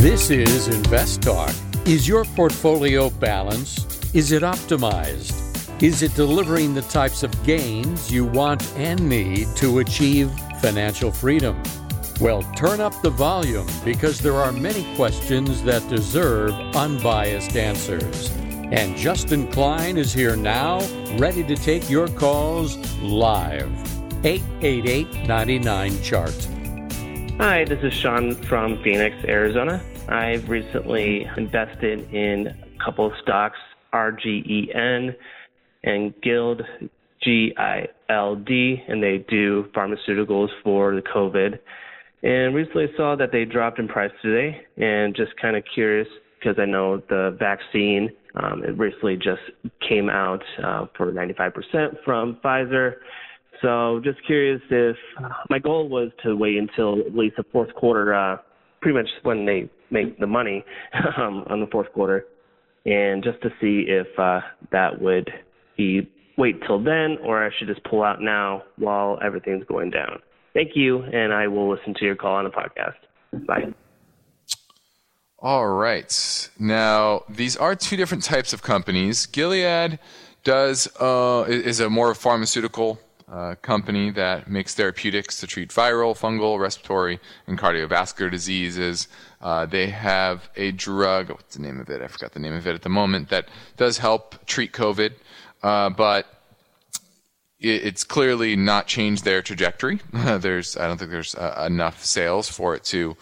This 0.00 0.30
is 0.30 0.68
Invest 0.68 1.20
Talk. 1.20 1.54
Is 1.84 2.08
your 2.08 2.24
portfolio 2.24 3.10
balanced? 3.10 4.14
Is 4.14 4.32
it 4.32 4.42
optimized? 4.42 5.49
Is 5.82 6.02
it 6.02 6.14
delivering 6.14 6.74
the 6.74 6.82
types 6.82 7.22
of 7.22 7.42
gains 7.42 8.12
you 8.12 8.26
want 8.26 8.70
and 8.76 9.08
need 9.08 9.48
to 9.56 9.78
achieve 9.78 10.30
financial 10.60 11.10
freedom? 11.10 11.62
Well, 12.20 12.42
turn 12.54 12.82
up 12.82 13.00
the 13.00 13.08
volume 13.08 13.66
because 13.82 14.18
there 14.18 14.34
are 14.34 14.52
many 14.52 14.94
questions 14.94 15.62
that 15.62 15.88
deserve 15.88 16.52
unbiased 16.76 17.56
answers. 17.56 18.30
And 18.70 18.94
Justin 18.94 19.50
Klein 19.50 19.96
is 19.96 20.12
here 20.12 20.36
now, 20.36 20.80
ready 21.16 21.42
to 21.44 21.56
take 21.56 21.88
your 21.88 22.08
calls 22.08 22.76
live. 22.98 23.72
888 24.22 25.26
99 25.26 26.02
Chart. 26.02 26.48
Hi, 27.38 27.64
this 27.64 27.82
is 27.82 27.94
Sean 27.94 28.34
from 28.34 28.82
Phoenix, 28.82 29.16
Arizona. 29.24 29.82
I've 30.10 30.46
recently 30.50 31.26
invested 31.38 32.12
in 32.12 32.48
a 32.48 32.84
couple 32.84 33.06
of 33.06 33.14
stocks, 33.22 33.58
RGEN 33.94 35.16
and 35.84 36.14
Gild, 36.22 36.62
G 37.22 37.52
I 37.56 37.86
L 38.08 38.36
D, 38.36 38.82
and 38.88 39.02
they 39.02 39.24
do 39.28 39.64
pharmaceuticals 39.74 40.48
for 40.62 40.94
the 40.94 41.02
COVID. 41.02 41.58
And 42.22 42.54
recently 42.54 42.86
saw 42.96 43.16
that 43.16 43.32
they 43.32 43.44
dropped 43.44 43.78
in 43.78 43.88
price 43.88 44.10
today, 44.22 44.60
and 44.76 45.14
just 45.14 45.32
kind 45.40 45.56
of 45.56 45.64
curious 45.74 46.08
because 46.38 46.56
I 46.58 46.66
know 46.66 47.02
the 47.08 47.36
vaccine 47.38 48.10
um, 48.34 48.62
it 48.64 48.78
recently 48.78 49.16
just 49.16 49.42
came 49.88 50.08
out 50.08 50.42
uh, 50.62 50.86
for 50.96 51.12
95% 51.12 51.52
from 52.04 52.38
Pfizer. 52.44 52.94
So 53.62 54.00
just 54.04 54.18
curious 54.26 54.60
if 54.70 54.96
my 55.50 55.58
goal 55.58 55.88
was 55.88 56.10
to 56.24 56.36
wait 56.36 56.56
until 56.56 57.00
at 57.00 57.14
least 57.14 57.36
the 57.36 57.44
fourth 57.52 57.74
quarter, 57.74 58.14
uh, 58.14 58.38
pretty 58.80 58.96
much 58.96 59.08
when 59.22 59.44
they 59.44 59.68
make 59.90 60.18
the 60.18 60.26
money 60.26 60.64
um, 61.18 61.44
on 61.48 61.60
the 61.60 61.66
fourth 61.66 61.92
quarter, 61.92 62.24
and 62.86 63.22
just 63.22 63.40
to 63.42 63.50
see 63.60 63.84
if 63.88 64.06
uh, 64.18 64.40
that 64.72 65.00
would 65.00 65.28
wait 66.36 66.60
till 66.66 66.82
then, 66.82 67.18
or 67.24 67.44
I 67.44 67.50
should 67.56 67.68
just 67.68 67.84
pull 67.84 68.02
out 68.02 68.20
now 68.20 68.62
while 68.76 69.18
everything's 69.22 69.64
going 69.66 69.90
down. 69.90 70.20
Thank 70.54 70.70
you, 70.74 71.02
and 71.02 71.32
I 71.32 71.46
will 71.46 71.70
listen 71.70 71.94
to 71.94 72.04
your 72.04 72.16
call 72.16 72.34
on 72.34 72.44
the 72.44 72.50
podcast. 72.50 73.46
Bye. 73.46 73.72
All 75.38 75.68
right. 75.68 76.50
Now, 76.58 77.22
these 77.28 77.56
are 77.56 77.74
two 77.74 77.96
different 77.96 78.24
types 78.24 78.52
of 78.52 78.62
companies. 78.62 79.26
Gilead 79.26 79.98
does 80.44 80.88
uh, 81.00 81.44
is 81.48 81.80
a 81.80 81.88
more 81.88 82.14
pharmaceutical 82.14 82.98
uh, 83.30 83.54
company 83.62 84.10
that 84.10 84.50
makes 84.50 84.74
therapeutics 84.74 85.38
to 85.40 85.46
treat 85.46 85.70
viral, 85.70 86.18
fungal, 86.18 86.58
respiratory, 86.58 87.20
and 87.46 87.58
cardiovascular 87.58 88.30
diseases. 88.30 89.08
Uh, 89.40 89.64
they 89.64 89.88
have 89.88 90.50
a 90.56 90.72
drug. 90.72 91.30
What's 91.30 91.56
the 91.56 91.62
name 91.62 91.80
of 91.80 91.88
it? 91.88 92.02
I 92.02 92.08
forgot 92.08 92.32
the 92.32 92.40
name 92.40 92.54
of 92.54 92.66
it 92.66 92.74
at 92.74 92.82
the 92.82 92.88
moment. 92.88 93.28
That 93.28 93.48
does 93.76 93.98
help 93.98 94.44
treat 94.46 94.72
COVID. 94.72 95.12
Uh, 95.62 95.90
but 95.90 96.26
it, 97.58 97.84
it's 97.84 98.04
clearly 98.04 98.56
not 98.56 98.86
changed 98.86 99.24
their 99.24 99.42
trajectory. 99.42 100.00
there's, 100.12 100.76
I 100.76 100.86
don't 100.86 100.98
think 100.98 101.10
there's 101.10 101.34
uh, 101.34 101.64
enough 101.66 102.04
sales 102.04 102.48
for 102.48 102.74
it 102.74 102.84
to 102.84 103.16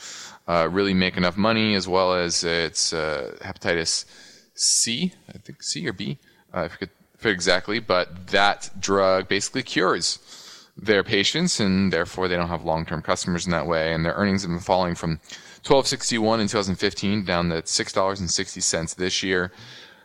uh, 0.47 0.68
really 0.70 0.95
make 0.95 1.16
enough 1.16 1.36
money, 1.36 1.74
as 1.74 1.86
well 1.86 2.14
as 2.14 2.43
it's 2.45 2.93
uh, 2.93 3.36
hepatitis 3.43 4.07
C, 4.55 5.12
I 5.32 5.39
think 5.39 5.62
C 5.62 5.86
or 5.86 5.93
B, 5.93 6.18
uh, 6.55 6.62
I 6.62 6.68
forget, 6.68 6.89
forget 7.16 7.34
exactly. 7.34 7.78
But 7.80 8.28
that 8.28 8.70
drug 8.80 9.28
basically 9.28 9.62
cures 9.62 10.18
their 10.76 11.03
patients, 11.05 11.61
and 11.61 11.93
therefore 11.93 12.28
they 12.28 12.36
don't 12.36 12.49
have 12.49 12.64
long-term 12.64 13.03
customers 13.03 13.47
in 13.47 13.53
that 13.53 13.66
way. 13.66 13.93
And 13.93 14.05
their 14.05 14.14
earnings 14.14 14.43
have 14.43 14.51
been 14.51 14.61
falling 14.61 14.95
from 14.95 15.20
1261 15.66 16.41
in 16.41 16.47
2015 16.47 17.24
down 17.24 17.51
to 17.51 17.66
six 17.66 17.93
dollars 17.93 18.20
and 18.20 18.30
sixty 18.30 18.61
cents 18.61 18.95
this 18.95 19.22
year. 19.22 19.53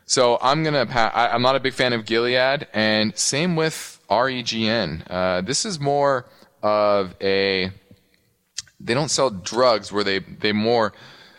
So 0.05 0.37
I'm 0.41 0.63
gonna. 0.63 0.87
I, 0.89 1.33
am 1.33 1.41
not 1.41 1.55
a 1.55 1.59
big 1.59 1.73
fan 1.73 1.93
of 1.93 2.05
Gilead, 2.05 2.67
and 2.73 3.17
same 3.17 3.55
with 3.55 3.99
REGN. 4.09 5.03
Uh, 5.09 5.41
this 5.41 5.65
is 5.65 5.79
more 5.79 6.25
of 6.61 7.15
a. 7.21 7.71
They 8.79 8.93
don't 8.93 9.09
sell 9.09 9.29
drugs 9.29 9.91
where 9.91 10.03
they 10.03 10.19
they 10.19 10.51
more 10.51 10.93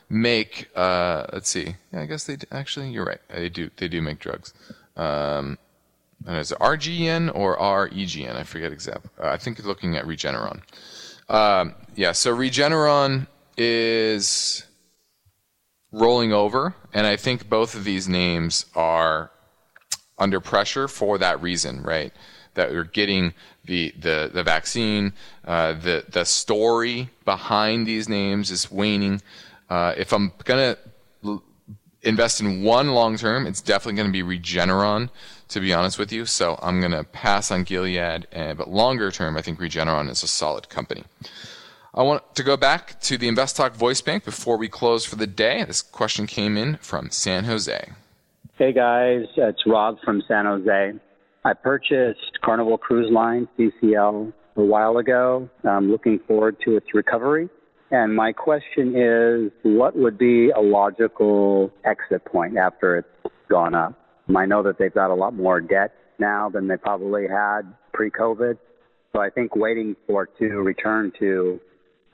make. 0.09 0.69
Uh, 0.75 1.27
let's 1.33 1.49
see. 1.49 1.77
Yeah, 1.93 2.01
I 2.01 2.07
guess 2.07 2.25
they 2.25 2.39
actually. 2.51 2.91
You're 2.91 3.05
right. 3.05 3.21
They 3.29 3.49
do. 3.49 3.71
They 3.77 3.89
do 3.89 4.01
make 4.01 4.19
drugs. 4.19 4.55
Um, 4.97 5.59
and 6.27 6.39
is 6.39 6.53
it 6.53 6.59
RGN 6.59 7.35
or 7.35 7.59
REGN? 7.59 8.35
I 8.35 8.45
forget 8.45 8.73
exactly. 8.73 9.11
Uh, 9.23 9.29
I 9.29 9.37
think 9.37 9.59
you're 9.59 9.67
looking 9.67 9.97
at 9.97 10.07
Regeneron. 10.07 10.63
Um, 11.29 11.75
yeah. 11.95 12.13
So 12.13 12.35
Regeneron 12.35 13.27
is 13.59 14.65
rolling 15.95 16.33
over, 16.33 16.75
and 16.93 17.07
I 17.07 17.17
think 17.17 17.49
both 17.49 17.75
of 17.75 17.85
these 17.85 18.09
names 18.09 18.67
are 18.75 19.31
under 20.19 20.41
pressure 20.41 20.89
for 20.89 21.19
that 21.19 21.41
reason, 21.43 21.83
right? 21.83 22.13
That 22.55 22.71
we're 22.71 22.85
getting 22.85 23.35
the 23.65 23.93
the 23.99 24.31
the 24.33 24.43
vaccine, 24.43 25.13
uh, 25.45 25.73
the 25.73 26.05
the 26.09 26.25
story 26.25 27.11
behind 27.25 27.87
these 27.87 28.09
names 28.09 28.51
is 28.51 28.71
waning. 28.71 29.23
Uh, 29.69 29.95
if 29.97 30.13
I'm 30.13 30.33
gonna 30.45 30.77
invest 32.03 32.41
in 32.41 32.63
one 32.63 32.89
long 32.89 33.17
term, 33.17 33.47
it's 33.47 33.61
definitely 33.61 33.97
going 33.97 34.13
to 34.13 34.25
be 34.25 34.39
Regeneron. 34.39 35.11
To 35.49 35.61
be 35.61 35.75
honest 35.75 35.99
with 35.99 36.11
you, 36.11 36.25
so 36.27 36.59
I'm 36.63 36.81
going 36.81 36.93
to 36.93 37.05
pass 37.05 37.51
on 37.51 37.65
Gilead, 37.65 38.27
and, 38.33 38.59
but 38.59 38.71
longer 38.71 39.11
term, 39.11 39.37
I 39.37 39.43
think 39.43 39.61
Regeneron 39.61 40.11
is 40.11 40.23
a 40.23 40.27
solid 40.27 40.69
company. 40.69 41.05
I 41.97 42.03
want 42.03 42.35
to 42.35 42.43
go 42.43 42.57
back 42.57 43.01
to 43.03 43.17
the 43.17 43.29
Invest 43.29 43.55
Talk 43.55 43.77
voice 43.77 44.01
bank 44.01 44.25
before 44.25 44.57
we 44.57 44.69
close 44.69 45.05
for 45.05 45.15
the 45.15 45.29
day. 45.29 45.63
This 45.63 45.81
question 45.81 46.27
came 46.27 46.57
in 46.57 46.77
from 46.79 47.09
San 47.11 47.45
Jose. 47.45 47.89
Hey 48.59 48.73
guys, 48.73 49.27
it's 49.37 49.63
Rob 49.65 49.99
from 50.05 50.21
San 50.27 50.45
Jose. 50.45 50.93
I 51.45 51.53
purchased 51.53 52.41
Carnival 52.45 52.79
Cruise 52.79 53.13
Line 53.13 53.47
CCL 53.57 54.33
a 54.57 54.61
while 54.61 54.97
ago. 54.97 55.49
I'm 55.63 55.89
looking 55.89 56.19
forward 56.27 56.57
to 56.65 56.77
its 56.77 56.87
recovery. 56.95 57.49
And 57.93 58.17
my 58.17 58.33
question 58.33 58.97
is, 58.97 59.53
what 59.63 59.95
would 59.95 60.19
be 60.19 60.51
a 60.51 60.61
logical 60.61 61.71
exit 61.85 62.25
point 62.25 62.57
after 62.57 62.99
it's 62.99 63.35
gone 63.49 63.77
up? 63.77 63.95
I 64.35 64.47
know 64.47 64.65
that 64.65 64.79
they've 64.81 64.93
got 64.93 65.13
a 65.13 65.15
lot 65.15 65.35
more 65.35 65.61
debt 65.61 65.93
now 66.19 66.49
than 66.49 66.67
they 66.67 66.77
probably 66.77 67.29
had 67.29 67.63
pre-COVID. 67.93 68.59
So 69.13 69.21
I 69.21 69.31
think 69.31 69.55
waiting 69.55 69.95
for 70.09 70.25
it 70.25 70.31
to 70.41 70.47
return 70.57 71.13
to 71.21 71.61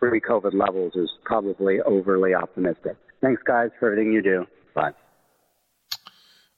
pre-COVID 0.00 0.54
levels 0.54 0.96
is 0.96 1.10
probably 1.24 1.80
overly 1.82 2.34
optimistic. 2.34 2.96
Thanks, 3.20 3.42
guys, 3.42 3.70
for 3.78 3.92
everything 3.92 4.12
you 4.12 4.22
do. 4.22 4.46
Bye. 4.74 4.92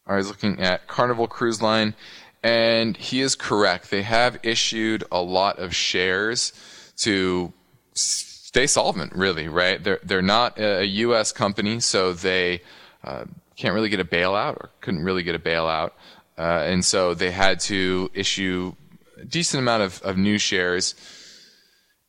I 0.06 0.16
was 0.16 0.28
looking 0.28 0.60
at 0.60 0.86
Carnival 0.86 1.26
Cruise 1.26 1.60
Line, 1.60 1.94
and 2.42 2.96
he 2.96 3.20
is 3.20 3.34
correct. 3.34 3.90
They 3.90 4.02
have 4.02 4.38
issued 4.42 5.04
a 5.10 5.20
lot 5.20 5.58
of 5.58 5.74
shares 5.74 6.52
to 6.98 7.52
stay 7.94 8.66
solvent, 8.66 9.12
really, 9.14 9.48
right? 9.48 9.82
They're, 9.82 10.00
they're 10.04 10.22
not 10.22 10.58
a 10.58 10.84
U.S. 10.86 11.32
company, 11.32 11.80
so 11.80 12.12
they 12.12 12.62
uh, 13.02 13.24
can't 13.56 13.74
really 13.74 13.88
get 13.88 14.00
a 14.00 14.04
bailout 14.04 14.56
or 14.56 14.70
couldn't 14.80 15.02
really 15.02 15.22
get 15.24 15.34
a 15.34 15.38
bailout. 15.38 15.90
Uh, 16.38 16.64
and 16.66 16.84
so 16.84 17.14
they 17.14 17.30
had 17.30 17.60
to 17.60 18.10
issue 18.14 18.74
a 19.18 19.24
decent 19.24 19.60
amount 19.60 19.82
of, 19.82 20.02
of 20.02 20.16
new 20.16 20.38
shares. 20.38 20.94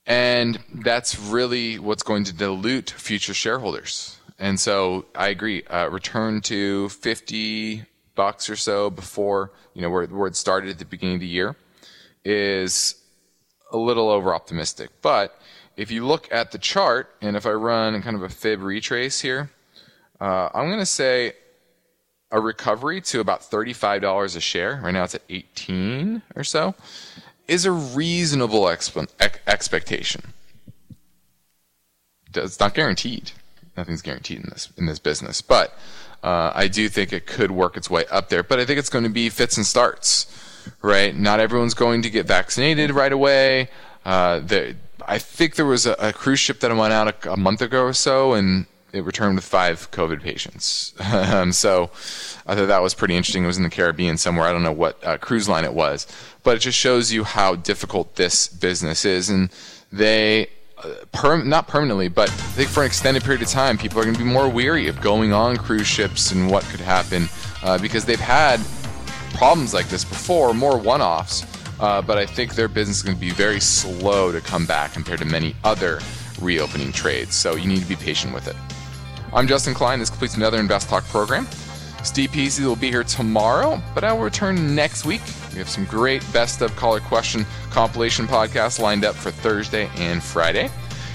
And 0.06 0.60
that's 0.74 1.18
really 1.18 1.80
what's 1.80 2.04
going 2.04 2.26
to 2.26 2.34
dilute 2.34 2.90
future 2.90 3.34
shareholders. 3.34 4.20
And 4.38 4.60
so 4.60 5.06
I 5.16 5.30
agree. 5.30 5.64
Uh, 5.64 5.88
return 5.90 6.42
to 6.42 6.90
50 6.90 7.86
bucks 8.16 8.50
or 8.50 8.56
so 8.56 8.90
before, 8.90 9.52
you 9.74 9.82
know, 9.82 9.90
where, 9.90 10.06
where 10.08 10.28
it 10.28 10.36
started 10.36 10.70
at 10.72 10.80
the 10.80 10.86
beginning 10.86 11.16
of 11.16 11.22
the 11.22 11.28
year 11.28 11.56
is 12.26 12.96
a 13.72 13.78
little 13.78 14.10
over 14.10 14.34
optimistic. 14.34 14.90
But 15.02 15.40
if 15.78 15.90
you 15.90 16.06
look 16.06 16.32
at 16.32 16.52
the 16.52 16.58
chart, 16.58 17.10
and 17.22 17.36
if 17.36 17.46
I 17.46 17.52
run 17.52 18.02
kind 18.02 18.16
of 18.16 18.24
a 18.24 18.30
fib 18.30 18.62
retrace 18.62 19.22
here, 19.22 19.50
uh, 20.20 20.50
I'm 20.54 20.68
going 20.68 20.80
to 20.80 20.86
say 20.86 21.34
a 22.32 22.40
recovery 22.40 23.00
to 23.02 23.20
about 23.20 23.42
$35 23.42 24.36
a 24.36 24.40
share. 24.40 24.82
Right 24.84 24.92
now 24.92 25.04
it's 25.04 25.16
at 25.16 25.22
18 25.30 26.22
or 26.36 26.44
so 26.44 26.76
is 27.48 27.66
a 27.66 27.72
reasonable 27.72 28.64
exp- 28.64 29.10
ex- 29.20 29.40
expectation. 29.48 30.34
It's 32.36 32.60
not 32.60 32.74
guaranteed. 32.74 33.32
Nothing's 33.78 34.02
guaranteed 34.02 34.40
in 34.40 34.50
this 34.50 34.70
in 34.78 34.86
this 34.86 35.00
business, 35.00 35.42
but 35.42 35.78
uh, 36.24 36.52
I 36.56 36.68
do 36.68 36.90
think 36.90 37.12
it 37.12 37.26
could 37.26 37.52
work 37.52 37.76
its 37.76 37.90
way 37.90 38.06
up 38.10 38.30
there. 38.30 38.44
But 38.44 38.60
I 38.60 38.66
think 38.66 38.80
it's 38.80 38.90
going 38.90 39.04
to 39.04 39.10
be 39.10 39.30
fits 39.30 39.58
and 39.58 39.66
starts, 39.66 40.28
right? 40.82 41.16
Not 41.16 41.40
everyone's 41.40 41.74
going 41.74 42.02
to 42.04 42.10
get 42.10 42.26
vaccinated 42.26 42.92
right 42.92 43.12
away. 43.12 43.70
Uh, 44.06 44.40
the, 44.40 44.76
I 45.08 45.18
think 45.18 45.56
there 45.56 45.66
was 45.66 45.86
a, 45.86 45.94
a, 45.94 46.14
cruise 46.14 46.40
ship 46.40 46.60
that 46.62 46.76
went 46.76 46.94
out 46.94 47.26
a, 47.26 47.34
a, 47.34 47.38
month 47.38 47.62
ago 47.62 47.84
or 47.84 47.94
so, 47.94 48.34
and 48.34 48.66
it 48.94 49.04
returned 49.04 49.36
with 49.36 49.44
five 49.44 49.90
COVID 49.92 50.22
patients. 50.22 50.94
um, 51.12 51.52
so 51.52 51.90
I 52.46 52.56
thought 52.56 52.68
that 52.68 52.82
was 52.82 52.94
pretty 52.94 53.16
interesting. 53.16 53.44
It 53.44 53.48
was 53.48 53.58
in 53.58 53.64
the 53.64 53.70
Caribbean 53.70 54.18
somewhere. 54.18 54.48
I 54.48 54.52
don't 54.52 54.64
know 54.64 54.72
what 54.72 55.04
uh, 55.04 55.18
cruise 55.18 55.50
line 55.50 55.66
it 55.66 55.74
was, 55.74 56.08
but 56.44 56.56
it 56.56 56.60
just 56.60 56.78
shows 56.78 57.12
you 57.12 57.24
how 57.24 57.56
difficult 57.56 58.16
this 58.16 58.48
business 58.48 59.04
is. 59.04 59.32
And 59.32 59.50
they, 59.92 60.48
uh, 60.78 61.38
not 61.44 61.68
permanently, 61.68 62.08
but 62.08 62.30
I 62.30 62.34
think 62.34 62.70
for 62.70 62.82
an 62.82 62.86
extended 62.86 63.24
period 63.24 63.42
of 63.42 63.48
time, 63.48 63.80
people 63.80 64.00
are 64.00 64.04
going 64.04 64.16
to 64.16 64.24
be 64.24 64.30
more 64.30 64.48
weary 64.48 64.88
of 64.88 65.02
going 65.02 65.34
on 65.34 65.58
cruise 65.58 65.88
ships 65.88 66.32
and 66.32 66.50
what 66.50 66.64
could 66.66 66.80
happen 66.80 67.28
uh, 67.64 67.80
because 67.80 68.06
they've 68.06 68.20
had 68.20 68.62
problems 69.34 69.74
like 69.74 69.90
this 69.90 70.06
before, 70.06 70.54
more 70.54 70.78
one 70.78 71.02
offs. 71.02 71.46
Uh, 71.80 72.00
but 72.02 72.20
I 72.20 72.28
think 72.28 72.54
their 72.54 72.68
business 72.68 72.98
is 72.98 73.04
going 73.04 73.16
to 73.16 73.20
be 73.20 73.32
very 73.32 73.60
slow 73.60 74.32
to 74.32 74.40
come 74.40 74.68
back 74.68 74.94
compared 74.94 75.20
to 75.20 75.26
many 75.26 75.56
other 75.64 76.00
reopening 76.40 76.92
trades. 76.92 77.34
So 77.34 77.56
you 77.56 77.68
need 77.68 77.80
to 77.80 77.88
be 77.88 77.96
patient 77.96 78.34
with 78.34 78.48
it. 78.48 78.56
I'm 79.36 79.48
Justin 79.48 79.74
Klein. 79.74 79.98
This 79.98 80.12
completes 80.12 80.38
another 80.38 80.60
Invest 80.60 80.90
Talk 80.90 81.04
program. 81.06 81.48
Steve 82.04 82.32
Peasley 82.32 82.68
will 82.68 82.76
be 82.76 82.92
here 82.92 83.04
tomorrow, 83.04 83.82
but 83.96 84.04
I 84.04 84.14
will 84.14 84.22
return 84.22 84.76
next 84.76 85.06
week. 85.06 85.22
We 85.54 85.58
have 85.58 85.70
some 85.70 85.86
great 85.86 86.24
best 86.32 86.62
of 86.62 86.76
caller 86.76 87.00
question 87.00 87.44
compilation 87.72 88.28
podcasts 88.28 88.80
lined 88.80 89.04
up 89.04 89.16
for 89.16 89.32
Thursday 89.32 89.90
and 89.96 90.22
Friday. 90.22 90.70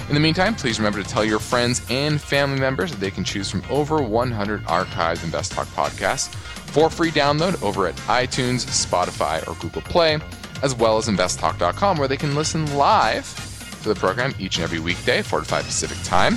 In 0.08 0.14
the 0.14 0.20
meantime, 0.20 0.56
please 0.56 0.80
remember 0.80 1.00
to 1.00 1.08
tell 1.08 1.24
your 1.24 1.38
friends 1.38 1.86
and 1.90 2.20
family 2.20 2.58
members 2.58 2.90
that 2.90 2.98
they 2.98 3.12
can 3.12 3.22
choose 3.22 3.48
from 3.48 3.62
over 3.70 4.02
100 4.02 4.64
archived 4.64 5.22
Invest 5.22 5.52
Talk 5.52 5.68
podcasts 5.68 6.34
for 6.34 6.90
free 6.90 7.12
download 7.12 7.62
over 7.62 7.86
at 7.86 7.94
iTunes, 8.08 8.66
Spotify, 8.66 9.46
or 9.46 9.54
Google 9.60 9.82
Play, 9.82 10.18
as 10.64 10.74
well 10.74 10.98
as 10.98 11.06
investtalk.com, 11.06 11.98
where 11.98 12.08
they 12.08 12.16
can 12.16 12.34
listen 12.34 12.74
live 12.74 13.32
to 13.84 13.88
the 13.88 13.94
program 13.94 14.34
each 14.40 14.56
and 14.56 14.64
every 14.64 14.80
weekday, 14.80 15.22
4 15.22 15.38
to 15.38 15.44
5 15.44 15.64
Pacific 15.64 15.98
time 16.02 16.36